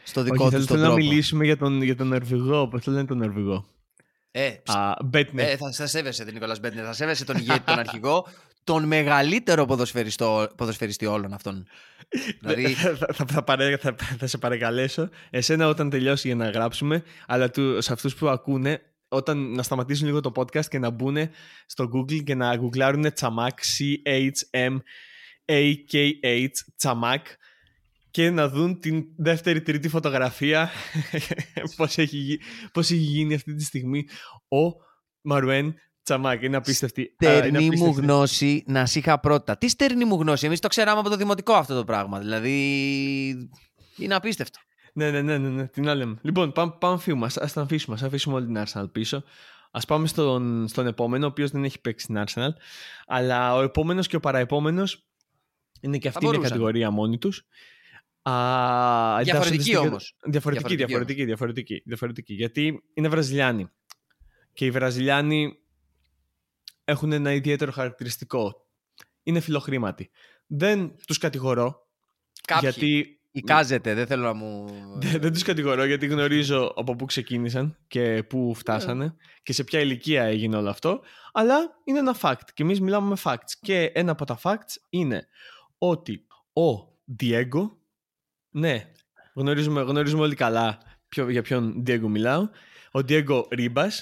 στο 0.03 0.23
δικό 0.23 0.45
Όχι, 0.45 0.55
τους 0.55 0.65
θέλω, 0.65 0.81
να 0.81 0.93
μιλήσουμε 0.93 1.45
για 1.45 1.57
τον, 1.57 1.81
για 1.81 1.95
τον 1.95 2.07
Νορβηγό. 2.07 2.67
Πώς 2.67 2.83
το 2.83 2.91
λένε 2.91 3.05
τον 3.05 3.17
Νορβηγό. 3.17 3.65
Ε, 4.31 4.47
Α, 4.65 4.93
ε, 5.35 5.57
θα, 5.57 5.71
θα 5.71 5.87
σέβεσαι 5.87 6.23
τον 6.25 6.33
Νικόλας 6.33 6.59
Μπέτνερ, 6.59 6.85
θα 6.85 6.93
σέβεσαι 6.93 7.25
τον 7.25 7.37
ηγέτη, 7.37 7.59
τον 7.59 7.79
αρχηγό, 7.79 8.27
τον 8.63 8.83
μεγαλύτερο 8.83 9.65
ποδοσφαιριστή 10.55 11.05
όλων 11.05 11.33
αυτών. 11.33 11.67
δηλαδή... 12.41 12.73
θα, 12.73 12.95
θα, 13.13 13.25
θα, 13.27 13.43
παρέ, 13.43 13.77
θα, 13.77 13.95
θα, 14.17 14.27
σε 14.27 14.37
παρακαλέσω 14.37 15.09
εσένα 15.29 15.67
όταν 15.67 15.89
τελειώσει 15.89 16.27
για 16.27 16.35
να 16.35 16.49
γράψουμε, 16.49 17.03
αλλά 17.27 17.49
του, 17.49 17.81
σε 17.81 17.93
αυτούς 17.93 18.15
που 18.15 18.27
ακούνε, 18.27 18.81
όταν 19.07 19.51
να 19.51 19.63
σταματήσουν 19.63 20.05
λίγο 20.05 20.21
το 20.21 20.31
podcast 20.35 20.65
και 20.65 20.79
να 20.79 20.89
μπουν 20.89 21.17
στο 21.65 21.89
Google 21.93 22.23
και 22.23 22.35
να 22.35 22.55
γκουγκλάρουν 22.55 23.13
τσαμάκ, 23.13 23.59
C-H-M-A-K-H, 23.77 24.81
τσαμάκ 26.75 27.27
και 28.11 28.29
να 28.29 28.49
δουν 28.49 28.79
την 28.79 29.05
δεύτερη 29.17 29.61
τρίτη 29.61 29.89
φωτογραφία 29.89 30.69
πώς, 31.77 31.97
έχει, 31.97 32.39
πώς 32.71 32.91
έχει 32.91 32.99
γίνει 32.99 33.33
αυτή 33.33 33.53
τη 33.55 33.63
στιγμή 33.63 34.07
ο 34.47 34.85
Μαρουέν 35.21 35.75
Τσαμάκ. 36.03 36.41
Είναι 36.41 36.57
απίστευτη. 36.57 37.15
Στερνή 37.15 37.69
μου 37.69 37.93
γνώση 37.97 38.63
να 38.67 38.85
σ' 38.85 38.95
είχα 38.95 39.19
πρώτα. 39.19 39.57
Τι 39.57 39.67
στερνή 39.67 40.05
μου 40.05 40.15
γνώση, 40.21 40.45
εμείς 40.45 40.59
το 40.59 40.67
ξέραμε 40.67 40.99
από 40.99 41.09
το 41.09 41.15
δημοτικό 41.15 41.53
αυτό 41.53 41.75
το 41.75 41.83
πράγμα. 41.83 42.19
Δηλαδή 42.19 43.49
είναι 43.97 44.15
απίστευτο. 44.15 44.59
Ναι, 44.97 45.11
ναι, 45.11 45.21
ναι, 45.21 45.37
ναι, 45.37 45.49
ναι. 45.49 45.67
την 45.67 45.87
άλλη. 45.89 46.17
Λοιπόν, 46.21 46.51
πάμε, 46.51 46.75
πάμε 46.79 46.97
φύγουμε. 46.97 47.25
Α 47.25 47.49
τα 47.53 47.61
αφήσουμε. 47.61 47.95
Ας 47.95 48.03
αφήσουμε 48.03 48.35
όλη 48.35 48.45
την 48.45 48.63
Arsenal 48.65 48.91
πίσω. 48.91 49.23
Α 49.71 49.79
πάμε 49.79 50.07
στον, 50.07 50.67
στον 50.67 50.87
επόμενο, 50.87 51.25
ο 51.25 51.29
οποίος 51.29 51.51
δεν 51.51 51.63
έχει 51.63 51.81
παίξει 51.81 52.05
στην 52.05 52.23
Arsenal. 52.25 52.49
Αλλά 53.07 53.55
ο 53.55 53.61
επόμενος 53.61 54.07
και 54.07 54.15
ο 54.15 54.19
παραεπόμενος 54.19 55.07
είναι 55.81 55.97
και 55.97 56.07
αυτή 56.07 56.27
μια 56.27 56.39
κατηγορία 56.39 56.91
μόνη 56.91 57.17
τους. 57.17 57.47
Διαφορετική 59.23 59.75
όμως. 59.75 60.17
Διαφορετική, 60.23 60.75
διαφορετική, 60.75 61.25
διαφορετική, 61.25 61.81
διαφορετική. 61.85 62.33
Γιατί 62.33 62.83
είναι 62.93 63.07
Βραζιλιάνοι. 63.07 63.69
Και 64.53 64.65
οι 64.65 64.71
Βραζιλιάνοι 64.71 65.57
έχουν 66.83 67.11
ένα 67.11 67.33
ιδιαίτερο 67.33 67.71
χαρακτηριστικό. 67.71 68.67
Είναι 69.23 69.39
φιλοχρήματοι. 69.39 70.09
Δεν 70.47 70.95
τους 71.07 71.17
κατηγορώ. 71.17 71.87
Κάποιοι. 72.47 72.69
Γιατί 72.69 73.16
Εικάζεται, 73.31 73.93
δεν 73.93 74.07
θέλω 74.07 74.23
να 74.23 74.33
μου. 74.33 74.65
δεν, 74.95 75.21
δεν 75.21 75.33
τους 75.33 75.43
κατηγορώ 75.43 75.85
γιατί 75.85 76.07
γνωρίζω 76.07 76.73
από 76.75 76.95
πού 76.95 77.05
ξεκίνησαν 77.05 77.77
και 77.87 78.23
πού 78.23 78.53
φτάσανε 78.55 79.13
yeah. 79.13 79.39
και 79.43 79.53
σε 79.53 79.63
ποια 79.63 79.79
ηλικία 79.79 80.23
έγινε 80.23 80.57
όλο 80.57 80.69
αυτό. 80.69 81.01
Αλλά 81.33 81.79
είναι 81.83 81.99
ένα 81.99 82.15
fact 82.21 82.47
και 82.53 82.63
εμείς 82.63 82.81
μιλάμε 82.81 83.09
με 83.09 83.15
facts. 83.23 83.51
Και 83.61 83.83
ένα 83.83 84.11
από 84.11 84.25
τα 84.25 84.39
facts 84.43 84.75
είναι 84.89 85.27
ότι 85.77 86.27
ο 86.53 86.97
Diego, 87.21 87.69
ναι, 88.49 88.91
γνωρίζουμε, 89.33 89.81
γνωρίζουμε 89.81 90.21
όλοι 90.21 90.35
καλά 90.35 90.77
ποιο, 91.09 91.29
για 91.29 91.41
ποιον 91.41 91.83
Diego 91.87 92.07
μιλάω. 92.07 92.49
Ο 92.91 92.99
Diego 93.07 93.43
Ribas, 93.57 93.93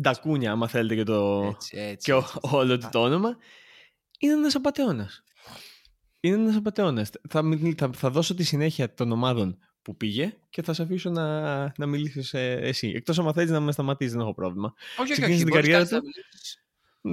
Ντακούνια, 0.00 0.52
άμα 0.52 0.68
θέλετε 0.68 0.94
και, 0.94 1.02
το... 1.02 1.42
Έτσι, 1.42 1.78
έτσι, 1.78 2.10
και 2.10 2.16
έτσι, 2.16 2.32
έτσι. 2.42 2.56
όλο 2.56 2.78
του 2.78 2.88
το 2.92 3.02
όνομα, 3.02 3.36
είναι 4.18 4.32
ένας 4.32 4.54
απαταιώνας. 4.54 5.22
Είναι 6.24 6.36
ένας 6.36 6.56
απαταιώνας. 6.56 7.10
Θα, 7.28 7.42
θα, 7.76 7.90
θα 7.94 8.10
δώσω 8.10 8.34
τη 8.34 8.42
συνέχεια 8.42 8.94
των 8.94 9.12
ομάδων 9.12 9.58
που 9.82 9.96
πήγε 9.96 10.36
και 10.50 10.62
θα 10.62 10.72
σε 10.72 10.82
αφήσω 10.82 11.10
να, 11.10 11.62
να 11.78 11.86
μιλήσεις 11.86 12.34
ε, 12.34 12.58
εσύ. 12.62 12.92
Εκτός 12.94 13.18
αν 13.18 13.32
θέλει 13.32 13.50
να 13.50 13.60
με 13.60 13.72
σταματήσεις, 13.72 14.12
δεν 14.12 14.20
έχω 14.20 14.34
πρόβλημα. 14.34 14.74
Όχι, 15.00 15.12
όχι, 15.12 15.20
Ξεκίνησε 15.20 15.34
όχι. 15.34 15.44
την 15.44 15.52
μπορείς 15.52 15.68
καριέρα 15.68 15.82
κάτι 15.82 15.94
να 15.94 16.00
του. 16.00 16.06
μιλήσεις. 16.06 16.56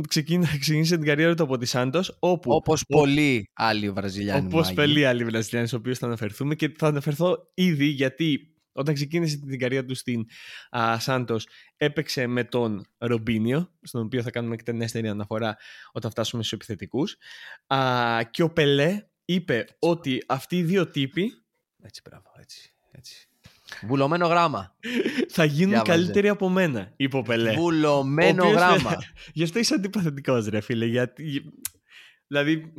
Ξεκίνα, 0.07 0.47
ξεκίνησε 0.59 0.95
την 0.97 1.05
καριέρα 1.05 1.35
του 1.35 1.43
από 1.43 1.57
τη 1.57 1.65
Σάντος, 1.65 2.17
όπου. 2.19 2.51
Όπως 2.51 2.85
πολλοί 2.87 3.49
άλλοι 3.53 3.91
Βραζιλιάνοι. 3.91 4.45
Όπως 4.45 4.63
μάγοι. 4.63 4.75
πολλοί 4.75 5.05
άλλοι 5.05 5.23
Βραζιλιάνοι, 5.25 5.67
στους 5.67 5.79
οποίους 5.79 5.97
θα 5.97 6.05
αναφερθούμε 6.05 6.55
και 6.55 6.71
θα 6.77 6.87
αναφερθώ 6.87 7.51
ήδη 7.53 7.85
γιατί 7.85 8.53
όταν 8.79 8.93
ξεκίνησε 8.93 9.37
την 9.37 9.59
καριέρα 9.59 9.85
του 9.85 9.95
στην 9.95 10.25
Σάντο, 10.97 11.37
έπαιξε 11.77 12.27
με 12.27 12.43
τον 12.43 12.85
Ρομπίνιο, 12.97 13.71
στον 13.81 14.01
οποίο 14.05 14.21
θα 14.21 14.31
κάνουμε 14.31 14.53
εκτενέστερη 14.53 15.07
αναφορά 15.07 15.57
όταν 15.91 16.11
φτάσουμε 16.11 16.41
στους 16.43 16.53
επιθετικούς. 16.53 17.17
Και 18.31 18.43
ο 18.43 18.49
Πελέ 18.49 19.03
είπε 19.25 19.65
ότι 19.79 20.23
αυτοί 20.27 20.57
οι 20.57 20.63
δύο 20.63 20.87
τύποι 20.87 21.31
Έτσι, 21.81 22.01
μπράβο, 22.09 22.31
έτσι. 22.39 22.73
έτσι. 22.91 23.23
Βουλωμένο 23.87 24.27
γράμμα. 24.27 24.75
θα 25.35 25.43
γίνουν 25.45 25.69
Διάβαζε. 25.73 25.91
καλύτεροι 25.91 26.29
από 26.29 26.49
μένα, 26.49 26.93
είπε 26.95 27.17
ο 27.17 27.21
Πελέ. 27.21 27.53
Βουλωμένο 27.53 28.43
Ο 28.43 28.47
οποίος- 28.47 28.61
γράμμα. 28.63 28.97
Γι' 29.33 29.43
αυτό 29.43 29.59
είσαι 29.59 29.73
αντιπαθητικό, 29.73 30.35
ρε 30.37 30.59
φίλε. 30.61 30.85
Γιατί, 30.85 31.43
δηλαδή, 32.27 32.73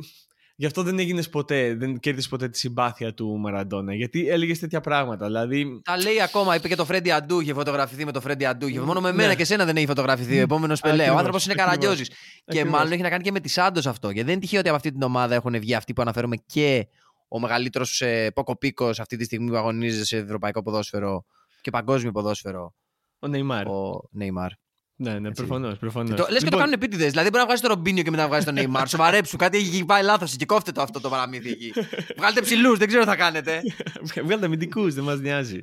γι' 0.61 0.67
αυτό 0.67 0.83
δεν 0.83 0.99
έγινες 0.99 1.29
ποτέ, 1.29 1.75
δεν 1.75 1.99
κέρδισες 1.99 2.29
ποτέ 2.29 2.49
τη 2.49 2.57
συμπάθεια 2.57 3.13
του 3.13 3.37
Μαραντόνα. 3.37 3.93
Γιατί 3.93 4.27
έλεγες 4.29 4.59
τέτοια 4.59 4.81
πράγματα. 4.81 5.25
Δηλαδή, 5.25 5.81
Τα 5.83 5.97
λέει 5.97 6.21
ακόμα, 6.21 6.55
είπε 6.55 6.67
και 6.67 6.75
το 6.75 6.85
Φρέντι 6.85 7.11
Αντού, 7.11 7.39
είχε 7.39 7.53
φωτογραφηθεί 7.53 8.05
με 8.05 8.11
το 8.11 8.21
Φρέντι 8.21 8.45
Αντού. 8.45 8.69
Μόνο 8.85 9.01
με 9.01 9.09
Ναι. 9.09 9.15
μένα 9.15 9.33
και 9.33 9.45
σένα 9.45 9.65
δεν 9.65 9.75
έχει 9.77 9.85
φωτογραφηθεί 9.85 10.37
ο 10.37 10.41
επόμενος 10.41 10.79
Πελέ. 10.79 10.93
Ο 10.93 10.95
Ακριβώς, 10.95 11.17
άνθρωπος 11.17 11.43
είναι 11.45 11.53
ακριβώς. 11.53 11.75
καραγκιόζης. 11.75 12.07
Και 12.09 12.15
Ακριβώς. 12.45 12.71
μάλλον 12.71 12.91
έχει 12.91 13.01
να 13.01 13.09
κάνει 13.09 13.23
και 13.23 13.31
με 13.31 13.39
τη 13.39 13.49
Σάντος 13.49 13.85
αυτό. 13.87 14.07
Γιατί 14.07 14.21
δεν 14.23 14.31
είναι 14.31 14.41
τυχαίο 14.41 14.59
ότι 14.59 14.67
από 14.67 14.77
αυτή 14.77 14.91
την 14.91 15.01
ομάδα 15.01 15.35
έχουν 15.35 15.59
βγει 15.59 15.75
αυτοί 15.75 15.93
που 15.93 16.01
αναφέρουμε 16.01 16.35
και 16.45 16.87
ο 17.27 17.39
μεγαλύτερος 17.39 18.01
ε, 18.01 18.31
Ποκοπίκο 18.31 18.85
αυτή 18.87 19.17
τη 19.17 19.23
στιγμή 19.23 19.49
που 19.49 19.55
αγωνίζεται 19.57 20.05
σε 20.05 20.17
ευρωπαϊκό 20.17 20.61
ποδόσφαιρο 20.61 21.25
και 21.61 21.69
παγκόσμιο 21.71 22.11
ποδόσφαιρο, 22.11 22.73
ο 23.19 23.27
Νεϊμάρ. 23.27 23.67
ο 23.67 24.01
Νεϊμάρ. 24.11 24.51
Ναι, 25.01 25.19
ναι, 25.19 25.27
Έτσι. 25.27 25.43
προφανώς. 25.45 25.77
Προφανώς. 25.77 26.09
Το, 26.09 26.15
λες 26.15 26.27
και 26.27 26.33
το 26.33 26.43
Λοιπόν, 26.43 26.59
κάνουν 26.59 26.73
επίτηδες. 26.73 27.09
Δηλαδή 27.09 27.27
μπορεί 27.29 27.39
να 27.39 27.45
βγάζει 27.45 27.61
το 27.61 27.67
Ρομπίνιο 27.67 28.03
και 28.03 28.09
μετά 28.09 28.21
να 28.21 28.27
βγάζει 28.27 28.45
τον 28.45 28.53
Νεϊμάρ. 28.53 28.87
Σοβαρέψου, 28.87 29.37
κάτι 29.37 29.57
έχει 29.57 29.85
πάει 29.85 30.03
λάθος 30.03 30.35
και 30.35 30.45
κόφτε 30.45 30.71
το 30.71 30.81
αυτό 30.81 30.99
το 30.99 31.09
παραμύθι 31.09 31.49
εκεί. 31.49 31.73
Βγάλτε 32.17 32.41
ψηλούς, 32.41 32.77
δεν 32.77 32.87
ξέρω 32.87 33.03
τι 33.03 33.09
θα 33.09 33.15
κάνετε. 33.15 33.61
Βγάλτε 34.23 34.45
αμυντικούς, 34.45 34.93
δεν 34.93 35.03
μας 35.03 35.19
νοιάζει. 35.19 35.61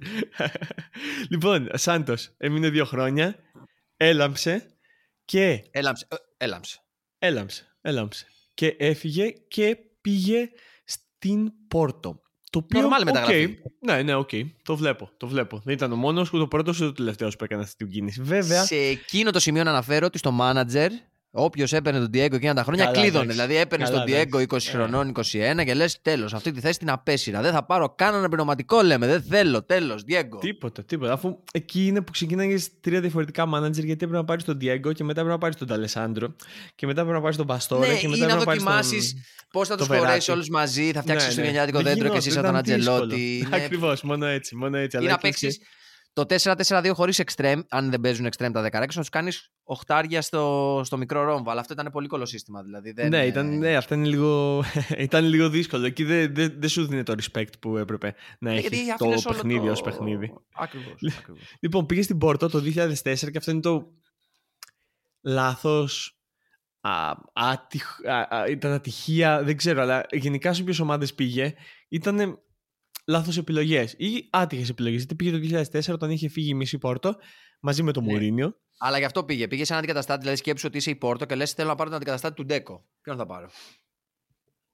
λοιπόν, 1.31 1.69
Σάντος 1.73 2.31
έμεινε 2.37 2.69
δύο 2.69 2.85
χρόνια, 2.85 3.37
έλαμψε 3.97 4.67
και 5.25 5.63
Έλαμψε. 5.71 6.07
ε, 6.11 6.17
Έλαμψε. 6.45 6.79
Έλαμψε, 7.19 7.77
έλαμψε. 7.81 8.27
Και 8.55 8.75
έφυγε 8.79 9.31
και 9.49 9.77
πήγε 10.01 10.49
στην 10.85 11.53
Πόρτο. 11.69 12.23
Το 12.51 12.59
οποίο, 12.59 12.81
Νορμάλ 12.81 13.01
οκ, 13.01 13.07
μεταγραφή. 13.07 13.59
Ναι, 13.81 14.03
ναι, 14.03 14.15
οκ. 14.15 14.31
Το 14.63 14.77
βλέπω, 14.77 15.11
το 15.17 15.27
βλέπω. 15.27 15.61
Δεν 15.65 15.75
ήταν 15.75 15.93
ο 15.93 15.97
μόνος, 15.97 16.33
ούτε 16.33 16.43
ο 16.43 16.49
πρώτος, 16.49 16.77
ούτε 16.81 16.89
ο 16.89 16.93
τελευταίος 16.93 17.37
που 17.37 17.45
έκανε 17.45 17.63
αυτή 17.63 17.77
την 17.77 17.91
κίνηση. 17.91 18.23
Βέβαια, 18.23 18.65
Σε 18.65 18.77
εκείνο 18.77 19.31
το 19.31 19.41
σημείο 19.41 19.65
να 19.65 19.71
αναφέρω 19.71 20.07
ότι 20.07 20.19
στο 20.19 20.39
manager, 20.41 20.89
όποιος 21.31 21.73
έπαιρνε 21.73 21.99
τον 21.99 22.09
Diego 22.09 22.33
εκείνα 22.33 22.55
τα 22.55 22.63
χρόνια 22.63 22.85
Καλά, 22.85 22.97
κλείδωνε. 23.01 23.23
εντάξει. 23.25 23.41
Δηλαδή 23.41 23.61
έπαιρνε 23.61 23.85
Καλά, 23.85 23.97
τον 24.05 24.07
Diego 24.15 24.37
20 24.37 24.43
εντάξει. 24.43 24.71
χρονών, 24.71 25.09
21 25.09 25.65
και 25.65 25.75
λες 25.75 26.01
τέλος. 26.03 26.35
Αυτή 26.35 26.53
τη 26.53 26.61
θέση 26.61 26.79
την 26.79 26.91
απέσυρα. 26.91 27.41
Δεν 27.41 27.53
θα 27.53 27.65
πάρω 27.65 27.95
καν 27.97 28.15
ένα 28.15 28.29
πνευματικό, 28.29 28.83
λέμε. 28.83 29.07
Δεν 29.07 29.23
θέλω. 29.23 29.63
Τέλος, 29.65 30.03
Diego. 30.09 30.41
τίποτα, 30.41 30.85
τίποτα. 30.85 31.13
Αφού 31.13 31.39
εκεί 31.53 31.87
είναι 31.87 32.01
που 32.03 32.13
ξεκίναγε 32.13 32.57
τρία 32.81 33.01
διαφορετικά 33.01 33.45
manager, 33.55 33.73
γιατί 33.73 33.91
έπρεπε 33.93 34.17
να 34.17 34.25
πάρεις 34.25 34.45
τον 34.45 34.57
Diego 34.57 34.93
και 34.95 35.05
μετά 35.05 35.21
έπρεπε 35.21 35.29
να 35.29 35.39
πάρεις 35.39 35.57
τον 35.57 35.67
Ταλεσάνδρο 35.67 36.35
και 36.75 36.87
μετά 36.87 37.01
έπρεπε 37.01 37.17
να 37.17 37.23
πάρεις 37.23 37.37
τον 37.37 37.47
Παστόρε 37.47 37.89
Ναι, 37.89 37.95
και 37.99 38.07
ή 38.07 38.09
μετά 38.09 38.27
να 38.27 38.33
έπρεπε 38.33 38.39
να 38.39 38.45
πάρεις 38.45 38.63
τον. 38.63 38.73
δοκιμάσει 38.73 39.23
πώς 39.51 39.69
θα 39.69 39.77
το 39.77 39.87
τους 39.87 39.97
χωρέσει 39.97 40.27
Verratti. 40.31 40.35
όλους 40.35 40.49
μαζί, 40.49 40.91
θα 40.93 41.03
φτιάξεις 41.03 41.29
Ναι, 41.29 41.35
το 41.35 41.41
ναι. 41.41 41.47
γενιάτικο 41.47 41.81
Δεν 41.83 41.93
δέντρο 41.95 42.09
και 42.13 42.17
εσύ 42.17 42.31
σαν 42.31 42.43
γινόταν, 42.43 42.65
τον 42.65 42.73
ήταν 42.75 42.81
Αντζελότη. 42.95 43.15
δύσκολο. 43.17 43.47
Είναι- 43.55 43.65
Ακριβώς, 43.65 44.03
μόνο 44.03 44.27
έτσι, 44.27 44.57
μόνο 44.57 44.77
έτσι. 44.77 44.97
Ή 44.97 44.99
αλλά 45.01 45.09
να 45.09 45.15
έκλεισε- 45.15 45.41
παίξεις 45.43 45.67
το 46.13 46.25
4-4-2 46.29 46.91
χωρίς 46.95 47.23
extreme, 47.27 47.61
αν 47.69 47.91
δεν 47.91 48.01
παίζουν 48.01 48.27
extreme 48.27 48.51
τα 48.53 48.61
δεκαρέξια, 48.63 49.01
να 49.01 49.01
τους 49.01 49.09
κάνεις 49.09 49.53
οχτάρια 49.63 50.23
στο, 50.23 50.81
στο 50.85 50.97
μικρό 50.97 51.23
ρόμβο. 51.23 51.51
Αλλά 51.51 51.61
αυτό 51.61 51.73
ήταν 51.73 51.89
πολύ 51.93 52.07
κολό 52.07 52.27
σύστημα 52.27 52.63
δηλαδή. 52.63 52.93
Δεν, 52.93 53.09
Ναι, 53.09 53.21
ε, 53.23 53.27
ήταν, 53.27 53.59
ναι, 53.59 53.77
αυτά 53.77 53.95
είναι 53.95 54.07
λίγο, 54.09 54.63
ήταν 54.99 55.25
λίγο 55.25 55.49
δύσκολο. 55.49 55.87
Εκεί 55.87 56.05
δεν 56.05 56.35
δεν- 56.35 56.55
δεν 56.59 56.69
σου 56.69 56.87
δίνει 56.87 57.03
το 57.03 57.15
respect 57.23 57.59
που 57.61 57.77
έπρεπε 57.77 58.15
να 58.41 58.51
Ναι, 58.51 58.59
έχει 58.59 58.69
γιατί 58.69 58.87
το 58.87 58.93
άφηνες 58.93 59.27
όλο 59.27 59.35
παιχνίδι 59.35 59.65
το- 59.67 59.71
ως 59.73 59.81
παιχνίδι. 59.83 60.33
Ακριβώς, 60.55 60.95
ακριβώς. 61.19 61.57
Λοιπόν, 61.61 61.87
πήγε 61.87 62.03
στην 62.03 62.19
Πόρτο 62.19 62.49
το 62.49 62.59
2004 62.61 63.31
και 63.31 63.39
αυτό 63.39 63.51
είναι 63.51 63.61
το 63.61 63.93
λάθος, 65.23 66.19
α, 66.81 67.13
άτυχ, 67.33 68.01
α, 68.07 68.37
α, 68.37 68.47
ήταν 68.49 68.73
ατυχία, 68.73 69.43
δεν 69.43 69.57
ξέρω, 69.57 69.83
αλλά 69.83 70.07
γενικά 70.11 70.53
σε 70.53 70.63
όποιες 70.63 70.79
ομάδες 70.79 71.15
πήγε 71.15 71.55
ήταν 71.89 72.39
λάθος 73.09 73.37
επιλογές 73.37 73.93
ή 73.93 74.29
άτυχες 74.31 74.69
επιλογές. 74.69 74.99
Γιατί 74.99 75.15
πήγε 75.15 75.31
το 75.31 75.63
2004 75.73 75.93
όταν 75.93 76.11
είχε 76.11 76.29
φύγει 76.29 76.49
η 76.51 76.55
μισή 76.55 76.79
Πόρτο 76.79 77.17
μαζί 77.61 77.83
με 77.83 77.93
τον 77.93 78.05
Ναι. 78.05 78.13
Μουρίνιο. 78.13 78.57
Αλλά 78.79 78.99
γι' 78.99 79.05
αυτό 79.05 79.25
πήγε. 79.25 79.49
Πήγε 79.49 79.65
σε 79.65 79.73
έναν 79.73 79.85
αντικαταστάτη, 79.85 80.21
δηλαδή 80.21 80.39
σκέψου 80.39 80.65
ότι 80.67 80.77
είσαι 80.77 80.91
η 80.91 80.95
Πόρτο 80.97 81.25
και 81.25 81.35
λες: 81.35 81.53
Θέλω 81.53 81.69
να 81.69 81.75
πάρω 81.75 81.89
τον 81.89 81.97
αντικαταστάτη 81.99 82.35
του 82.35 82.45
Ντέκο. 82.45 82.85
Ποιον 83.03 83.17
θα 83.17 83.27
πάρω; 83.27 83.49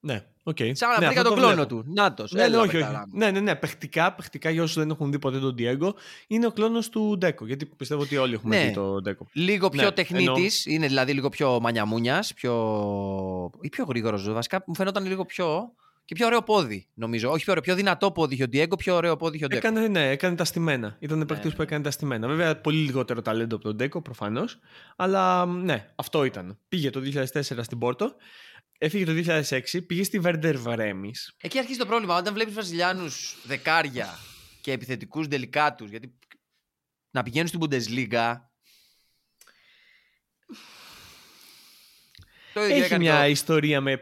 Ναι, 0.01 0.25
οκ. 0.42 0.57
Σαν 0.73 0.88
να 0.88 0.99
ναι, 1.01 1.07
βρήκα 1.07 1.20
αυτό 1.20 1.23
τον 1.23 1.35
το 1.35 1.35
κλόνο 1.35 1.53
βλέπω. 1.55 1.68
του. 1.68 1.92
Νάτος. 1.94 2.33
Ναι, 2.33 2.49
ναι, 2.49 2.57
όχι, 2.57 2.77
όχι. 2.77 2.87
Ναι, 3.12 3.31
ναι, 3.31 3.40
ναι. 3.40 3.55
Παιχτικά, 3.57 4.14
παιχτικά 4.14 4.51
για 4.51 4.62
όσους 4.62 4.77
δεν 4.77 4.90
έχουν 4.90 5.11
δει 5.11 5.18
ποτέ 5.18 5.38
τον 5.38 5.55
Diego, 5.59 5.90
είναι 6.27 6.47
ο 6.47 6.51
κλόνος 6.51 6.88
του 6.88 7.16
Ντέκο. 7.18 7.47
Γιατί 7.47 7.66
πιστεύω 7.66 8.03
ότι 8.03 8.16
όλοι 8.16 8.35
έχουμε 8.35 8.57
Ναι. 8.59 8.66
δει 8.66 8.73
τον 8.73 9.03
Ντέκο. 9.03 9.27
Λίγο 9.33 9.68
πιο 9.68 9.83
Ναι, 9.85 9.90
τεχνίτης, 9.90 10.66
εννοώ. 10.66 10.77
είναι 10.79 10.87
δηλαδή 10.87 11.12
λίγο 11.12 11.29
πιο 11.29 11.61
μανιαμούνιας, 11.61 12.35
πιο. 12.35 12.55
ή 13.61 13.68
πιο 13.68 13.85
γρήγορος. 13.85 14.33
Βασικά 14.33 14.64
μου 14.66 14.75
φαινόταν 14.75 15.07
λίγο 15.07 15.25
πιο. 15.25 15.75
Και 16.05 16.14
πιο 16.14 16.27
ωραίο 16.27 16.43
πόδι, 16.43 16.88
νομίζω. 16.95 17.31
Όχι 17.31 17.43
πιο 17.43 17.53
ωραίο, 17.53 17.62
πιο 17.62 17.75
δυνατό 17.75 18.12
πόδι 18.12 18.35
είχε 18.35 18.43
ο 18.43 18.49
Ντιέγκο, 18.49 18.77
πιο 18.77 18.95
ωραίο 18.95 19.17
πόδι 19.17 19.37
είχε 19.37 19.45
ο 19.45 19.49
Ντέκο. 19.49 19.67
Έκανε, 19.67 19.88
ναι, 19.88 20.11
έκανε 20.11 20.37
τα 20.37 20.45
στημένα. 20.45 20.97
Ήταν 21.01 21.19
Ναι, 21.19 21.27
παίκτης 21.27 21.51
ναι. 21.51 21.57
που 21.57 21.62
έκανε 21.62 21.83
τα 21.85 21.90
στημένα. 21.90 22.27
Βέβαια, 22.29 22.61
πολύ 22.61 22.79
λιγότερο 22.79 23.23
ταλέντο 23.23 23.55
από 23.57 23.64
τον 23.64 23.77
Ντέκο, 23.77 24.03
προφανώς. 24.03 24.59
Αλλά 24.97 25.47
ναι, 25.47 25.93
αυτό 25.95 26.25
ήταν. 26.25 26.59
Πήγε 26.69 26.90
το 26.90 27.01
2004 27.01 27.25
στην 27.62 27.79
Πόρτο. 27.79 28.14
Έφυγε 28.79 29.05
το 29.05 29.12
2006, 29.12 29.87
πήγε 29.87 30.03
στη 30.05 30.19
Βέρντερ 30.19 30.59
Βαρέμις. 30.59 31.35
Εκεί 31.40 31.59
αρχίζει 31.59 31.79
το 31.79 31.87
πρόβλημα. 31.87 32.17
Όταν 32.19 32.35
βλέπεις 32.35 32.55
Βραζιλιάνους 32.55 33.37
δεκάρια 33.45 34.19
και 34.61 34.73
επιθετικούς 34.73 35.27
δελικάτου, 35.27 35.85
γιατί 35.85 36.19
να 37.11 37.23
πηγαίνουν 37.23 37.49
στην 37.49 37.61
Bundesliga. 37.62 38.35
Το 42.55 42.62
ίδιο 42.64 42.75
Έχει 42.75 42.85
έκανε 42.85 43.05
μια 43.05 43.19
το- 43.21 43.27
ιστορία 43.29 43.81
με 43.81 44.01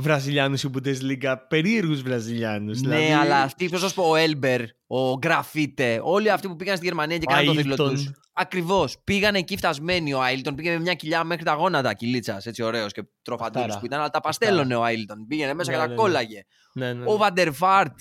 Βραζιλιάνους 0.00 0.62
η 0.62 0.70
Bundesliga, 0.74 1.34
περίεργους 1.48 2.02
Βραζιλιάνους. 2.02 2.80
Ναι, 2.80 3.14
αλλά 3.20 3.36
αυτοί, 3.42 3.68
πώ 3.68 3.78
να 3.78 3.88
σου 3.88 3.94
πω, 3.94 4.08
ο 4.08 4.16
Έλμπερ, 4.16 4.60
ο 4.86 5.16
Γκραφίτε, 5.18 6.00
όλοι 6.02 6.30
αυτοί 6.30 6.48
που 6.48 6.56
πήγαν 6.56 6.76
στη 6.76 6.86
Γερμανία 6.86 7.18
και 7.18 7.24
Ο 7.28 7.30
κάναν 7.32 7.46
το 7.46 7.52
θρύλο 7.52 7.68
Άιλτον. 7.70 7.94
τους. 7.94 8.10
Ακριβώς. 8.32 8.96
Πήγαν 9.04 9.34
εκεί 9.34 9.56
φτασμένοι. 9.56 10.12
Ο 10.14 10.22
Άιλτον 10.22 10.54
πήγε 10.54 10.70
με 10.70 10.78
μια 10.78 10.94
κοιλιά 10.94 11.24
μέχρι 11.24 11.44
τα 11.44 11.52
γόνατα 11.52 11.94
κυλίτσας. 11.94 12.46
Έτσι 12.46 12.62
ωραίος 12.62 12.92
και 12.92 13.02
τροφαντούρο 13.22 13.60
Αχτάρα. 13.60 13.80
που 13.80 13.86
ήταν, 13.86 13.98
αλλά 14.00 14.10
τα 14.10 14.20
παστέλωνε 14.20 14.74
ο 14.74 14.82
Άιλτον. 14.84 15.26
Πήγαινε 15.26 15.54
μέσα 15.54 15.70
Ναι, 15.70 15.76
και 15.76 15.82
τα 15.82 15.88
ναι, 15.88 15.94
ναι. 15.94 16.00
κόλλαγε. 16.00 16.42
Ναι, 16.74 16.86
ναι, 16.86 16.92
ναι. 16.92 17.04
Ο 17.10 17.16
Βαντερφάρτ 17.16 17.98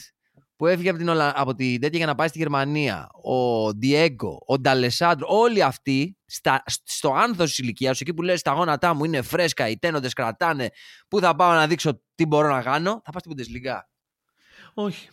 που 0.55 0.67
έφυγε 0.67 0.89
από 0.89 0.97
την, 0.97 1.09
Ολα... 1.09 1.33
από 1.35 1.55
την 1.55 1.79
τέτοια 1.81 1.97
για 1.97 2.07
να 2.07 2.15
πάει 2.15 2.27
στη 2.27 2.37
Γερμανία. 2.37 3.09
Ο 3.23 3.69
Ντιέγκο, 3.73 4.43
ο 4.45 4.59
Νταλεσάντρο, 4.59 5.27
όλοι 5.29 5.63
αυτοί 5.63 6.17
στα... 6.25 6.63
στο 6.83 7.13
άνθος 7.13 7.49
της 7.49 7.57
ηλικίας 7.57 7.97
του, 7.97 8.03
εκεί 8.07 8.13
που 8.13 8.21
λες 8.21 8.41
τα 8.41 8.51
γόνατά 8.51 8.93
μου 8.93 9.03
είναι 9.03 9.21
φρέσκα, 9.21 9.69
οι 9.69 9.77
τένοντες 9.77 10.13
κρατάνε, 10.13 10.69
πού 11.07 11.19
θα 11.19 11.35
πάω 11.35 11.53
να 11.53 11.67
δείξω 11.67 12.01
τι 12.15 12.25
μπορώ 12.25 12.49
να 12.49 12.61
κάνω, 12.61 13.01
θα 13.03 13.11
πάω 13.11 13.19
στην 13.19 13.31
Bundesliga. 13.31 13.79
Όχι. 14.73 15.09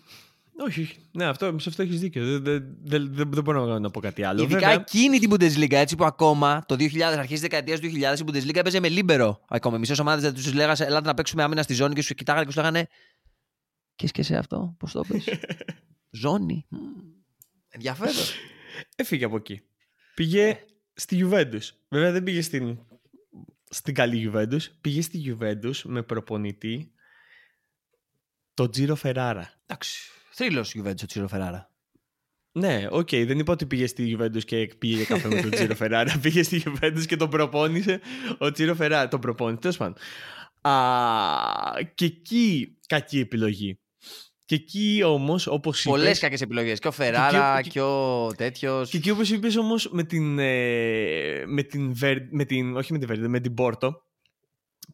Όχι, 0.56 0.80
όχι. 0.80 0.96
Ναι, 1.12 1.24
αυτό, 1.24 1.58
σε 1.58 1.68
αυτό 1.68 1.82
έχεις 1.82 2.00
δίκιο. 2.00 2.24
Δεν, 2.24 2.42
δεν, 2.42 2.76
δεν, 2.82 3.08
δεν, 3.12 3.30
δεν 3.32 3.42
μπορώ 3.42 3.78
να 3.78 3.90
πω 3.90 4.00
κάτι 4.00 4.22
άλλο. 4.22 4.42
Ειδικά 4.42 4.58
Βέβαια, 4.58 4.72
εκείνη 4.74 5.18
την 5.18 5.30
Bundesliga, 5.34 5.72
έτσι 5.72 5.96
που 5.96 6.04
ακόμα 6.04 6.64
το 6.68 6.74
2000, 6.74 7.00
αρχές 7.00 7.28
της 7.28 7.40
δεκαετίας 7.40 7.80
του 7.80 7.86
2000, 7.86 8.18
η 8.18 8.22
Bundesliga 8.26 8.56
έπαιζε 8.56 8.80
με 8.80 8.88
λίμπερο. 8.88 9.40
Ακόμα 9.48 9.78
μισέ 9.78 9.94
ομάδες 10.00 10.22
δεν 10.22 10.34
τους 10.34 10.52
λέγανε, 10.52 10.76
Ελάτε 10.78 11.06
να 11.06 11.14
παίξουμε 11.14 11.42
άμυνα 11.42 11.62
στη 11.62 11.74
ζώνη 11.74 11.94
και 11.94 12.02
σου 12.02 12.14
κοιτάγανε 12.14 12.44
και 12.44 12.50
σου 12.50 12.58
λέγανε. 12.58 12.86
Και 14.02 14.08
και 14.08 14.22
σε 14.22 14.36
αυτό, 14.36 14.74
πώ 14.78 14.90
το 14.90 15.04
πες 15.08 15.24
Ζώνη. 16.10 16.66
Μμμ. 16.68 16.80
Ενδιαφέρον. 17.68 18.24
έφυγε 18.96 19.24
από 19.24 19.36
εκεί. 19.36 19.62
Πήγε 20.14 20.64
στη 20.92 21.20
Juventus. 21.22 21.60
Βέβαια 21.88 22.12
δεν 22.12 22.22
πήγε 22.22 22.42
στην, 22.42 22.78
στην 23.70 23.94
καλή 23.94 24.30
Juventus. 24.32 24.60
Πήγε 24.80 25.02
στη 25.02 25.36
Juventus 25.40 25.74
με 25.84 26.02
προπονητή 26.02 26.92
τον 28.54 28.70
Τσίρο 28.70 28.94
Φεράρα. 28.94 29.52
Εντάξει. 29.66 30.10
Θρύλο 30.30 30.60
Juventus 30.60 31.02
ο 31.02 31.06
Τσίρο 31.06 31.28
Φεράρα. 31.28 31.70
Ναι, 32.52 32.86
οκ, 32.90 33.08
δεν 33.10 33.38
είπα 33.38 33.52
ότι 33.52 33.66
πήγε 33.66 33.86
στη 33.86 34.16
Juventus 34.18 34.44
και 34.44 34.74
πήγε 34.78 34.96
για 34.96 35.04
καφέ 35.04 35.28
με 35.28 35.40
τον 35.40 35.50
Τσίρο 35.50 35.74
Φεράρα. 35.74 36.18
Πήγε 36.22 36.42
στη 36.42 36.62
Juventus 36.66 37.04
και 37.06 37.16
τον 37.16 37.30
προπόνησε 37.30 38.00
ο 38.38 38.50
Τσίρο 38.50 38.74
Φεράρα. 38.74 39.08
Τον 39.08 39.20
προπόνησε, 39.20 39.60
τέλος 39.60 39.74
πάντων. 39.78 39.96
Α, 40.60 41.82
και 41.94 42.04
εκεί 42.04 42.76
κακή 42.86 43.18
επιλογή. 43.18 43.81
Και 44.44 44.54
εκεί 44.54 45.02
όμως, 45.04 45.46
όπως 45.46 45.84
είπες. 45.84 45.92
Πολλές 45.98 46.18
κακές 46.18 46.40
επιλογές. 46.40 46.78
Και 46.78 46.88
ο 46.88 46.92
Φεράρα 46.92 47.62
και, 47.62 47.70
και, 47.70 47.80
ο 47.80 48.32
τέτοιος. 48.36 48.90
Και 48.90 48.96
εκεί, 48.96 49.10
όπως 49.10 49.30
είπες 49.30 49.56
όμως, 49.56 49.88
με 49.92 50.04
την. 50.04 50.38
Ε, 50.38 51.44
με 51.46 51.62
την, 51.62 51.94
με 52.30 52.44
την 52.44 52.76
όχι 52.76 52.92
με 52.92 52.98
την 52.98 53.08
Βέρντερ, 53.08 53.28
με 53.28 53.40
την 53.40 53.54
Πόρτο, 53.54 54.02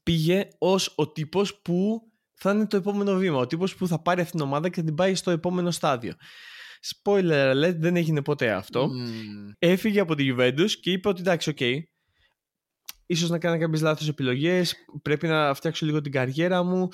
πήγε 0.03 0.49
ως 0.59 0.93
ο 0.97 1.13
τύπος 1.13 1.61
που 1.61 2.01
θα 2.35 2.53
είναι 2.53 2.67
το 2.67 2.77
επόμενο 2.77 3.15
βήμα. 3.15 3.39
Ο 3.39 3.47
τύπος 3.47 3.75
που 3.75 3.87
θα 3.87 4.03
πάρει 4.03 4.21
αυτήν 4.21 4.39
την 4.39 4.49
ομάδα 4.49 4.69
και 4.69 4.83
την 4.83 4.95
πάει 4.95 5.15
στο 5.15 5.31
επόμενο 5.31 5.71
στάδιο. 5.71 6.13
Spoiler 6.83 7.53
alert, 7.55 7.77
δεν 7.79 7.97
έγινε 7.97 8.23
ποτέ 8.23 8.51
αυτό. 8.53 8.91
Έφυγε 9.59 10.01
από 10.01 10.15
τη 10.15 10.35
Juventus 10.35 10.71
και 10.81 10.91
είπε 10.91 11.09
ότι 11.09 11.21
εντάξει, 11.21 11.51
ok. 11.51 11.57
Okay, 11.61 11.77
ίσως 13.07 13.31
να 13.31 13.39
κάνω 13.39 13.59
κάποιες 13.59 13.81
λάθος 13.81 14.09
επιλογές, 14.09 14.75
πρέπει 15.03 15.27
να 15.27 15.55
φτιάξω 15.55 15.87
λίγο 15.87 16.01
την 16.01 16.13
καριέρα 16.13 16.63
μου, 16.63 16.89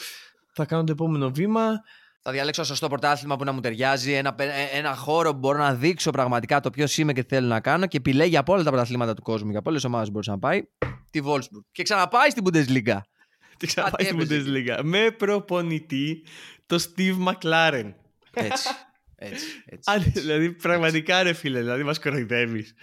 θα 0.55 0.65
κάνω 0.65 0.85
το 0.85 0.93
επόμενο 0.93 1.31
βήμα. 1.31 1.81
Θα 2.27 2.33
διαλέξω 2.33 2.61
ένα 2.61 2.71
σωστό 2.71 2.89
πρωτάθλημα 2.89 3.37
που 3.37 3.45
να 3.45 3.53
μου 3.53 3.61
ταιριάζει, 3.61 4.13
ένα, 4.13 4.35
ε, 4.39 4.79
ένα 4.79 4.95
χώρο 4.95 5.33
που 5.33 5.39
μπορώ 5.39 5.59
να 5.59 5.75
δείξω 5.75 6.11
πραγματικά 6.11 6.61
το 6.61 6.71
ποιος 6.71 6.99
είμαι 6.99 7.13
και 7.13 7.25
θέλω 7.29 7.47
να 7.47 7.61
κάνω 7.61 7.87
και 7.87 7.97
επιλέγει 7.97 8.37
από 8.37 8.53
όλα 8.53 8.63
τα 8.63 8.71
πρωταθλήματα 8.71 9.15
του 9.15 9.23
κόσμου 9.23 9.51
και 9.51 9.57
από 9.57 9.71
όλες 9.71 9.83
τις 9.83 9.91
ομάδες 9.91 10.07
που 10.07 10.13
μπορούσε 10.13 10.31
να 10.31 10.39
πάει, 10.39 10.63
τη 11.11 11.21
Wolfsburg. 11.25 11.65
Και 11.73 11.83
ξαναπάει 11.83 12.31
στην 12.31 12.45
Bundesliga. 12.47 12.99
Και 13.59 13.67
ξαναπάει 13.67 14.07
στην 14.07 14.19
Bundesliga. 14.21 14.81
Με 14.83 15.11
προπονητή 15.11 16.27
το 16.67 16.85
Steve 16.85 17.27
McLaren. 17.27 17.93
Έτσι. 18.31 18.69
Έτσι, 19.17 19.47
έτσι, 19.65 20.11
δηλαδή, 20.21 20.53
πραγματικά 20.53 21.23
ρε 21.23 21.33
φίλε, 21.33 21.61
δηλαδή 21.61 21.83
μας 21.83 21.99
κοροϊδεύεις. 21.99 22.75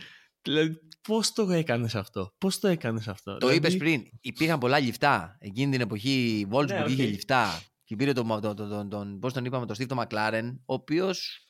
Δηλαδή, 0.41 0.79
πώς 1.01 1.33
το 1.33 1.51
έκανες 1.51 1.95
αυτό, 1.95 2.33
Πώς 2.37 2.59
το 2.59 2.67
έκανες 2.67 3.07
αυτό. 3.07 3.31
Το 3.31 3.47
δηλαδή... 3.47 3.57
είπες 3.57 3.77
πριν, 3.77 4.03
υπήρχαν 4.21 4.59
πολλά 4.59 4.79
λιφτά. 4.79 5.37
Εκείνη 5.39 5.71
την 5.71 5.81
εποχή 5.81 6.09
η 6.09 6.47
Wolfsburg 6.51 6.67
ναι, 6.67 6.83
okay. 6.85 6.89
είχε 6.89 7.03
λιφτά. 7.03 7.61
Και 7.91 7.97
πήρε 7.97 8.13
τον, 8.13 8.41
τον, 8.41 8.55
τον, 8.55 8.69
τον, 8.69 8.89
τον 8.89 9.19
πώς 9.19 9.33
τον 9.33 9.45
είπαμε, 9.45 9.65
τον 9.65 9.75
Steve 9.79 10.03
McLaren, 10.03 10.55
ο 10.65 10.73
οποίος 10.73 11.47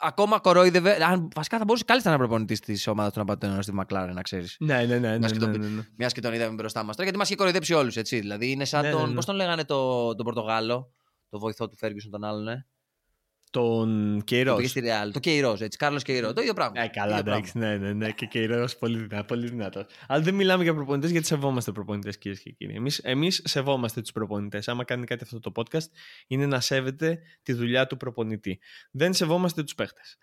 ακόμα 0.00 0.38
κορόιδευε. 0.38 1.04
Αν, 1.04 1.28
βασικά 1.34 1.58
θα 1.58 1.64
μπορούσε 1.64 1.84
κάλλιστα 1.84 2.10
να 2.10 2.16
προπονητής 2.16 2.60
της 2.60 2.86
ομάδας 2.86 3.12
του 3.12 3.18
να 3.18 3.24
πάει 3.24 3.36
τον 3.36 3.58
Steve 3.58 3.84
McLaren, 3.84 4.10
να 4.14 4.22
ξέρεις. 4.22 4.56
Ναι, 4.58 4.74
ναι, 4.76 4.98
ναι. 4.98 5.18
ναι, 5.18 5.28
ναι, 5.28 5.46
ναι, 5.46 5.68
ναι. 5.68 5.82
Μιας 5.96 6.12
και 6.12 6.20
τον 6.20 6.32
είδαμε 6.32 6.54
μπροστά 6.54 6.82
μας 6.82 6.90
τώρα, 6.90 7.02
γιατί 7.02 7.18
μας 7.18 7.26
είχε 7.26 7.36
κοροϊδέψει 7.36 7.74
όλους, 7.74 7.96
έτσι. 7.96 8.20
Δηλαδή 8.20 8.50
είναι 8.50 8.64
σαν 8.64 8.82
ναι, 8.82 8.90
τον. 8.90 9.00
Ναι, 9.00 9.08
ναι. 9.08 9.14
Πώς 9.14 9.24
τον 9.24 9.34
λέγανε 9.34 9.64
το, 9.64 10.14
τον 10.14 10.24
Πορτογάλο, 10.24 10.92
το 11.28 11.38
βοηθό 11.38 11.68
του 11.68 11.76
Φέργισον 11.76 12.10
τον 12.10 12.24
άλλον, 12.24 12.48
ε; 12.48 12.66
Τον 13.50 14.22
Κέιρο. 14.24 14.54
Πήγες 14.54 14.70
στη 14.70 14.80
Ρεάλ. 14.80 15.12
Το 15.12 15.18
Κέιρο, 15.18 15.56
έτσι. 15.60 15.78
Κάρλος 15.78 16.02
Κέιρο. 16.02 16.32
Το 16.32 16.40
ίδιο 16.40 16.54
πράγμα. 16.54 16.82
Ε, 16.82 16.88
καλά, 16.88 17.18
εντάξει. 17.18 17.58
Ναι, 17.58 17.76
ναι, 17.76 17.92
ναι. 17.92 18.10
Και 18.10 18.26
Κέιρο 18.26 18.68
πολύ, 18.78 18.98
δυνατό, 18.98 19.24
πολύ 19.24 19.48
δυνατός. 19.48 19.86
Αλλά 20.06 20.22
δεν 20.22 20.34
μιλάμε 20.34 20.62
για 20.62 20.74
προπονητές 20.74 21.10
γιατί 21.10 21.26
σεβόμαστε 21.26 21.72
προπονητές, 21.72 22.18
κυρίες 22.18 22.40
και 22.40 22.50
κύριοι. 22.50 22.74
Εμείς 22.74 22.98
εμείς 22.98 23.42
σεβόμαστε 23.44 24.00
τους 24.00 24.12
προπονητές. 24.12 24.68
Άμα 24.68 24.84
κάνει 24.84 25.06
κάτι 25.06 25.24
αυτό 25.24 25.40
το 25.40 25.52
podcast, 25.56 25.86
είναι 26.26 26.46
να 26.46 26.60
σέβεται 26.60 27.20
τη 27.42 27.52
δουλειά 27.52 27.86
του 27.86 27.96
προπονητή. 27.96 28.58
Δεν 28.90 29.14
σεβόμαστε 29.14 29.62
τους 29.62 29.74
παίχτες. 29.74 30.16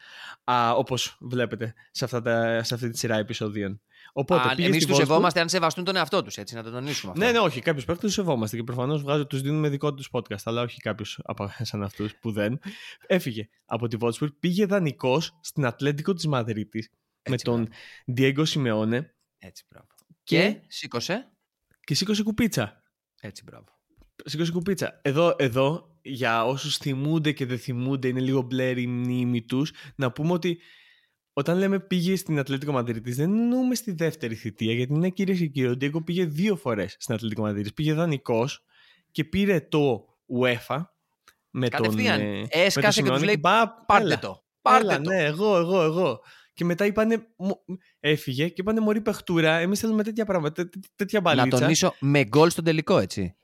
Όπως 0.75 1.17
βλέπετε 1.19 1.73
σε, 1.91 2.05
αυτά 2.05 2.21
τα, 2.21 2.63
σε 2.63 2.73
αυτή 2.73 2.89
τη 2.89 2.97
σειρά 2.97 3.17
επεισοδίων. 3.17 3.81
Οπότε, 4.17 4.63
Εμείς 4.63 4.85
τους 4.85 4.95
σεβόμαστε 4.95 5.39
αν 5.39 5.49
σεβαστούν 5.49 5.83
τον 5.83 5.95
εαυτό 5.95 6.23
τους, 6.23 6.37
έτσι, 6.37 6.55
να 6.55 6.63
το 6.63 6.71
τονίσουμε 6.71 7.11
αυτό. 7.11 7.25
Ναι, 7.25 7.31
ναι, 7.31 7.39
όχι. 7.39 7.61
Κάποιους 7.61 7.85
παίχτε 7.85 8.05
τους 8.05 8.13
σεβόμαστε 8.13 8.57
και 8.57 8.63
προφανώς 8.63 9.25
τους 9.27 9.41
δίνουμε 9.41 9.69
δικό 9.69 9.93
τους 9.93 10.09
podcast, 10.11 10.41
αλλά 10.43 10.61
όχι 10.61 10.79
κάποιους 10.79 11.19
σαν 11.61 11.83
αυτούς 11.83 12.15
που 12.15 12.31
δεν. 12.31 12.59
Έφυγε 13.07 13.49
από 13.65 13.87
τη 13.87 13.95
Βότσπουργκ, 13.95 14.31
πήγε 14.39 14.65
δανεικός 14.65 15.37
στην 15.41 15.65
Ατλέντικο 15.65 16.13
της 16.13 16.27
Μαδρίτης 16.27 16.89
με 17.29 17.37
τον 17.37 17.67
Διέγκο 18.05 18.45
Σιμεώνε. 18.45 19.15
Έτσι, 19.37 19.65
μπράβο. 19.69 19.87
Και, 20.23 20.49
και 20.49 20.61
σήκωσε; 20.67 21.31
Και 21.83 21.95
σήκωσε 21.95 22.23
κουπίτσα. 22.23 22.83
Έτσι, 23.21 23.43
μπράβο. 23.43 23.65
Σήκωσε 24.25 24.51
κουπίτσα. 24.51 24.99
Εδώ, 25.01 25.35
εδώ, 25.37 25.97
για 26.01 26.45
όσους 26.45 26.77
θυμούνται 26.77 27.31
και 27.31 27.45
δεν 27.45 27.59
θυμούνται, 27.59 28.07
είναι 28.07 28.19
λίγο 28.19 28.41
μπλε 28.41 28.81
η 28.81 28.87
μνήμη 28.87 29.41
τους, 29.41 29.71
να 29.95 30.11
πούμε 30.11 30.31
ότι 30.31 30.59
όταν 31.37 31.57
λέμε 31.57 31.79
πήγε 31.79 32.15
στην 32.15 32.39
Ατλέτικο 32.39 32.71
Μαδρίτης, 32.71 33.15
δεν 33.15 33.33
εννοούμε 33.37 33.75
στη 33.75 33.91
δεύτερη 33.91 34.35
θητεία, 34.35 34.73
γιατί 34.73 34.93
είναι 34.93 35.09
κυρίε 35.09 35.35
και 35.35 35.45
κύριοι. 35.45 35.67
Ο 35.67 35.75
Ντίγκο 35.75 36.03
πήγε 36.03 36.25
δύο 36.25 36.55
φορές 36.55 36.95
στην 36.99 37.15
Ατλέτικο 37.15 37.41
Μαδρίτης. 37.41 37.73
Πήγε 37.73 37.93
δανεικός 37.93 38.63
και 39.11 39.23
πήρε 39.23 39.59
το 39.61 40.05
UEFA 40.41 40.85
με 41.49 41.67
Κατευθείαν. 41.67 42.17
τον. 42.17 42.27
Ε, 42.27 42.47
Έσκασε 42.49 43.01
και 43.01 43.09
τους 43.09 43.23
λέει: 43.23 43.41
Πάρτε 43.85 44.17
το. 44.17 44.43
Πάρτε 44.61 44.85
έλα, 44.93 45.01
το. 45.01 45.09
Ναι, 45.09 45.23
εγώ, 45.23 45.57
εγώ, 45.57 45.81
εγώ. 45.81 46.19
Και 46.53 46.65
μετά 46.65 46.85
είπανε, 46.85 47.27
έφυγε 47.99 48.47
και 48.47 48.61
είπανε 48.61 48.79
Μωρή 48.79 49.01
παιχτούρα. 49.01 49.57
Εμείς 49.57 49.79
θέλουμε 49.79 50.03
τέτοια 50.03 50.25
πράγματα, 50.25 50.69
τέτοια 50.95 51.21
μπαλίτσα. 51.21 51.47
Να 51.47 51.59
τονίσω 51.59 51.95
με 51.99 52.23
γκολ 52.23 52.49
στον 52.49 52.63
τελικό, 52.63 52.97
έτσι. 52.97 53.35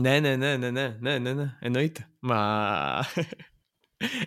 Ναι, 0.00 0.20
ναι, 0.20 0.36
ναι, 0.36 0.56
ναι, 0.56 0.70
ναι, 0.70 0.96
ναι, 1.00 1.18
ναι, 1.18 1.32
ναι. 1.32 1.56
εννοείται. 1.60 2.08
Μα 2.18 3.04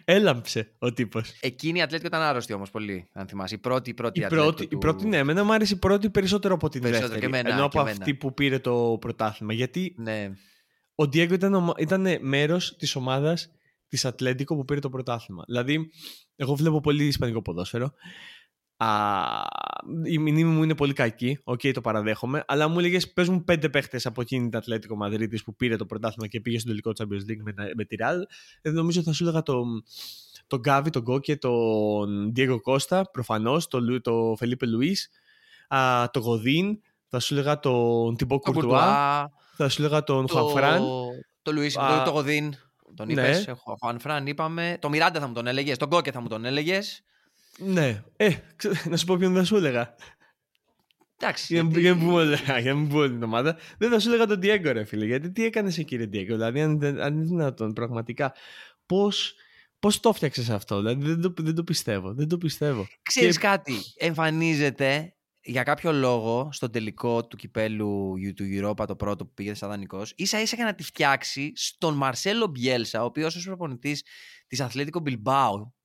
Έλαμψε 0.05 0.75
ο 0.79 0.93
τύπος. 0.93 1.37
Εκείνη 1.41 1.79
η 1.79 1.81
Ατλέτικο 1.81 2.07
ήταν 2.07 2.21
άρρωστη 2.21 2.53
όμως 2.53 2.69
πολύ, 2.69 3.09
αν 3.13 3.27
θυμάσαι. 3.27 3.55
Η 3.55 3.57
πρώτη, 3.57 3.89
η 3.89 3.93
πρώτη 3.93 4.19
η 4.19 4.25
πρώτη, 4.27 4.67
του... 4.67 4.75
η 4.75 4.77
πρώτη 4.77 5.07
ναι, 5.07 5.17
εμένα 5.17 5.43
μου 5.43 5.53
άρεσε 5.53 5.73
η 5.73 5.77
πρώτη 5.77 6.09
περισσότερο 6.09 6.53
από 6.53 6.69
την 6.69 6.81
περισσότερο 6.81 7.11
δεύτερη. 7.11 7.31
Και 7.31 7.37
εμένα, 7.37 7.55
ενώ 7.55 7.65
από 7.65 7.81
αυτή 7.81 8.13
που 8.13 8.33
πήρε 8.33 8.59
το 8.59 8.97
πρωτάθλημα. 9.01 9.53
Γιατί 9.53 9.95
ναι. 9.97 10.31
ο 10.95 11.07
Ντιέγκο 11.07 11.33
ήταν, 11.33 11.73
ήταν 11.77 12.07
μέρος 12.21 12.75
της 12.75 12.95
ομάδας 12.95 13.51
της 13.87 14.05
Ατλέτικο 14.05 14.55
που 14.55 14.65
πήρε 14.65 14.79
το 14.79 14.89
πρωτάθλημα. 14.89 15.43
Δηλαδή, 15.47 15.89
εγώ 16.35 16.55
βλέπω 16.55 16.81
πολύ 16.81 17.05
ισπανικό 17.05 17.41
ποδόσφαιρο 17.41 17.93
Α, 18.77 18.87
η 20.03 20.17
μνήμη 20.17 20.43
μου 20.43 20.63
είναι 20.63 20.75
πολύ 20.75 20.93
κακή, 20.93 21.39
ok, 21.43 21.59
okay, 21.63 21.71
το 21.73 21.81
παραδέχομαι, 21.81 22.43
αλλά 22.47 22.67
μου 22.67 22.79
έλεγες 22.79 23.11
πες 23.11 23.29
μου 23.29 23.43
πέντε 23.43 23.69
παίχτες 23.69 24.05
από 24.05 24.21
εκείνη 24.21 24.49
την 24.49 24.57
Ατλέτικο 24.57 24.95
Μαδρίτης 24.95 25.43
που 25.43 25.55
πήρε 25.55 25.75
το 25.75 25.85
πρωτάθλημα 25.85 26.27
και 26.27 26.41
πήγε 26.41 26.59
στο 26.59 26.67
τελικό 26.67 26.91
Champions 26.97 27.31
League 27.31 27.41
με, 27.43 27.53
με 27.75 27.85
τη 27.85 27.95
Real. 27.99 28.21
Ε, 28.61 28.69
νομίζω 28.69 29.01
θα 29.01 29.13
σου 29.13 29.23
έλεγα 29.23 29.43
τον 29.43 29.83
το 30.47 30.57
Γκάβι, 30.57 30.89
τον 30.89 31.01
Γκόκε, 31.01 31.37
τον 31.37 32.33
Diego 32.35 32.57
Κώστα, 32.61 33.11
προφανώς, 33.11 33.67
τον 33.67 34.01
το 34.01 34.35
Φελίπε 34.37 34.65
Λουίς, 34.65 35.09
τον 36.11 36.21
Γοδίν, 36.21 36.79
θα 37.07 37.19
σου 37.19 37.33
έλεγα 37.33 37.59
τον 37.59 38.15
Τιμπό 38.15 38.39
Κουρτουά, 38.39 39.31
θα 39.55 39.69
σου 39.69 39.81
έλεγα 39.81 40.03
τον 40.03 40.29
Χουανφράν. 40.29 40.83
Το 41.41 41.51
Λουί, 41.51 41.71
το 42.05 42.11
Γοδίν. 42.11 42.53
Τον 42.95 43.09
είπες. 43.09 43.47
Ναι. 43.47 43.53
Χουανφράν, 43.79 44.27
είπαμε. 44.27 44.77
Το 44.81 44.89
Μιράντα 44.89 45.19
θα 45.19 45.27
μου 45.27 45.33
τον 45.33 45.47
έλεγες. 45.47 45.77
Τον 45.77 45.87
Γκόκε 45.87 46.11
θα 46.11 46.21
μου 46.21 46.27
τον 46.27 46.45
έλεγες. 46.45 47.03
Ναι. 47.57 48.03
Ε, 48.17 48.35
να 48.89 48.97
σου 48.97 49.05
πω 49.05 49.15
ποιον 49.15 49.33
δεν 49.33 49.45
σου 49.45 49.55
έλεγα. 49.55 49.95
Εντάξει. 51.19 51.53
Για, 51.53 51.61
γιατί... 51.61 51.79
για, 51.81 51.93
να 52.63 52.75
μην 52.75 52.89
πούμε 52.89 53.07
την 53.07 53.23
ομάδα. 53.23 53.57
Δεν 53.77 53.89
θα 53.89 53.99
σου 53.99 54.07
έλεγα 54.07 54.25
τον 54.25 54.39
Diego, 54.41 54.71
ρε 54.71 54.83
φίλε. 54.83 55.05
Γιατί 55.05 55.31
τι 55.31 55.45
έκανε 55.45 55.67
εκεί, 55.67 55.83
κύριε 55.83 56.05
Diego; 56.05 56.25
Δηλαδή, 56.25 56.61
αν, 56.61 56.83
αν 56.83 57.13
είναι 57.13 57.25
δυνατόν, 57.25 57.73
πραγματικά. 57.73 58.33
Πώ. 58.85 59.11
Πώς 59.79 59.99
το 59.99 60.13
φτιάξε 60.13 60.53
αυτό, 60.53 60.77
δηλαδή 60.77 61.05
δεν 61.05 61.21
το, 61.21 61.33
δεν 61.37 61.55
το 61.55 61.63
πιστεύω. 61.63 62.13
Δεν 62.13 62.27
το 62.27 62.37
πιστεύω. 62.37 62.87
Ξέρεις 63.01 63.37
και... 63.37 63.47
κάτι, 63.47 63.73
εμφανίζεται 63.97 65.15
για 65.41 65.63
κάποιο 65.63 65.91
λόγο 65.91 66.49
στο 66.51 66.69
τελικό 66.69 67.27
του 67.27 67.37
κυπέλου 67.37 68.13
του 68.35 68.43
Europa, 68.51 68.87
το 68.87 68.95
πρώτο 68.95 69.25
που 69.25 69.33
πήγε 69.33 69.53
σαν 69.53 69.69
δανεικός, 69.69 70.13
ίσα 70.15 70.41
ίσα 70.41 70.55
για 70.55 70.65
να 70.65 70.75
τη 70.75 70.83
φτιάξει 70.83 71.51
στον 71.55 71.93
Μαρσέλο 71.93 72.47
Μπιέλσα, 72.47 73.01
ο 73.01 73.05
οποίος 73.05 73.35
ως 73.35 73.43
προπονητής 73.43 74.03
της 74.47 74.59
Αθλέτικο 74.59 74.99
Μπιλμπάου 74.99 75.75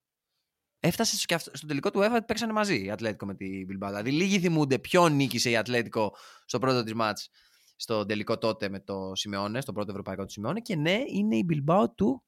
έφτασε 0.84 1.16
στο, 1.16 1.38
στο 1.52 1.66
τελικό 1.66 1.90
του 1.90 2.00
UEFA 2.00 2.18
παίξανε 2.26 2.52
μαζί 2.52 2.84
η 2.84 2.90
Ατλέτικο 2.90 3.26
με 3.26 3.34
τη 3.34 3.46
Bilbao. 3.68 3.86
Δηλαδή 3.86 4.10
λίγοι 4.10 4.38
θυμούνται 4.38 4.78
ποιον 4.78 5.16
νίκησε 5.16 5.50
η 5.50 5.56
Ατλέτικο 5.56 6.16
στο 6.44 6.58
πρώτο 6.58 6.82
της 6.82 6.94
μάτς 6.94 7.30
στο 7.76 8.06
τελικό 8.06 8.38
τότε 8.38 8.68
με 8.68 8.80
το 8.80 9.14
Σιμεώνε, 9.14 9.60
στο 9.60 9.72
πρώτο 9.72 9.90
ευρωπαϊκό 9.90 10.24
του 10.24 10.32
Σιμεώνε. 10.32 10.60
Και 10.60 10.76
ναι, 10.76 11.00
είναι 11.06 11.36
η 11.36 11.46
Bilbao 11.52 11.84
του 11.94 12.22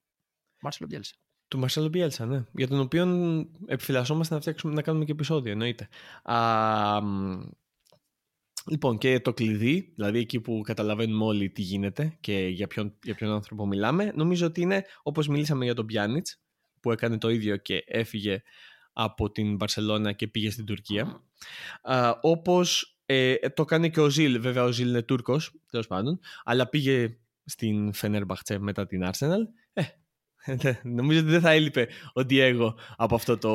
Μάρσελο 0.61 0.87
Μπιέλσα. 0.89 1.15
Του 1.47 1.59
Μαρσέλο 1.59 1.87
Μπιέλσα, 1.87 2.25
ναι. 2.25 2.45
Για 2.51 2.67
τον 2.67 2.79
οποίο 2.79 3.05
επιφυλασσόμαστε 3.65 4.33
να, 4.33 4.39
φτιάξουμε, 4.39 4.73
να 4.73 4.81
κάνουμε 4.81 5.05
και 5.05 5.11
επεισόδιο, 5.11 5.51
εννοείται. 5.51 5.87
Α, 6.23 6.99
λοιπόν, 8.65 8.97
και 8.97 9.19
το 9.19 9.33
κλειδί, 9.33 9.93
δηλαδή 9.95 10.19
εκεί 10.19 10.41
που 10.41 10.61
καταλαβαίνουμε 10.63 11.23
όλοι 11.23 11.49
τι 11.49 11.61
γίνεται 11.61 12.17
και 12.19 12.47
για 12.47 12.67
ποιον, 12.67 12.97
για 13.03 13.15
ποιον 13.15 13.31
άνθρωπο 13.31 13.65
μιλάμε, 13.65 14.11
νομίζω 14.15 14.45
ότι 14.45 14.61
είναι 14.61 14.85
όπως 15.03 15.27
μιλήσαμε 15.27 15.65
για 15.65 15.73
τον 15.73 15.85
Πιάνιτ, 15.85 16.27
που 16.85 16.91
έκανε 16.91 17.17
το 17.17 17.29
ίδιο 17.29 17.57
και 17.57 17.83
έφυγε 17.87 18.41
από 18.93 19.31
την 19.31 19.55
Μπαρσελόνα 19.55 20.11
και 20.11 20.27
πήγε 20.27 20.49
στην 20.49 20.65
Τουρκία. 20.65 21.21
Α, 21.81 22.17
όπως 22.21 22.97
ε, 23.05 23.35
το 23.49 23.65
κάνει 23.65 23.89
και 23.89 23.99
ο 23.99 24.09
Ζιλ, 24.09 24.39
βέβαια 24.39 24.63
ο 24.63 24.71
Ζιλ 24.71 24.89
είναι 24.89 25.01
Τούρκος, 25.01 25.51
τέλος 25.69 25.87
πάντων, 25.87 26.19
αλλά 26.43 26.69
πήγε 26.69 27.17
στην 27.45 27.93
Φενέρμπαχτσε 27.93 28.59
μετά 28.59 28.85
την 28.87 29.03
Arsenal. 29.05 29.41
Ε, 30.45 30.73
νομίζω 30.83 31.19
ότι 31.19 31.29
δεν 31.29 31.41
θα 31.41 31.51
έλειπε 31.51 31.87
ο 32.13 32.23
Διέγο 32.23 32.77
από 32.95 33.15
αυτό 33.15 33.37
το, 33.37 33.53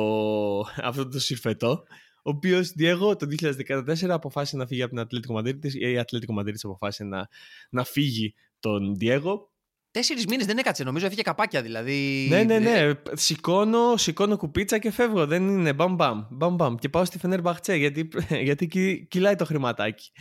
αυτό 0.89 1.07
το 1.07 1.19
συρφετό. 1.19 1.83
Ο 2.15 2.29
οποίος 2.29 2.69
Διέγο 2.69 3.15
το 3.15 3.27
2014 3.67 4.09
αποφάσισε 4.09 4.57
να 4.57 4.67
φύγει 4.67 4.81
από 4.81 4.91
την 4.91 4.99
Ατλέτικο 4.99 5.33
Μαδρίτη. 5.33 5.91
Η 5.91 5.97
Ατλέτικο 5.97 6.33
Μαδρίτη 6.33 6.59
αποφάσισε 6.63 7.03
να, 7.03 7.27
να 7.69 7.83
φύγει 7.83 8.33
τον 8.59 8.95
Διέγο 8.95 9.50
Τέσσερις 9.91 10.25
μήνες 10.25 10.45
δεν 10.45 10.57
έκατσε, 10.57 10.83
νομίζω. 10.83 11.05
Έφυγε 11.05 11.21
καπάκια 11.21 11.61
δηλαδή. 11.61 12.27
Ναι, 12.29 12.43
ναι, 12.43 12.59
ναι. 12.59 12.91
Σηκώνω, 13.11 13.97
σηκώνω 13.97 14.37
κουπίτσα 14.37 14.77
και 14.77 14.91
φεύγω. 14.91 15.25
Δεν 15.25 15.47
είναι 15.47 15.73
μπαμ 15.73 15.95
μπαμ. 15.95 16.25
μπαμ, 16.29 16.55
μπαμ. 16.55 16.75
Και 16.75 16.89
πάω 16.89 17.05
στη 17.05 17.17
Φενέρμπαχτσε 17.17 17.75
γιατί, 17.75 18.09
γιατί 18.47 18.67
κυλάει 19.09 19.35
το 19.35 19.45
χρηματάκι. 19.45 20.11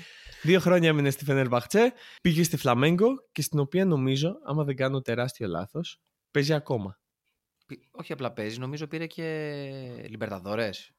Δύο 0.43 0.61
χρόνια 0.61 0.89
έμεινε 0.89 1.11
στη 1.11 1.25
Φενέρμπαχτσε, 1.25 1.93
πήγε 2.23 2.43
στη 2.43 2.57
Φλαμέγκο 2.57 3.09
και 3.33 3.43
στην 3.43 3.59
οποία 3.59 3.85
νομίζω, 3.85 4.33
άμα 4.45 4.65
δεν 4.65 4.77
κάνω 4.77 5.01
τεράστιο 5.01 5.49
λάθος, 5.49 6.01
παίζει 6.31 6.53
ακόμα. 6.53 6.99
Όχι 7.91 8.13
απλά 8.13 8.33
παίζει, 8.33 8.59
νομίζω 8.59 8.87
πήρε 8.87 9.07
και 9.07 9.25
Λιμπερταδόρες. 10.09 10.91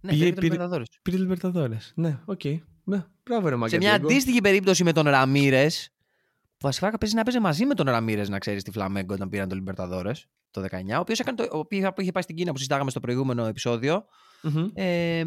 Ναι, 0.00 0.12
πήρε, 0.12 0.32
πήρε, 0.32 0.40
Λιμπερταδόρες. 0.40 0.88
Πήρε 1.02 1.16
Λιμπερταδόρες. 1.16 1.92
Ναι, 1.96 2.20
ok. 2.24 2.40
Okay. 2.44 2.58
Ναι, 2.84 3.06
μπράβο, 3.22 3.48
ρε 3.48 3.68
Σε 3.68 3.76
μια 3.76 3.94
αντίστοιχη 3.94 4.40
περίπτωση 4.40 4.84
με 4.84 4.92
τον 4.92 5.08
Ραμίρες, 5.08 5.92
που 6.60 6.66
βασικά 6.66 6.98
παίζει 6.98 7.14
να 7.14 7.22
παίζει 7.22 7.40
μαζί 7.40 7.66
με 7.66 7.74
τον 7.74 7.86
Ραμίρες, 7.86 8.22
να 8.28 8.38
ξέρεις 8.38 8.62
τη 8.62 8.70
Φλαμέγκο 8.70 9.14
όταν 9.14 9.28
πήραν 9.28 9.48
τον 9.48 9.58
Λιμπερταδόρες 9.58 10.26
το 10.50 10.64
19, 10.70 10.74
ο 10.96 10.98
οποίος 10.98 11.20
είχε 11.96 12.12
πάει 12.12 12.22
στην 12.22 12.36
Κίνα 12.36 12.50
που 12.50 12.56
συζητάγαμε 12.56 12.90
στο 12.90 13.00
προηγούμενο 13.00 13.44
επεισόδιο. 13.44 14.04
Mm-hmm. 14.42 14.70
Ε, 14.74 15.22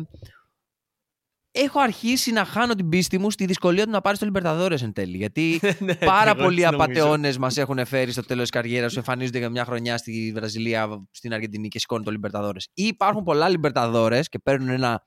έχω 1.52 1.80
αρχίσει 1.80 2.32
να 2.32 2.46
χάνω 2.46 2.74
την 2.74 2.90
πίστη 2.90 3.18
μου 3.18 3.32
στη 3.32 3.46
δυσκολία 3.46 3.84
του 3.84 3.90
να 3.90 4.02
πάρει 4.02 4.18
το 4.18 4.26
Λιμπερταδόρες 4.26 4.82
εν 4.82 4.94
τέλει. 4.94 5.18
Γιατί 5.18 5.60
ναι, 5.80 5.96
πάρα 5.96 6.36
πολλοί 6.36 6.66
απαταιώνες 6.66 7.38
μας 7.38 7.58
έχουν 7.58 7.86
φέρει 7.86 8.12
στο 8.12 8.24
τέλος 8.24 8.42
της 8.42 8.52
καριέρας 8.52 8.92
σου, 8.92 8.98
εμφανίζονται 8.98 9.38
για 9.38 9.50
μια 9.50 9.66
χρονιά 9.66 9.98
στη 9.98 10.32
Βραζιλία, 10.36 11.08
στην 11.12 11.34
Αργεντινή 11.34 11.68
και 11.68 11.80
σηκώνουν 11.80 12.04
το 12.04 12.12
Λιμπερταδόρες. 12.12 12.70
Ή 12.74 12.84
υπάρχουν 12.84 13.24
πολλά 13.24 13.50
Λιμπερταδόρες 13.50 14.30
και 14.30 14.40
παίρνουν 14.40 14.70
ένα 14.70 15.04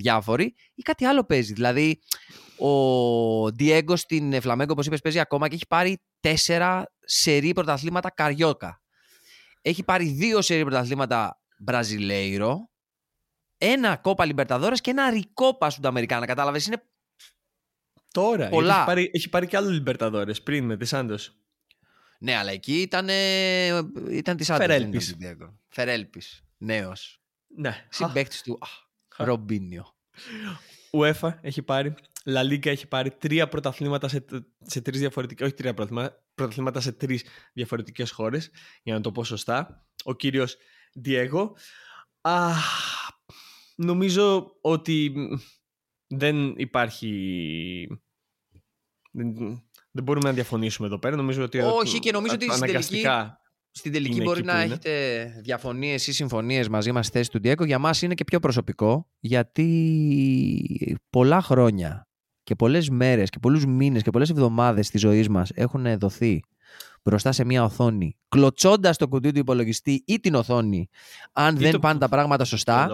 διάφοροι, 0.00 0.54
ή 0.74 0.82
κάτι 0.82 1.04
άλλο 1.04 1.24
παίζει. 1.24 1.52
Δηλαδή, 1.52 2.00
ο 2.56 3.50
Διέγκο 3.50 3.96
στην 3.96 4.40
Φλαμέγκο, 4.40 4.72
όπως 4.72 4.86
είπες, 4.86 5.00
παίζει 5.00 5.18
ακόμα 5.20 5.48
και 5.48 5.54
έχει 5.54 5.66
πάρει 5.66 6.02
τέσσερα 6.20 6.92
σερή 7.00 7.52
πρωταθλήματα 7.52 8.10
καριόκα. 8.10 8.82
Έχει 9.62 9.82
πάρει 9.82 10.04
δύο 10.04 10.42
σερή 10.42 10.62
πρωταθλήματα 10.62 11.40
Μπραζιλέιρο 11.58 12.70
ένα 13.62 13.96
κόπα 13.96 14.24
Λιμπερταδόρε 14.24 14.74
και 14.74 14.90
ένα 14.90 15.10
ρικόπα 15.10 15.72
Αμερικάνα. 15.82 16.26
Κατάλαβες, 16.26 16.66
είναι. 16.66 16.82
Τώρα. 18.12 18.48
Πολλά. 18.48 18.74
Έχει 18.76 18.84
πάρει, 18.84 19.10
έχει 19.14 19.28
πάρει 19.28 19.46
και 19.46 19.56
άλλο 19.56 19.70
Λιμπερταδόρε 19.70 20.32
πριν 20.32 20.64
με 20.64 20.76
τη 20.76 20.84
Σάντο. 20.84 21.14
Ναι, 22.18 22.36
αλλά 22.36 22.50
εκεί 22.50 22.80
ήταν, 22.80 23.08
ήταν 24.10 24.36
της 24.36 24.46
Σάντο. 24.46 24.60
Φερέλπης. 24.60 25.16
Φερέλπης. 25.68 26.44
Νέος. 26.58 27.20
Ναι. 27.56 27.86
Συμπαίκτης 27.88 28.42
του 28.42 28.58
Ρομπίνιο. 29.16 29.94
UEFA 30.90 31.34
έχει 31.40 31.62
πάρει. 31.62 31.94
La 32.24 32.42
Liga 32.42 32.66
έχει 32.66 32.86
πάρει 32.86 33.10
τρία 33.10 33.48
πρωταθλήματα 33.48 34.08
σε, 34.08 34.24
σε 34.60 34.80
τρεις 34.80 35.00
διαφορετικές. 35.00 35.46
Όχι 35.46 35.56
τρία 35.56 35.74
πρωταθλήματα, 35.74 36.24
πρωταθλήματα 36.34 36.80
σε 36.80 36.92
τρεις 36.92 37.24
διαφορετικές 37.52 38.10
χώρες. 38.10 38.50
Για 38.82 38.94
να 38.94 39.00
το 39.00 39.12
πω 39.12 39.24
σωστά. 39.24 39.86
Ο 40.04 40.14
κύριος 40.14 40.56
Διέγο. 40.92 41.56
Νομίζω 43.74 44.56
ότι 44.60 45.14
δεν 46.06 46.54
υπάρχει... 46.56 48.02
Δεν, 49.12 49.34
δεν 49.90 50.04
μπορούμε 50.04 50.28
να 50.28 50.34
διαφωνήσουμε 50.34 50.86
εδώ 50.86 50.98
πέρα. 50.98 51.16
Νομίζω 51.16 51.42
ότι 51.42 51.58
Όχι 51.58 51.98
και 51.98 52.12
νομίζω 52.12 52.34
ότι 52.34 52.46
στην 53.70 53.92
τελική, 53.92 54.12
στην 54.12 54.24
τελική 54.24 54.42
μπορεί 54.42 54.44
να 54.44 54.60
έχετε 54.60 55.24
διαφωνίες 55.42 56.06
ή 56.06 56.12
συμφωνίες 56.12 56.68
μαζί 56.68 56.92
μας 56.92 57.06
στη 57.06 57.16
θέση 57.16 57.30
του 57.30 57.40
Ντιέκο. 57.40 57.64
Για 57.64 57.78
μας 57.78 58.02
είναι 58.02 58.14
και 58.14 58.24
πιο 58.24 58.40
προσωπικό 58.40 59.08
γιατί 59.20 60.96
πολλά 61.10 61.42
χρόνια 61.42 62.08
και 62.42 62.54
πολλές 62.54 62.90
μέρες 62.90 63.30
και 63.30 63.38
πολλούς 63.38 63.66
μήνες 63.66 64.02
και 64.02 64.10
πολλές 64.10 64.30
εβδομάδες 64.30 64.90
της 64.90 65.00
ζωής 65.00 65.28
μας 65.28 65.50
έχουν 65.54 65.98
δοθεί 65.98 66.40
μπροστά 67.02 67.32
σε 67.32 67.44
μια 67.44 67.64
οθόνη, 67.64 68.16
κλωτσώντας 68.28 68.96
το 68.96 69.08
κουτί 69.08 69.32
του 69.32 69.38
υπολογιστή 69.38 70.02
ή 70.06 70.20
την 70.20 70.34
οθόνη, 70.34 70.88
αν 71.32 71.56
δεν 71.56 71.78
πάνε 71.78 71.98
τα 71.98 72.08
πράγματα 72.08 72.44
σωστά. 72.44 72.88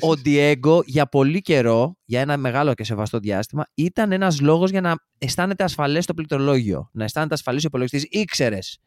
ο 0.00 0.14
Διέγκο 0.14 0.82
για 0.86 1.06
πολύ 1.06 1.40
καιρό, 1.40 1.96
για 2.04 2.20
ένα 2.20 2.36
μεγάλο 2.36 2.74
και 2.74 2.84
σεβαστό 2.84 3.18
διάστημα, 3.18 3.64
ήταν 3.74 4.12
ένας 4.12 4.40
λόγος 4.40 4.70
για 4.70 4.80
να 4.80 4.94
αισθάνεται 5.18 5.64
ασφαλές 5.64 6.06
το 6.06 6.14
πληκτρολόγιο. 6.14 6.90
Να 6.92 7.04
αισθάνεται 7.04 7.34
ασφαλής 7.34 7.64
ο 7.64 7.66
υπολογιστής. 7.66 8.06
Ήξερες, 8.10 8.78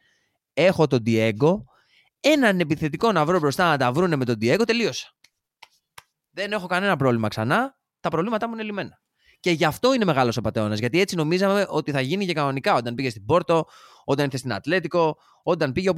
έχω 0.54 0.86
τον 0.86 1.02
Διέγκο, 1.02 1.64
έναν 2.20 2.60
επιθετικό 2.60 3.12
να 3.12 3.24
βρω 3.24 3.38
μπροστά 3.38 3.70
να 3.70 3.76
τα 3.76 3.92
βρούνε 3.92 4.16
με 4.16 4.24
τον 4.24 4.38
Διέγκο, 4.38 4.64
τελείωσα. 4.64 5.14
Δεν 6.30 6.52
έχω 6.52 6.66
κανένα 6.66 6.96
πρόβλημα 6.96 7.28
ξανά. 7.28 7.78
Τα 8.00 8.08
προβλήματά 8.08 8.48
μου 8.48 8.54
είναι 8.54 8.62
λυμμένα. 8.62 9.02
Και 9.40 9.50
γι' 9.50 9.64
αυτό 9.64 9.94
είναι 9.94 10.04
μεγάλος 10.04 10.36
απαταιώνα. 10.36 10.74
Γιατί 10.74 11.00
έτσι 11.00 11.16
νομίζαμε 11.16 11.66
ότι 11.68 11.90
θα 11.90 12.00
γίνει 12.00 12.26
και 12.26 12.32
κανονικά 12.32 12.74
όταν 12.74 12.94
πήγε 12.94 13.10
στην 13.10 13.24
Πόρτο, 13.24 13.66
όταν 14.04 14.24
ήρθε 14.24 14.36
στην 14.36 14.52
Ατλέτικο, 14.52 15.16
όταν 15.42 15.72
πήγε 15.72 15.92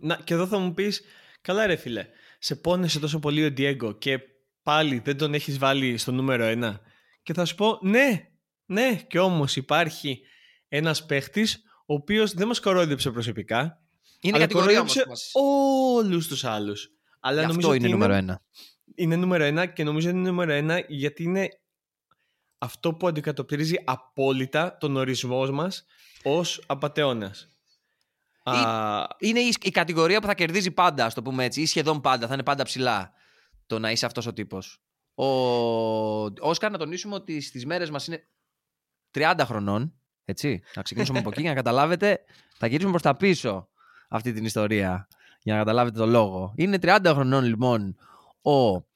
Να, 0.00 0.16
και 0.16 0.34
εδώ 0.34 0.46
θα 0.46 0.58
μου 0.58 0.74
πεις, 0.74 1.02
καλά 1.40 1.66
ρε 1.66 1.76
φίλε, 1.76 2.06
σε 2.38 2.56
πόνεσε 2.56 3.00
τόσο 3.00 3.18
πολύ 3.18 3.44
ο 3.44 3.50
Ντιέγκο 3.50 3.92
και 3.92 4.20
πάλι 4.62 4.98
δεν 5.04 5.16
τον 5.16 5.34
έχεις 5.34 5.58
βάλει 5.58 5.96
στο 5.98 6.12
νούμερο 6.12 6.44
ένα. 6.44 6.80
Και 7.22 7.32
θα 7.32 7.44
σου 7.44 7.54
πω, 7.54 7.78
ναι, 7.82 8.28
ναι, 8.64 8.94
και 9.08 9.18
όμως 9.18 9.56
υπάρχει 9.56 10.20
ένας 10.68 11.06
παίχτης 11.06 11.62
ο 11.92 11.94
οποίος 11.94 12.32
δεν 12.32 12.46
μας 12.46 12.60
κορόιδεψε 12.60 13.10
προσωπικά. 13.10 13.80
Είναι 14.20 14.36
αλλά 14.36 14.46
κορόιδεψε 14.46 15.04
όλους 15.32 16.28
τους 16.28 16.44
άλλους. 16.44 16.90
Αλλά 17.20 17.46
αυτό 17.46 17.74
είναι 17.74 17.88
νούμερο 17.88 18.12
ένα. 18.12 18.42
Είναι 18.94 19.16
νούμερο 19.16 19.44
ένα 19.44 19.66
και 19.66 19.84
νομίζω 19.84 20.08
είναι 20.08 20.20
νούμερο 20.20 20.52
ένα 20.52 20.84
γιατί 20.88 21.22
είναι 21.22 21.48
αυτό 22.58 22.94
που 22.94 23.06
αντικατοπτρίζει 23.06 23.76
απόλυτα 23.84 24.76
τον 24.76 24.96
ορισμό 24.96 25.50
μας 25.50 25.84
ως 26.22 26.64
απατεώνας. 26.66 27.48
Είναι 29.18 29.40
η, 29.40 29.70
κατηγορία 29.70 30.20
που 30.20 30.26
θα 30.26 30.34
κερδίζει 30.34 30.70
πάντα, 30.70 31.04
ας 31.04 31.14
το 31.14 31.22
πούμε 31.22 31.44
έτσι, 31.44 31.60
ή 31.60 31.66
σχεδόν 31.66 32.00
πάντα, 32.00 32.26
θα 32.26 32.34
είναι 32.34 32.42
πάντα 32.42 32.64
ψηλά 32.64 33.12
το 33.66 33.78
να 33.78 33.90
είσαι 33.90 34.06
αυτός 34.06 34.26
ο 34.26 34.32
τύπος. 34.32 34.82
Ο 35.14 35.26
Όσκαρ 36.24 36.70
να 36.70 36.78
τονίσουμε 36.78 37.14
ότι 37.14 37.40
στις 37.40 37.66
μέρες 37.66 37.90
μας 37.90 38.06
είναι 38.06 38.28
30 39.10 39.34
χρονών, 39.44 40.01
έτσι, 40.24 40.62
να 40.74 40.82
ξεκινήσουμε 40.82 41.18
από 41.18 41.28
εκεί 41.28 41.40
για 41.40 41.50
να 41.50 41.56
καταλάβετε, 41.56 42.24
θα 42.58 42.66
γυρίσουμε 42.66 42.90
προς 42.90 43.02
τα 43.02 43.16
πίσω 43.16 43.68
αυτή 44.08 44.32
την 44.32 44.44
ιστορία, 44.44 45.08
για 45.42 45.52
να 45.52 45.58
καταλάβετε 45.58 45.98
το 45.98 46.06
λόγο. 46.06 46.52
Είναι 46.56 46.78
30 46.82 46.98
χρονών 47.04 47.44
λοιπόν 47.44 47.96
ο 48.42 48.90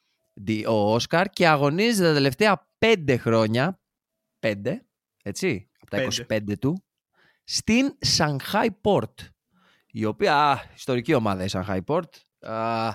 ο 0.66 0.94
Όσκαρ 0.94 1.28
και 1.28 1.48
αγωνίζεται 1.48 2.08
τα 2.08 2.14
τελευταία 2.14 2.68
πέντε 2.78 3.16
χρόνια, 3.16 3.80
πέντε, 4.38 4.86
έτσι, 5.22 5.70
από 5.80 5.90
τα 5.90 6.24
25 6.28 6.58
του, 6.58 6.84
στην 7.44 7.98
Shanghai 8.16 8.68
Port, 8.82 9.14
η 9.86 10.04
οποία, 10.04 10.36
α, 10.36 10.60
ιστορική 10.74 11.14
ομάδα 11.14 11.44
η 11.44 11.48
Shanghai 11.50 11.80
Port, 11.86 12.48
α, 12.50 12.92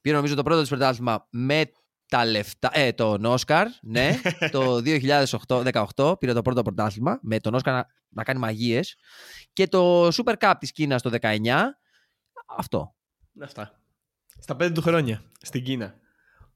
πήρε 0.00 0.16
νομίζω 0.16 0.34
το 0.34 0.42
πρώτο 0.42 0.60
της 0.60 0.68
πρωτάθλημα 0.68 1.26
με 1.30 1.70
τα 2.14 2.24
λεφτά, 2.24 2.70
ε, 2.72 2.92
τον 2.92 3.24
Όσκαρ, 3.24 3.66
ναι, 3.82 4.20
το 4.52 4.80
2018 5.96 6.18
πήρε 6.18 6.32
το 6.32 6.42
πρώτο 6.42 6.62
πρωτάθλημα 6.62 7.18
με 7.22 7.40
τον 7.40 7.54
Όσκαρ 7.54 7.74
να, 7.74 7.86
να 8.08 8.22
κάνει 8.22 8.38
μαγείες 8.38 8.96
και 9.52 9.68
το 9.68 10.06
Super 10.06 10.34
Cup 10.38 10.52
της 10.58 10.72
Κίνας 10.72 11.02
το 11.02 11.10
19, 11.20 11.38
αυτό. 12.56 12.94
Αυτά. 13.42 13.80
Στα 14.38 14.56
πέντε 14.56 14.72
του 14.72 14.82
χρόνια, 14.82 15.22
στην 15.42 15.64
Κίνα 15.64 15.94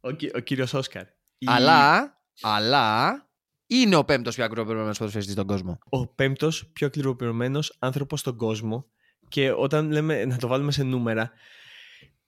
ο, 0.00 0.08
ο 0.34 0.38
κύριος 0.38 0.74
Όσκαρ. 0.74 1.04
Αλλά, 1.46 2.16
αλλά 2.40 3.28
είναι 3.66 3.96
ο 3.96 4.04
πέμπτος 4.04 4.34
πιο 4.34 4.44
ακριβοπληρωμένο 4.44 4.94
ποδοσφαιριστής 4.98 5.34
στον 5.34 5.46
κόσμο. 5.46 5.78
Ο 5.88 6.06
πέμπτος 6.06 6.70
πιο 6.72 6.86
ακριβοπληρωμένο 6.86 7.60
άνθρωπος 7.78 8.20
στον 8.20 8.36
κόσμο. 8.36 8.86
Και 9.28 9.52
όταν 9.52 9.90
λέμε 9.90 10.24
να 10.24 10.36
το 10.36 10.48
βάλουμε 10.48 10.72
σε 10.72 10.82
νούμερα, 10.82 11.32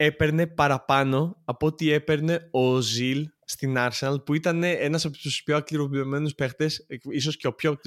έπαιρνε 0.03 0.47
παραπάνω 0.47 1.37
από 1.45 1.67
ό,τι 1.67 1.93
έπαιρνε 1.93 2.49
ο 2.51 2.81
Ζιλ 2.81 3.29
στην 3.45 3.75
Arsenal, 3.79 4.17
που 4.25 4.35
ήταν 4.35 4.63
ένας 4.63 5.05
από 5.05 5.17
τους 5.17 5.43
πιο 5.43 5.57
ακριβοπληρωμένου 5.57 6.29
παίχτες, 6.29 6.87
ίσως 7.11 7.37
και 7.37 7.47
ο 7.47 7.55
πιο 7.55 7.79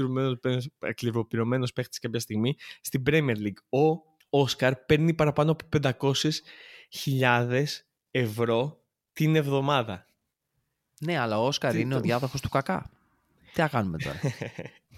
ακριβοπληρωμένο 0.79 1.65
παίχτης 1.75 1.99
κάποια 1.99 2.19
στιγμή, 2.19 2.55
στην 2.81 3.03
Premier 3.05 3.35
League. 3.35 3.57
Ο 3.69 4.01
Όσκαρ 4.29 4.75
παίρνει 4.75 5.13
παραπάνω 5.13 5.51
από 5.51 5.65
500.000 7.09 7.65
ευρώ 8.11 8.83
την 9.13 9.35
εβδομάδα. 9.35 10.07
Ναι, 10.99 11.19
αλλά 11.19 11.39
ο 11.39 11.45
Όσκαρ 11.45 11.75
είναι 11.75 11.95
ο 11.95 11.99
διάδοχος 11.99 12.41
του 12.41 12.49
κακά. 12.49 12.91
Τι 13.53 13.61
θα 13.61 13.67
κάνουμε 13.67 13.97
τώρα; 13.97 14.19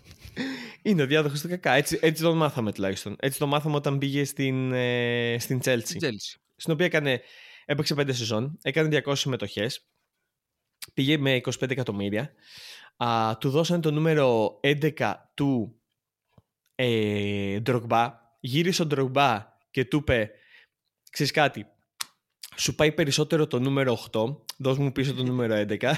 είναι 0.87 1.01
ο 1.01 1.05
διάδοχος 1.05 1.41
του 1.41 1.47
κακά. 1.47 1.71
Έτσι, 1.71 1.99
έτσι 2.01 2.23
τον 2.23 2.37
μάθαμε 2.37 2.71
τουλάχιστον. 2.71 3.15
Έτσι 3.19 3.39
τον 3.39 3.49
μάθαμε 3.49 3.75
όταν 3.75 3.97
πήγε 3.97 4.23
στην, 4.23 4.73
ε, 4.73 5.35
στην 5.39 5.59
Chelsea. 5.63 5.97
Chelsea. 6.01 6.44
Στην 6.55 6.73
οποία 6.73 6.85
έκανε, 6.85 7.21
έπαιξε 7.65 7.95
5 7.97 8.13
σεζόν, 8.13 8.57
έκανε 8.61 9.01
200 9.05 9.11
συμμετοχές. 9.15 9.89
Πήγε 10.93 11.17
με 11.17 11.35
25 11.35 11.69
εκατομμύρια. 11.69 12.33
Α, 12.97 13.37
του 13.37 13.49
δώσανε 13.49 13.81
το 13.81 13.91
νούμερο 13.91 14.59
11 14.63 15.13
του 15.33 15.81
ε, 16.75 17.59
Drogba. 17.65 18.11
Γύρισε 18.39 18.83
ο 18.83 18.87
Drogba 18.91 19.43
και 19.71 19.85
του 19.85 19.97
είπε, 19.97 20.31
ξέρεις 21.11 21.31
κάτι, 21.31 21.67
σου 22.57 22.75
πάει 22.75 22.91
περισσότερο 22.91 23.47
το 23.47 23.59
νούμερο 23.59 23.99
8. 24.11 24.37
Δώσ' 24.57 24.77
μου 24.77 24.91
πίσω 24.91 25.13
το 25.13 25.23
νούμερο 25.23 25.55
11. 25.55 25.91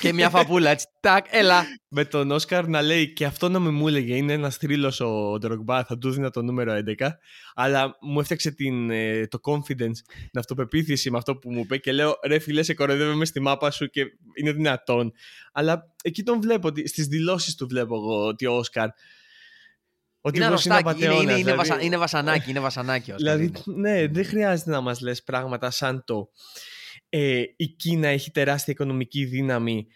και 0.00 0.12
μια 0.12 0.30
φαπούλα 0.30 0.70
έτσι. 0.70 0.86
Τάκ, 1.00 1.26
έλα. 1.30 1.64
Με 1.88 2.04
τον 2.04 2.30
Όσκαρ 2.30 2.68
να 2.68 2.82
λέει 2.82 3.12
και 3.12 3.24
αυτό 3.24 3.48
να 3.48 3.58
με 3.58 3.70
μου 3.70 3.88
έλεγε. 3.88 4.16
Είναι 4.16 4.32
ένας 4.32 4.56
θρύλος 4.56 5.00
ο 5.00 5.38
Ντρογκμπά, 5.38 5.84
θα 5.84 5.98
του 5.98 6.10
δίνα 6.10 6.30
το 6.30 6.42
νούμερο 6.42 6.72
11. 6.98 7.08
Αλλά 7.54 7.96
μου 8.00 8.20
έφτιαξε 8.20 8.50
την, 8.50 8.90
ε, 8.90 9.26
το 9.26 9.38
confidence, 9.42 9.98
την 10.30 10.38
αυτοπεποίθηση 10.38 11.10
με 11.10 11.16
αυτό 11.16 11.36
που 11.36 11.52
μου 11.52 11.60
είπε. 11.60 11.76
Και 11.76 11.92
λέω 11.92 12.18
ρε 12.26 12.38
φίλε, 12.38 12.62
σε 12.62 12.74
κοροϊδεύομαι 12.74 13.24
στη 13.24 13.40
μάπα 13.40 13.70
σου 13.70 13.86
και 13.86 14.04
είναι 14.34 14.52
δυνατόν. 14.52 15.12
Αλλά 15.52 15.94
εκεί 16.02 16.22
τον 16.22 16.40
βλέπω, 16.40 16.68
στις 16.84 17.06
δηλώσεις 17.06 17.54
του 17.54 17.66
βλέπω 17.66 17.94
εγώ 17.94 18.26
ότι 18.26 18.46
ο 18.46 18.52
Όσκαρ 18.52 18.88
Ότι 20.26 20.36
είναι 20.36 20.46
αρρωστάκι, 20.46 21.04
είναι, 21.04 21.14
είναι, 21.14 21.22
είναι, 21.22 21.34
δηλαδή... 21.34 21.56
βασα, 21.56 21.82
είναι 21.82 21.96
βασανάκι, 21.96 22.50
είναι 22.50 22.60
βασανάκι. 22.60 23.12
Όσκαρ, 23.12 23.36
δηλαδή, 23.36 23.62
ναι, 23.64 24.06
δεν 24.06 24.24
χρειάζεται 24.24 24.70
να 24.70 24.80
μας 24.80 25.00
λες 25.00 25.22
πράγματα 25.22 25.70
σαν 25.70 26.04
το 26.04 26.30
ε, 27.08 27.42
η 27.56 27.66
Κίνα 27.66 28.08
έχει 28.08 28.30
τεράστια 28.30 28.72
οικονομική 28.72 29.24
δύναμη. 29.24 29.86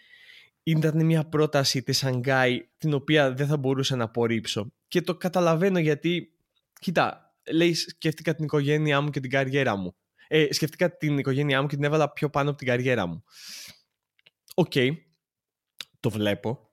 Ήταν 0.63 1.05
μια 1.05 1.25
πρόταση 1.25 1.83
της 1.83 1.97
Σανγκάη 1.97 2.67
την 2.77 2.93
οποία 2.93 3.33
δεν 3.33 3.47
θα 3.47 3.57
μπορούσα 3.57 3.95
να 3.95 4.03
απορρίψω. 4.03 4.73
Και 4.87 5.01
το 5.01 5.15
καταλαβαίνω 5.15 5.79
γιατί 5.79 6.33
κοίτα, 6.79 7.35
λέει 7.51 7.73
σκέφτηκα 7.73 8.35
την 8.35 8.43
οικογένειά 8.43 9.01
μου 9.01 9.09
και 9.09 9.19
την 9.19 9.29
καριέρα 9.29 9.75
μου. 9.75 9.95
Ε, 10.27 10.53
σκέφτηκα 10.53 10.97
την 10.97 11.17
οικογένειά 11.17 11.61
μου 11.61 11.67
και 11.67 11.75
την 11.75 11.83
έβαλα 11.83 12.11
πιο 12.11 12.29
πάνω 12.29 12.49
από 12.49 12.57
την 12.57 12.67
καριέρα 12.67 13.05
μου. 13.05 13.23
Οκ, 14.55 14.73
το 15.99 16.09
βλέπω 16.09 16.68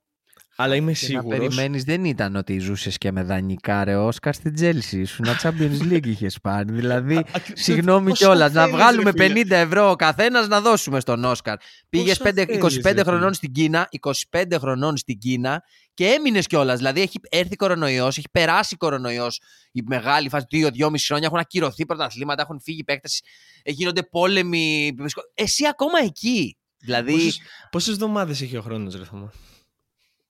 αλλά 0.56 0.74
είμαι 0.74 0.92
σίγουρος. 0.92 1.28
Να 1.28 1.36
περιμένεις 1.36 1.84
δεν 1.84 2.04
ήταν 2.04 2.36
ότι 2.36 2.58
ζούσες 2.58 2.98
και 2.98 3.12
με 3.12 3.22
δανεικά 3.22 3.84
ρε 3.84 3.96
Όσκαρ 3.96 4.34
στην 4.34 4.54
Τσέλσι. 4.54 5.04
Σου 5.04 5.22
να 5.22 5.36
Champions 5.42 5.92
League 5.92 6.06
είχες 6.06 6.38
πάρει. 6.42 6.72
Δηλαδή, 6.72 7.24
συγγνώμη 7.52 8.12
κιόλας, 8.12 8.52
να 8.52 8.68
βγάλουμε 8.68 9.12
50 9.16 9.50
ευρώ 9.50 9.90
ο 9.90 9.96
καθένας 9.96 10.48
να 10.48 10.60
δώσουμε 10.60 11.00
στον 11.00 11.24
Όσκαρ. 11.24 11.56
Πήγες 11.88 12.20
25 12.20 13.02
χρονών 13.04 13.34
στην 13.34 13.52
Κίνα, 13.52 13.88
25 14.30 14.58
χρονών 14.58 14.96
στην 14.96 15.18
Κίνα 15.18 15.62
και 15.94 16.06
έμεινες 16.06 16.46
κιόλας. 16.46 16.76
Δηλαδή, 16.76 17.00
έχει 17.00 17.20
έρθει 17.28 17.56
κορονοϊός, 17.56 18.18
έχει 18.18 18.28
περάσει 18.32 18.76
κορονοϊός. 18.76 19.40
Η 19.72 19.82
μεγάλη 19.86 20.28
φάση, 20.28 20.46
2-2,5 20.50 21.06
χρόνια 21.06 21.26
έχουν 21.26 21.38
ακυρωθεί 21.38 21.86
πρωταθλήματα, 21.86 22.42
έχουν 22.42 22.60
φύγει 22.60 22.84
παίκτες, 22.84 23.22
γίνονται 23.64 24.02
πόλεμοι. 24.02 24.94
Εσύ 25.34 25.66
ακόμα 25.66 25.98
εκεί. 26.04 26.56
Δηλαδή... 26.78 27.32
Πόσε 27.70 27.90
εβδομάδες 27.90 28.40
έχει 28.40 28.56
ο 28.56 28.62
χρόνος, 28.62 28.94
Ρε 28.94 29.04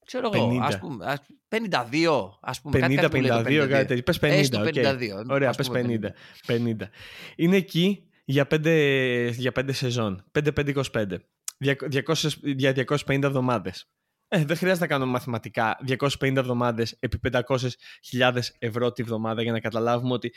Ξέρω 0.07 0.31
εγώ, 0.35 0.59
ας 0.63 0.79
πούμε, 0.79 1.19
52, 1.49 2.39
ας 2.41 2.61
πούμε. 2.61 2.79
50, 2.79 2.95
κάτι 2.95 3.19
52, 3.19 3.67
κάτι 3.69 3.87
τέτοιο. 3.87 4.03
Πες 4.03 4.19
50, 4.19 4.23
Έστω 4.23 4.61
52. 4.61 5.25
Ωραία, 5.29 5.51
πες 5.51 5.71
50. 5.71 6.13
50. 6.47 6.91
Είναι 7.37 7.57
εκεί 7.57 8.09
για 8.25 8.47
5, 8.51 9.31
για 9.37 9.53
5 9.53 9.73
σεζόν. 9.73 10.25
5-5-25. 10.33 11.17
200, 11.59 12.31
για 12.43 12.73
250 12.73 13.23
εβδομάδες. 13.23 13.91
Ε, 14.29 14.45
δεν 14.45 14.57
χρειάζεται 14.57 14.87
να 14.87 14.93
κάνω 14.93 15.07
μαθηματικά 15.07 15.79
250 15.87 16.37
εβδομάδες 16.37 16.97
επί 16.99 17.19
500.000 17.33 18.39
ευρώ 18.59 18.93
τη 18.93 19.03
βδομάδα 19.03 19.43
για 19.43 19.53
να 19.53 19.61
καταλάβουμε 19.61 20.13
ότι. 20.13 20.33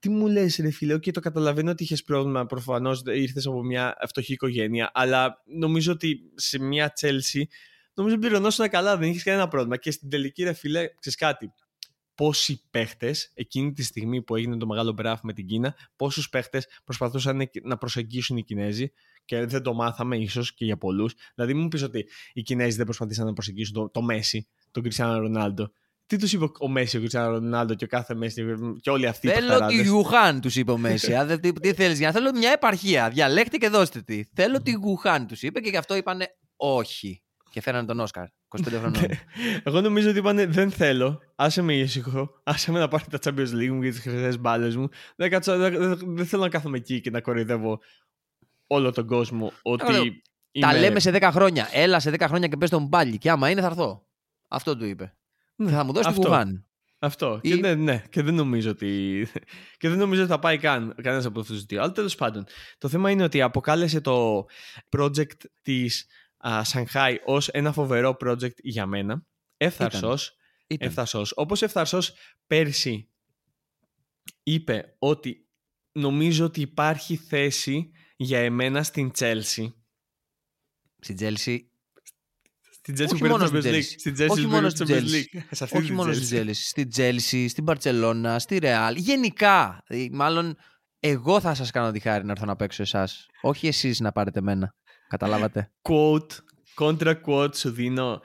Τι 0.00 0.08
μου 0.08 0.26
λες, 0.26 0.56
ρε 0.56 0.70
φίλε, 0.70 0.98
και 0.98 1.10
το 1.10 1.20
καταλαβαίνω 1.20 1.70
ότι 1.70 1.82
είχες 1.82 2.02
πρόβλημα. 2.02 2.46
Προφανώς 2.46 3.02
ήρθες 3.06 3.46
από 3.46 3.62
μια 3.62 3.96
φτωχή 4.08 4.32
οικογένεια, 4.32 4.90
αλλά 4.94 5.42
νομίζω 5.44 5.92
ότι 5.92 6.20
σε 6.34 6.58
μια 6.58 6.92
Τσέλσι 6.92 7.48
νομίζω 8.02 8.18
πληρωνόσουν 8.18 8.68
καλά, 8.68 8.96
δεν 8.96 9.08
είχες 9.08 9.22
κανένα 9.22 9.48
πρόβλημα. 9.48 9.76
Και 9.76 9.90
στην 9.90 10.10
τελική, 10.10 10.42
ρε 10.42 10.52
φίλε, 10.52 10.88
ξέρεις 11.00 11.18
κάτι; 11.18 11.52
Πόσοι 12.14 12.62
παίχτες 12.70 13.30
εκείνη 13.34 13.72
τη 13.72 13.82
στιγμή 13.82 14.22
που 14.22 14.36
έγινε 14.36 14.56
το 14.56 14.66
μεγάλο 14.66 14.92
μπράφ 14.92 15.20
με 15.22 15.32
την 15.32 15.46
Κίνα, 15.46 15.76
πόσους 15.96 16.28
παίχτες 16.28 16.66
προσπαθούσαν 16.84 17.50
να 17.62 17.76
προσεγγίσουν 17.76 18.36
οι 18.36 18.42
Κινέζοι 18.42 18.92
και 19.24 19.44
δεν 19.44 19.62
το 19.62 19.74
μάθαμε 19.74 20.16
ίσως 20.16 20.54
και 20.54 20.64
για 20.64 20.76
πολλούς. 20.76 21.14
Δηλαδή, 21.34 21.54
μου 21.54 21.68
πεις 21.68 21.82
ότι 21.82 22.08
οι 22.32 22.42
Κινέζοι 22.42 22.76
δεν 22.76 22.84
προσπαθήσαν 22.84 23.26
να 23.26 23.32
προσεγγίσουν 23.32 23.74
το, 23.74 23.90
το 23.90 24.02
Μέση, 24.02 24.48
τον 24.70 24.82
Κριστιανό 24.82 25.18
Ρονάλντο. 25.18 25.72
Τι 26.06 26.16
τους 26.16 26.32
είπε 26.32 26.44
ο 26.58 26.68
Μέση, 26.68 26.96
ο 26.96 26.98
Κριστιανό 26.98 27.30
Ρονάλντο 27.30 27.74
και 27.74 27.84
ο 27.84 27.88
κάθε 27.88 28.14
Μέση 28.14 28.44
και 28.80 28.90
όλοι 28.90 29.06
αυτοί 29.06 29.28
Θέλω 29.28 29.66
τη 29.66 29.84
Γουχάν, 29.84 30.40
τους 30.40 30.56
είπε 30.56 30.70
ο 30.70 30.78
Μέση. 30.78 31.12
τι, 31.40 31.52
τι 31.52 31.72
θέλεις 31.72 31.98
για 31.98 32.12
Θέλω 32.12 32.32
μια 32.34 32.50
επαρχία. 32.50 33.10
Διαλέξτε 33.10 33.56
και 33.56 33.68
δώστε 33.68 34.02
τη. 34.02 34.24
Θέλω 34.34 34.62
τη 34.62 34.70
Γουχάν, 34.70 35.26
τους 35.26 35.42
είπε 35.42 35.60
και 35.60 35.70
γι' 35.70 35.76
αυτό 35.76 35.96
είπανε 35.96 36.26
όχι 36.56 37.22
και 37.50 37.60
φέρανε 37.60 37.86
τον 37.86 38.00
Όσκαρ. 38.00 38.26
25 38.48 38.62
χρονών. 38.66 39.02
Εγώ 39.64 39.80
νομίζω 39.80 40.10
ότι 40.10 40.18
είπανε 40.18 40.46
δεν 40.46 40.70
θέλω. 40.70 41.20
Άσε 41.34 41.62
με 41.62 41.74
ήσυχο. 41.74 42.40
Άσε 42.42 42.72
με 42.72 42.78
να 42.78 42.88
πάρει 42.88 43.04
τα 43.10 43.18
Champions 43.22 43.52
League 43.54 43.68
μου 43.68 43.82
και 43.82 43.90
τις 43.90 44.00
χρυσές 44.00 44.38
μπάλες 44.38 44.76
μου. 44.76 44.88
Δεν, 45.16 45.30
κάτσω, 45.30 45.56
δεν, 45.56 45.98
δεν, 45.98 46.26
θέλω 46.26 46.42
να 46.42 46.48
κάθομαι 46.48 46.76
εκεί 46.76 47.00
και 47.00 47.10
να 47.10 47.20
κοροϊδεύω 47.20 47.80
όλο 48.66 48.92
τον 48.92 49.06
κόσμο 49.06 49.52
ότι. 49.62 50.22
Είμαι... 50.50 50.66
Τα 50.66 50.78
λέμε 50.78 51.00
σε 51.00 51.10
10 51.14 51.28
χρόνια. 51.32 51.68
Έλα 51.72 52.00
σε 52.00 52.10
10 52.10 52.24
χρόνια 52.26 52.48
και 52.48 52.56
πες 52.56 52.70
τον 52.70 52.88
πάλι. 52.88 53.18
Και 53.18 53.30
άμα 53.30 53.50
είναι, 53.50 53.60
θα 53.60 53.66
έρθω. 53.66 54.06
Αυτό 54.48 54.76
του 54.76 54.84
είπε. 54.84 55.16
Ναι, 55.54 55.70
θα 55.70 55.84
μου 55.84 55.92
δώσει 55.92 56.12
την 56.12 56.22
Γουγάν. 56.22 56.68
Αυτό. 56.98 57.40
Ή... 57.42 57.48
Και, 57.48 57.54
ναι, 57.54 57.74
ναι, 57.74 58.02
και 58.10 58.22
δεν 58.22 58.34
νομίζω 58.34 58.70
ότι. 58.70 59.26
και 59.78 59.88
δεν 59.88 59.98
νομίζω 59.98 60.22
ότι 60.22 60.30
θα 60.30 60.38
πάει 60.38 60.58
καν 60.58 60.94
κανένας 61.02 61.24
από 61.24 61.40
αυτούς 61.40 61.60
του 61.60 61.66
δύο. 61.68 61.82
Αλλά 61.82 61.92
τέλος 61.92 62.14
πάντων. 62.14 62.44
Το 62.78 62.88
θέμα 62.88 63.10
είναι 63.10 63.22
ότι 63.22 63.42
αποκάλεσε 63.42 64.00
το 64.00 64.46
project 64.96 65.44
της 65.62 66.06
Σανχάι 66.62 67.16
ως 67.24 67.48
ένα 67.48 67.72
φοβερό 67.72 68.16
project 68.20 68.56
για 68.56 68.86
μένα. 68.86 69.26
Εύθαρσος, 69.56 70.36
εύθαρσος. 70.66 71.32
Όπως 71.36 71.62
εύθαρσος 71.62 72.14
πέρσι 72.46 73.10
είπε 74.42 74.96
ότι 74.98 75.48
νομίζω 75.92 76.44
ότι 76.44 76.60
υπάρχει 76.60 77.16
θέση 77.16 77.90
για 78.16 78.38
εμένα 78.38 78.82
στην 78.82 79.10
Chelsea. 79.18 79.72
Στην 80.98 81.16
Chelsea 81.20 81.58
στην 82.88 83.06
Chelsea 83.06 83.10
που 83.10 83.18
πήρε 83.18 83.36
το 83.36 83.68
League. 83.68 83.82
Στην 83.82 84.14
Chelsea 84.18 84.28
Όχι 84.28 84.46
μόνο 84.46 84.68
στην 84.68 84.86
Chelsea. 84.88 85.22
Όχι 85.70 85.92
μόνο 85.92 86.12
στην 86.12 86.38
Chelsea. 86.38 86.50
Στην 86.52 86.88
Chelsea, 86.96 87.46
στην 87.48 87.64
Barcelona, 87.68 88.36
στη 88.38 88.58
Real. 88.62 88.92
Γενικά. 88.96 89.82
Ε, 89.86 90.06
μάλλον 90.10 90.56
εγώ 91.00 91.40
θα 91.40 91.54
σας 91.54 91.70
κάνω 91.70 91.90
τη 91.90 92.00
χάρη 92.00 92.24
να 92.24 92.30
έρθω 92.30 92.44
να 92.44 92.56
παίξω 92.56 92.82
εσάς. 92.82 93.26
Όχι 93.40 93.66
εσείς 93.66 94.00
να 94.00 94.12
πάρετε 94.12 94.40
μένα. 94.40 94.74
Καταλάβατε. 95.08 95.70
Quote, 95.82 96.30
contra 96.78 97.14
quote 97.26 97.56
σου 97.56 97.70
δίνω. 97.70 98.20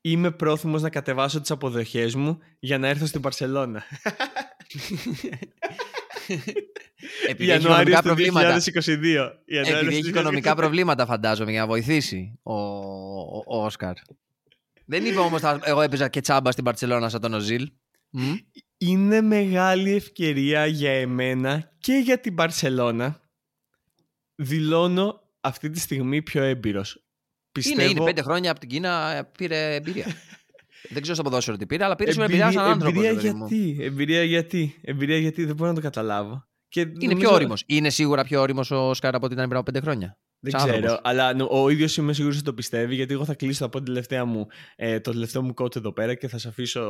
Είμαι 0.00 0.30
πρόθυμος 0.30 0.82
να 0.82 0.90
κατεβάσω 0.90 1.40
τις 1.40 1.50
αποδοχές 1.50 2.14
μου 2.14 2.38
για 2.58 2.78
να 2.78 2.88
έρθω 2.88 3.06
στην 3.06 3.20
Παρσελώνα. 3.20 3.82
Επειδή 7.28 7.50
έχει 7.50 7.62
οικονομικά 7.64 8.02
προβλήματα. 8.02 8.58
2022. 8.58 9.30
Επειδή 9.44 9.96
έχει 9.96 10.08
οικονομικά 10.08 10.54
προβλήματα, 10.54 11.06
φαντάζομαι, 11.06 11.50
για 11.50 11.60
να 11.60 11.66
βοηθήσει 11.66 12.38
ο, 12.42 12.54
ο, 12.54 13.44
ο 13.46 13.64
Όσκαρ. 13.64 13.94
Δεν 14.84 15.04
είπε 15.04 15.18
όμως 15.18 15.40
εγώ 15.62 15.80
έπαιζα 15.80 16.08
και 16.08 16.20
τσάμπα 16.20 16.50
στην 16.50 16.64
Παρσελώνα 16.64 17.08
σαν 17.08 17.20
τον 17.20 17.34
Οζίλ. 17.34 17.70
Είναι 18.78 19.20
μεγάλη 19.20 19.94
ευκαιρία 19.94 20.66
για 20.66 20.92
εμένα 20.92 21.72
και 21.78 21.92
για 21.92 22.20
την 22.20 22.34
Παρσελώνα. 22.34 23.20
Δηλώνω 24.34 25.19
αυτή 25.40 25.70
τη 25.70 25.80
στιγμή 25.80 26.22
πιο 26.22 26.42
έμπειρος. 26.42 27.04
Πιστεύω... 27.52 27.80
Είναι, 27.80 27.90
είναι 27.90 28.04
πέντε 28.04 28.22
χρόνια 28.22 28.50
από 28.50 28.60
την 28.60 28.68
Κίνα 28.68 29.10
ε, 29.10 29.22
πήρε 29.38 29.74
εμπειρία. 29.74 30.06
δεν 30.92 31.02
ξέρω 31.02 31.14
στο 31.14 31.24
ποδόσφαιρο 31.24 31.56
τι 31.56 31.66
πήρε, 31.66 31.84
αλλά 31.84 31.96
πήρε 31.96 32.12
σου 32.12 32.22
εμπειρία 32.22 32.52
σαν 32.52 32.64
άνθρωπος. 32.64 33.04
Εμπειρία 33.04 33.20
γιατί, 33.20 33.76
εμπειρία 33.80 34.22
γιατί, 34.22 34.74
εμπειρία 34.82 35.18
γιατί, 35.18 35.44
δεν 35.44 35.54
μπορώ 35.54 35.68
να 35.68 35.74
το 35.74 35.80
καταλάβω. 35.80 36.48
Και 36.68 36.80
είναι 36.80 36.92
νομίζω... 37.00 37.18
πιο 37.18 37.32
όριμος. 37.32 37.64
Είναι 37.66 37.90
σίγουρα 37.90 38.24
πιο 38.24 38.40
όριμος 38.40 38.70
ο 38.70 38.94
Σκάρα 38.94 39.16
από 39.16 39.24
ότι 39.26 39.34
ήταν 39.34 39.46
πριν 39.46 39.60
από 39.60 39.72
πέντε 39.72 39.84
χρόνια. 39.84 40.18
Δεν 40.42 40.52
ξέρω, 40.52 41.00
αλλά 41.02 41.34
ο 41.48 41.68
ίδιος 41.68 41.96
είμαι 41.96 42.12
σίγουρος 42.12 42.36
ότι 42.36 42.44
το 42.44 42.54
πιστεύει, 42.54 42.94
γιατί 42.94 43.12
εγώ 43.12 43.24
θα 43.24 43.34
κλείσω 43.34 43.64
από 43.64 43.76
την 43.76 43.86
τελευταία 43.86 44.24
μου, 44.24 44.46
ε, 44.76 45.00
το 45.00 45.10
τελευταίο 45.12 45.42
μου 45.42 45.54
coach 45.56 45.76
εδώ 45.76 45.92
πέρα 45.92 46.14
και 46.14 46.28
θα 46.28 46.38
σε 46.38 46.48
αφήσω, 46.48 46.80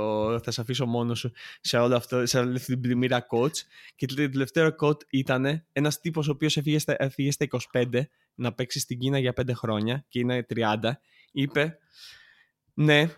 θα 0.44 0.50
σε 0.50 0.60
αφήσω 0.60 0.86
μόνος 0.86 1.18
σου 1.18 1.32
σε, 1.60 1.78
όλο 1.78 1.96
αυτό, 1.96 2.26
σε 2.26 2.38
όλη 2.38 2.56
αυτή 2.56 2.72
την 2.72 2.80
πλημμύρα 2.80 3.26
coach. 3.30 3.56
Και 3.96 4.06
το 4.06 4.14
τελευταίο 4.14 4.74
coach 4.80 5.00
ήταν 5.10 5.64
ένας 5.72 6.00
τύπος 6.00 6.28
ο 6.28 6.30
οποίος 6.30 6.56
έφυγε 6.56 6.78
στα, 6.78 6.94
έφυγε 6.98 7.30
στα 7.30 7.46
25 7.72 8.00
να 8.34 8.52
παίξει 8.52 8.78
στην 8.80 8.98
Κίνα 8.98 9.18
για 9.18 9.32
5 9.40 9.50
χρόνια 9.54 10.04
και 10.08 10.18
είναι 10.18 10.46
30. 10.54 10.76
Είπε, 11.32 11.78
Ναι, 12.74 13.10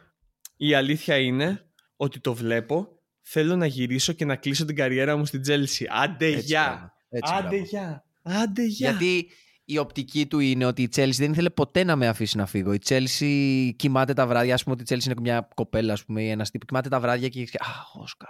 η 0.57 0.75
αλήθεια 0.75 1.17
είναι 1.17 1.67
ότι 1.97 2.21
το 2.21 2.35
βλέπω. 2.35 2.89
Θέλω 3.23 3.57
να 3.57 3.67
γυρίσω 3.67 4.13
και 4.13 4.25
να 4.25 4.37
κλείσω 4.37 4.65
την 4.65 4.77
καριέρα 4.77 5.17
μου 5.17 5.25
στην 5.25 5.43
Τζέλση. 5.43 5.87
Άντε 5.91 6.29
γεια! 6.29 6.95
Άντε 7.21 7.57
γεια! 7.57 8.05
Άντε 8.23 8.63
γεια! 8.65 8.91
Γιατί 8.91 9.29
η 9.73 9.79
οπτική 9.79 10.27
του 10.27 10.39
είναι 10.39 10.65
ότι 10.65 10.83
η 10.83 10.89
Chelsea 10.97 11.15
δεν 11.15 11.33
ήθελε 11.33 11.51
ποτέ 11.51 11.85
να 11.85 11.97
με 11.97 12.09
αφήσει 12.09 12.37
να 12.37 12.47
φύγω. 12.47 12.73
Η 12.73 12.79
Chelsea 12.85 13.71
κοιμάται 13.77 14.13
τα 14.13 14.27
βράδια. 14.27 14.55
Α 14.55 14.59
πούμε 14.65 14.77
ότι 14.81 14.95
η 14.95 14.97
Chelsea 14.97 15.05
είναι 15.05 15.15
μια 15.21 15.49
κοπέλα, 15.55 15.93
ας 15.93 16.05
πούμε, 16.05 16.23
ή 16.23 16.29
ένας 16.29 16.51
τύπος. 16.51 16.67
Κοιμάται 16.67 16.89
τα 16.89 17.01
βράδια 17.01 17.29
και. 17.29 17.41
Α, 17.41 18.01
Όσκαρ. 18.01 18.29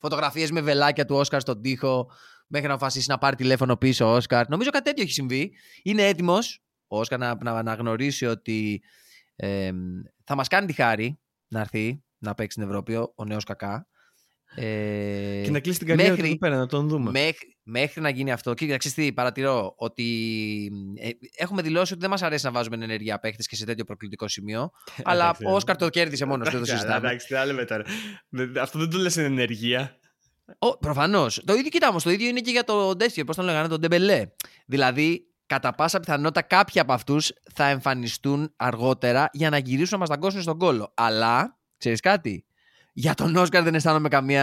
Φωτογραφίες 0.00 0.50
με 0.50 0.60
βελάκια 0.60 1.04
του 1.04 1.16
Όσκαρ 1.16 1.40
στον 1.40 1.62
τοίχο, 1.62 2.10
μέχρι 2.46 2.68
να 2.68 2.74
αποφασίσει 2.74 3.10
να 3.10 3.18
πάρει 3.18 3.36
τηλέφωνο 3.36 3.76
πίσω 3.76 4.06
ο 4.06 4.14
Όσκαρ. 4.14 4.48
Νομίζω 4.48 4.70
κάτι 4.70 4.84
τέτοιο 4.84 5.02
έχει 5.02 5.12
συμβεί. 5.12 5.52
Είναι 5.82 6.02
έτοιμος 6.02 6.62
ο 6.86 6.98
Όσκαρ 6.98 7.18
να, 7.18 7.38
να 7.42 7.50
αναγνωρίσει 7.50 8.26
ότι 8.26 8.82
ε, 9.36 9.72
θα 10.24 10.34
μας 10.34 10.48
κάνει 10.48 10.66
τη 10.66 10.72
χάρη 10.72 11.20
να 11.48 11.60
έρθει 11.60 12.02
να 12.18 12.34
παίξει 12.34 12.56
στην 12.56 12.70
Ευρώπη 12.70 12.94
ο 12.94 13.24
νέος 13.24 13.44
Κακά. 13.44 13.88
Ε, 14.54 15.40
και 15.44 15.50
να 15.50 15.60
κλείσει 15.60 15.78
την 15.78 15.88
καριέρα 15.88 16.10
μέχρι, 16.10 16.36
πέρα, 16.36 16.56
να 16.56 16.66
τον 16.66 16.88
δούμε. 16.88 17.10
Μέχρι, 17.10 17.56
μέχρι 17.62 18.00
να 18.00 18.08
γίνει 18.08 18.32
αυτό. 18.32 18.54
Και 18.54 18.76
ξέρεις 18.76 18.94
τι, 18.94 19.12
παρατηρώ 19.12 19.74
ότι 19.76 20.06
ε, 20.94 21.08
έχουμε 21.36 21.62
δηλώσει 21.62 21.92
ότι 21.92 22.00
δεν 22.00 22.10
μας 22.10 22.22
αρέσει 22.22 22.44
να 22.44 22.50
βάζουμε 22.50 22.76
ενεργεία 22.76 23.18
παίχτες 23.18 23.46
και 23.46 23.56
σε 23.56 23.64
τέτοιο 23.64 23.84
προκλητικό 23.84 24.28
σημείο. 24.28 24.70
αλλά 25.02 25.36
ο 25.46 25.54
Όσκαρ 25.54 25.76
το 25.76 25.88
κέρδισε 25.88 26.24
μόνος 26.24 26.48
του. 26.48 26.62
Εντάξει, 26.96 27.26
τι 27.26 27.34
άλλο 27.34 27.64
τώρα. 27.64 27.84
Αυτό 28.60 28.78
δεν 28.78 28.90
το 28.90 28.98
λες 28.98 29.16
ενεργεία. 29.16 29.98
Προφανώς. 30.80 31.42
Το 31.44 31.54
ίδιο 31.54 31.70
κοιτά 31.70 31.88
όμως. 31.88 32.02
Το 32.02 32.10
ίδιο 32.10 32.28
είναι 32.28 32.40
και 32.40 32.50
για 32.50 32.64
το 32.64 32.96
Ντέσιο. 32.96 33.24
Πώς 33.24 33.36
τον 33.36 33.44
λέγανε, 33.44 33.68
τον 33.68 33.80
Ντεμπελέ. 33.80 34.26
Δηλαδή, 34.66 35.26
κατά 35.46 35.74
πάσα 35.74 36.00
πιθανότητα 36.00 36.42
κάποιοι 36.42 36.80
από 36.80 36.92
αυτούς 36.92 37.32
θα 37.54 37.68
εμφανιστούν 37.68 38.52
αργότερα 38.56 39.28
για 39.32 39.50
να 39.50 39.58
γυρίσουν 39.58 39.88
να 39.90 39.98
μας 39.98 40.08
δαγκώσουν 40.08 40.42
στον 40.42 40.58
κόλο. 40.58 40.92
Αλλά, 40.96 41.58
ξέρεις 41.76 42.00
κάτι, 42.00 42.46
Για 42.96 43.14
τον 43.14 43.36
Όσκαρ 43.36 43.62
δεν 43.62 43.74
αισθάνομαι 43.74 44.08
καμία, 44.08 44.42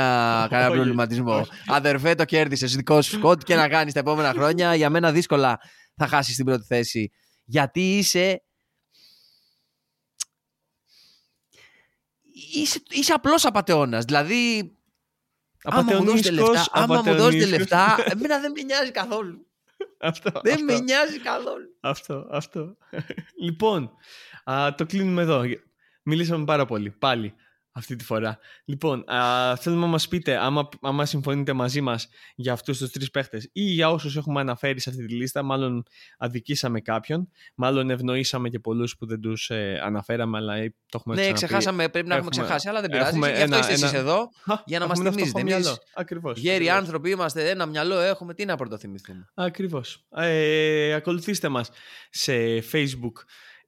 κανένα 0.50 0.72
προβληματισμό. 0.72 1.48
Αδερφέ, 1.68 2.16
το 2.16 2.26
κέρδισες. 2.26 2.76
Δικό 2.76 3.02
σου 3.02 3.12
σκότ 3.12 3.44
και 3.44 3.56
να 3.56 3.70
κάνεις 3.70 3.94
τα 3.94 4.00
επόμενα 4.00 4.32
χρόνια. 4.38 4.76
Για 4.76 4.90
μένα 4.90 5.12
δύσκολα 5.12 5.60
θα 5.96 6.08
χάσεις 6.08 6.36
την 6.36 6.46
πρώτη 6.46 6.66
θέση. 6.66 7.12
Γιατί 7.46 7.98
είσαι. 7.98 8.44
Είσαι, 12.54 12.82
είσαι 12.90 13.14
απλός 13.14 13.46
απαταιώνα. 13.46 14.00
Δηλαδή. 14.00 14.76
Άμα 15.64 15.82
μου 15.82 16.04
δώσετε 16.04 16.32
λεφτά, 16.32 16.66
άμα 16.72 17.02
μου 17.02 17.16
δώσετε 17.16 17.46
λεφτά, 17.46 17.98
εμένα 18.06 18.40
δεν 18.40 18.52
με 18.52 18.62
νοιάζει 18.62 18.92
καθόλου. 18.92 19.46
Αυτό, 20.00 20.40
δεν 20.44 20.54
αυτό. 20.54 20.66
με 20.66 20.80
νοιάζει 20.80 21.20
καθόλου. 21.20 21.78
Αυτό, 21.80 22.28
αυτό. 22.32 22.78
λοιπόν, 23.42 23.92
α, 24.44 24.76
το 24.76 24.86
κλείνουμε 24.86 25.22
εδώ. 25.22 25.44
Μιλήσαμε 26.04 26.46
πάρα 26.46 26.66
πολύ. 26.66 26.92
Πάλι 26.92 27.36
αυτή 27.72 27.96
τη 27.96 28.04
φορά. 28.04 28.40
Λοιπόν, 28.66 29.10
α, 29.12 29.56
θέλουμε 29.56 29.82
να 29.82 29.88
μας 29.88 30.08
πείτε 30.08 30.38
άμα, 30.38 30.70
άμα 30.82 31.06
συμφωνείτε 31.06 31.54
μαζί 31.54 31.82
μας 31.82 32.08
για 32.36 32.54
αυτούς 32.54 32.78
τους 32.78 32.92
τρεις 32.92 33.12
παίχτες 33.12 33.50
ή 33.54 33.62
για 33.62 33.90
όσους 33.90 34.16
έχουμε 34.18 34.40
αναφέρει 34.40 34.80
σε 34.80 34.90
αυτή 34.90 35.06
τη 35.06 35.14
λίστα, 35.14 35.44
μάλλον 35.44 35.84
αδικήσαμε 36.18 36.80
κάποιον, 36.82 37.30
μάλλον 37.56 37.90
ευνοήσαμε 37.90 38.50
και 38.50 38.60
πολλούς 38.60 38.98
που 38.98 39.06
δεν 39.06 39.20
τους 39.22 39.50
ε, 39.50 39.80
αναφέραμε, 39.84 40.38
αλλά 40.38 40.54
το 40.56 40.64
έχουμε 40.94 41.16
Ναι, 41.16 41.22
ξαναπεί. 41.22 41.46
ξεχάσαμε, 41.46 41.90
πρέπει 41.90 42.08
να 42.08 42.16
έχουμε, 42.16 42.30
Έχουμε- 42.32 42.46
ξεχάσει, 42.46 42.70
αλλά 42.70 42.82
δεν 42.82 42.90
πειράζει. 42.90 43.08
έχουμε 43.10 43.28
Γι' 43.28 43.34
αυτό 43.34 43.46
ένα- 43.46 43.58
είστε 43.60 43.72
εσείς 43.74 43.90
ένα- 43.90 43.98
εδώ, 44.00 44.20
Α, 44.46 44.56
για 44.66 44.80
να 44.80 44.88
μας 44.88 45.00
έχουμε 45.00 45.10
ένα 45.10 45.18
θυμίζετε. 45.18 45.40
φτωχό 45.40 45.40
Εμείς 45.40 45.66
μυαλό. 45.66 45.78
Ακριβώς. 45.94 46.38
γέροι 46.40 46.56
ακριβώς. 46.56 46.78
άνθρωποι 46.78 47.10
είμαστε, 47.10 47.50
ένα 47.50 47.66
μυαλό 47.66 48.00
έχουμε, 48.00 48.34
τι 48.34 48.46
να 48.46 48.56
πρωτοθυμηθούμε. 48.56 49.28
Ακριβώς. 49.34 50.06
Ε, 50.16 50.94
ακολουθήστε 50.94 51.50
μας 51.50 51.70
σε 52.10 52.34
Facebook 52.72 53.14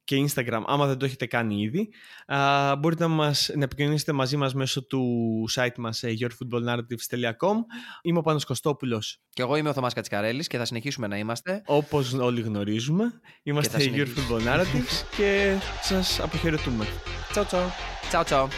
και 0.04 0.24
Instagram 0.28 0.62
άμα 0.66 0.86
δεν 0.86 0.98
το 0.98 1.04
έχετε 1.04 1.26
κάνει 1.26 1.60
ήδη. 1.60 1.88
Α, 2.26 2.76
μπορείτε 2.76 3.06
να, 3.06 3.14
μας, 3.14 3.50
να 3.54 3.64
επικοινωνήσετε 3.64 4.12
μαζί 4.12 4.36
μας 4.36 4.54
μέσω 4.54 4.86
του 4.86 5.44
site 5.54 5.76
μας 5.76 6.02
ε, 6.02 6.14
yourfootballnarratives.com 6.20 7.56
Είμαι 8.02 8.18
ο 8.18 8.22
Πάνος 8.22 8.44
Κωστόπουλος. 8.44 9.18
Και 9.28 9.42
εγώ 9.42 9.56
είμαι 9.56 9.68
ο 9.68 9.72
Θωμάς 9.72 9.92
Κατσικαρέλης 9.94 10.46
και 10.46 10.58
θα 10.58 10.64
συνεχίσουμε 10.64 11.06
να 11.06 11.18
είμαστε. 11.18 11.62
Όπως 11.66 12.12
όλοι 12.12 12.40
γνωρίζουμε, 12.40 13.04
θα 13.04 13.20
είμαστε 13.42 13.78
Your 13.78 13.82
συνεχίσουμε. 13.82 14.26
Football 14.28 14.54
Narratives 14.54 15.16
και 15.16 15.56
σας 15.82 16.20
αποχαιρετούμε. 16.20 16.86
Τσάου 17.30 17.44
τσάου. 17.44 17.68
Τσάου 18.08 18.24
τσάου. 18.24 18.48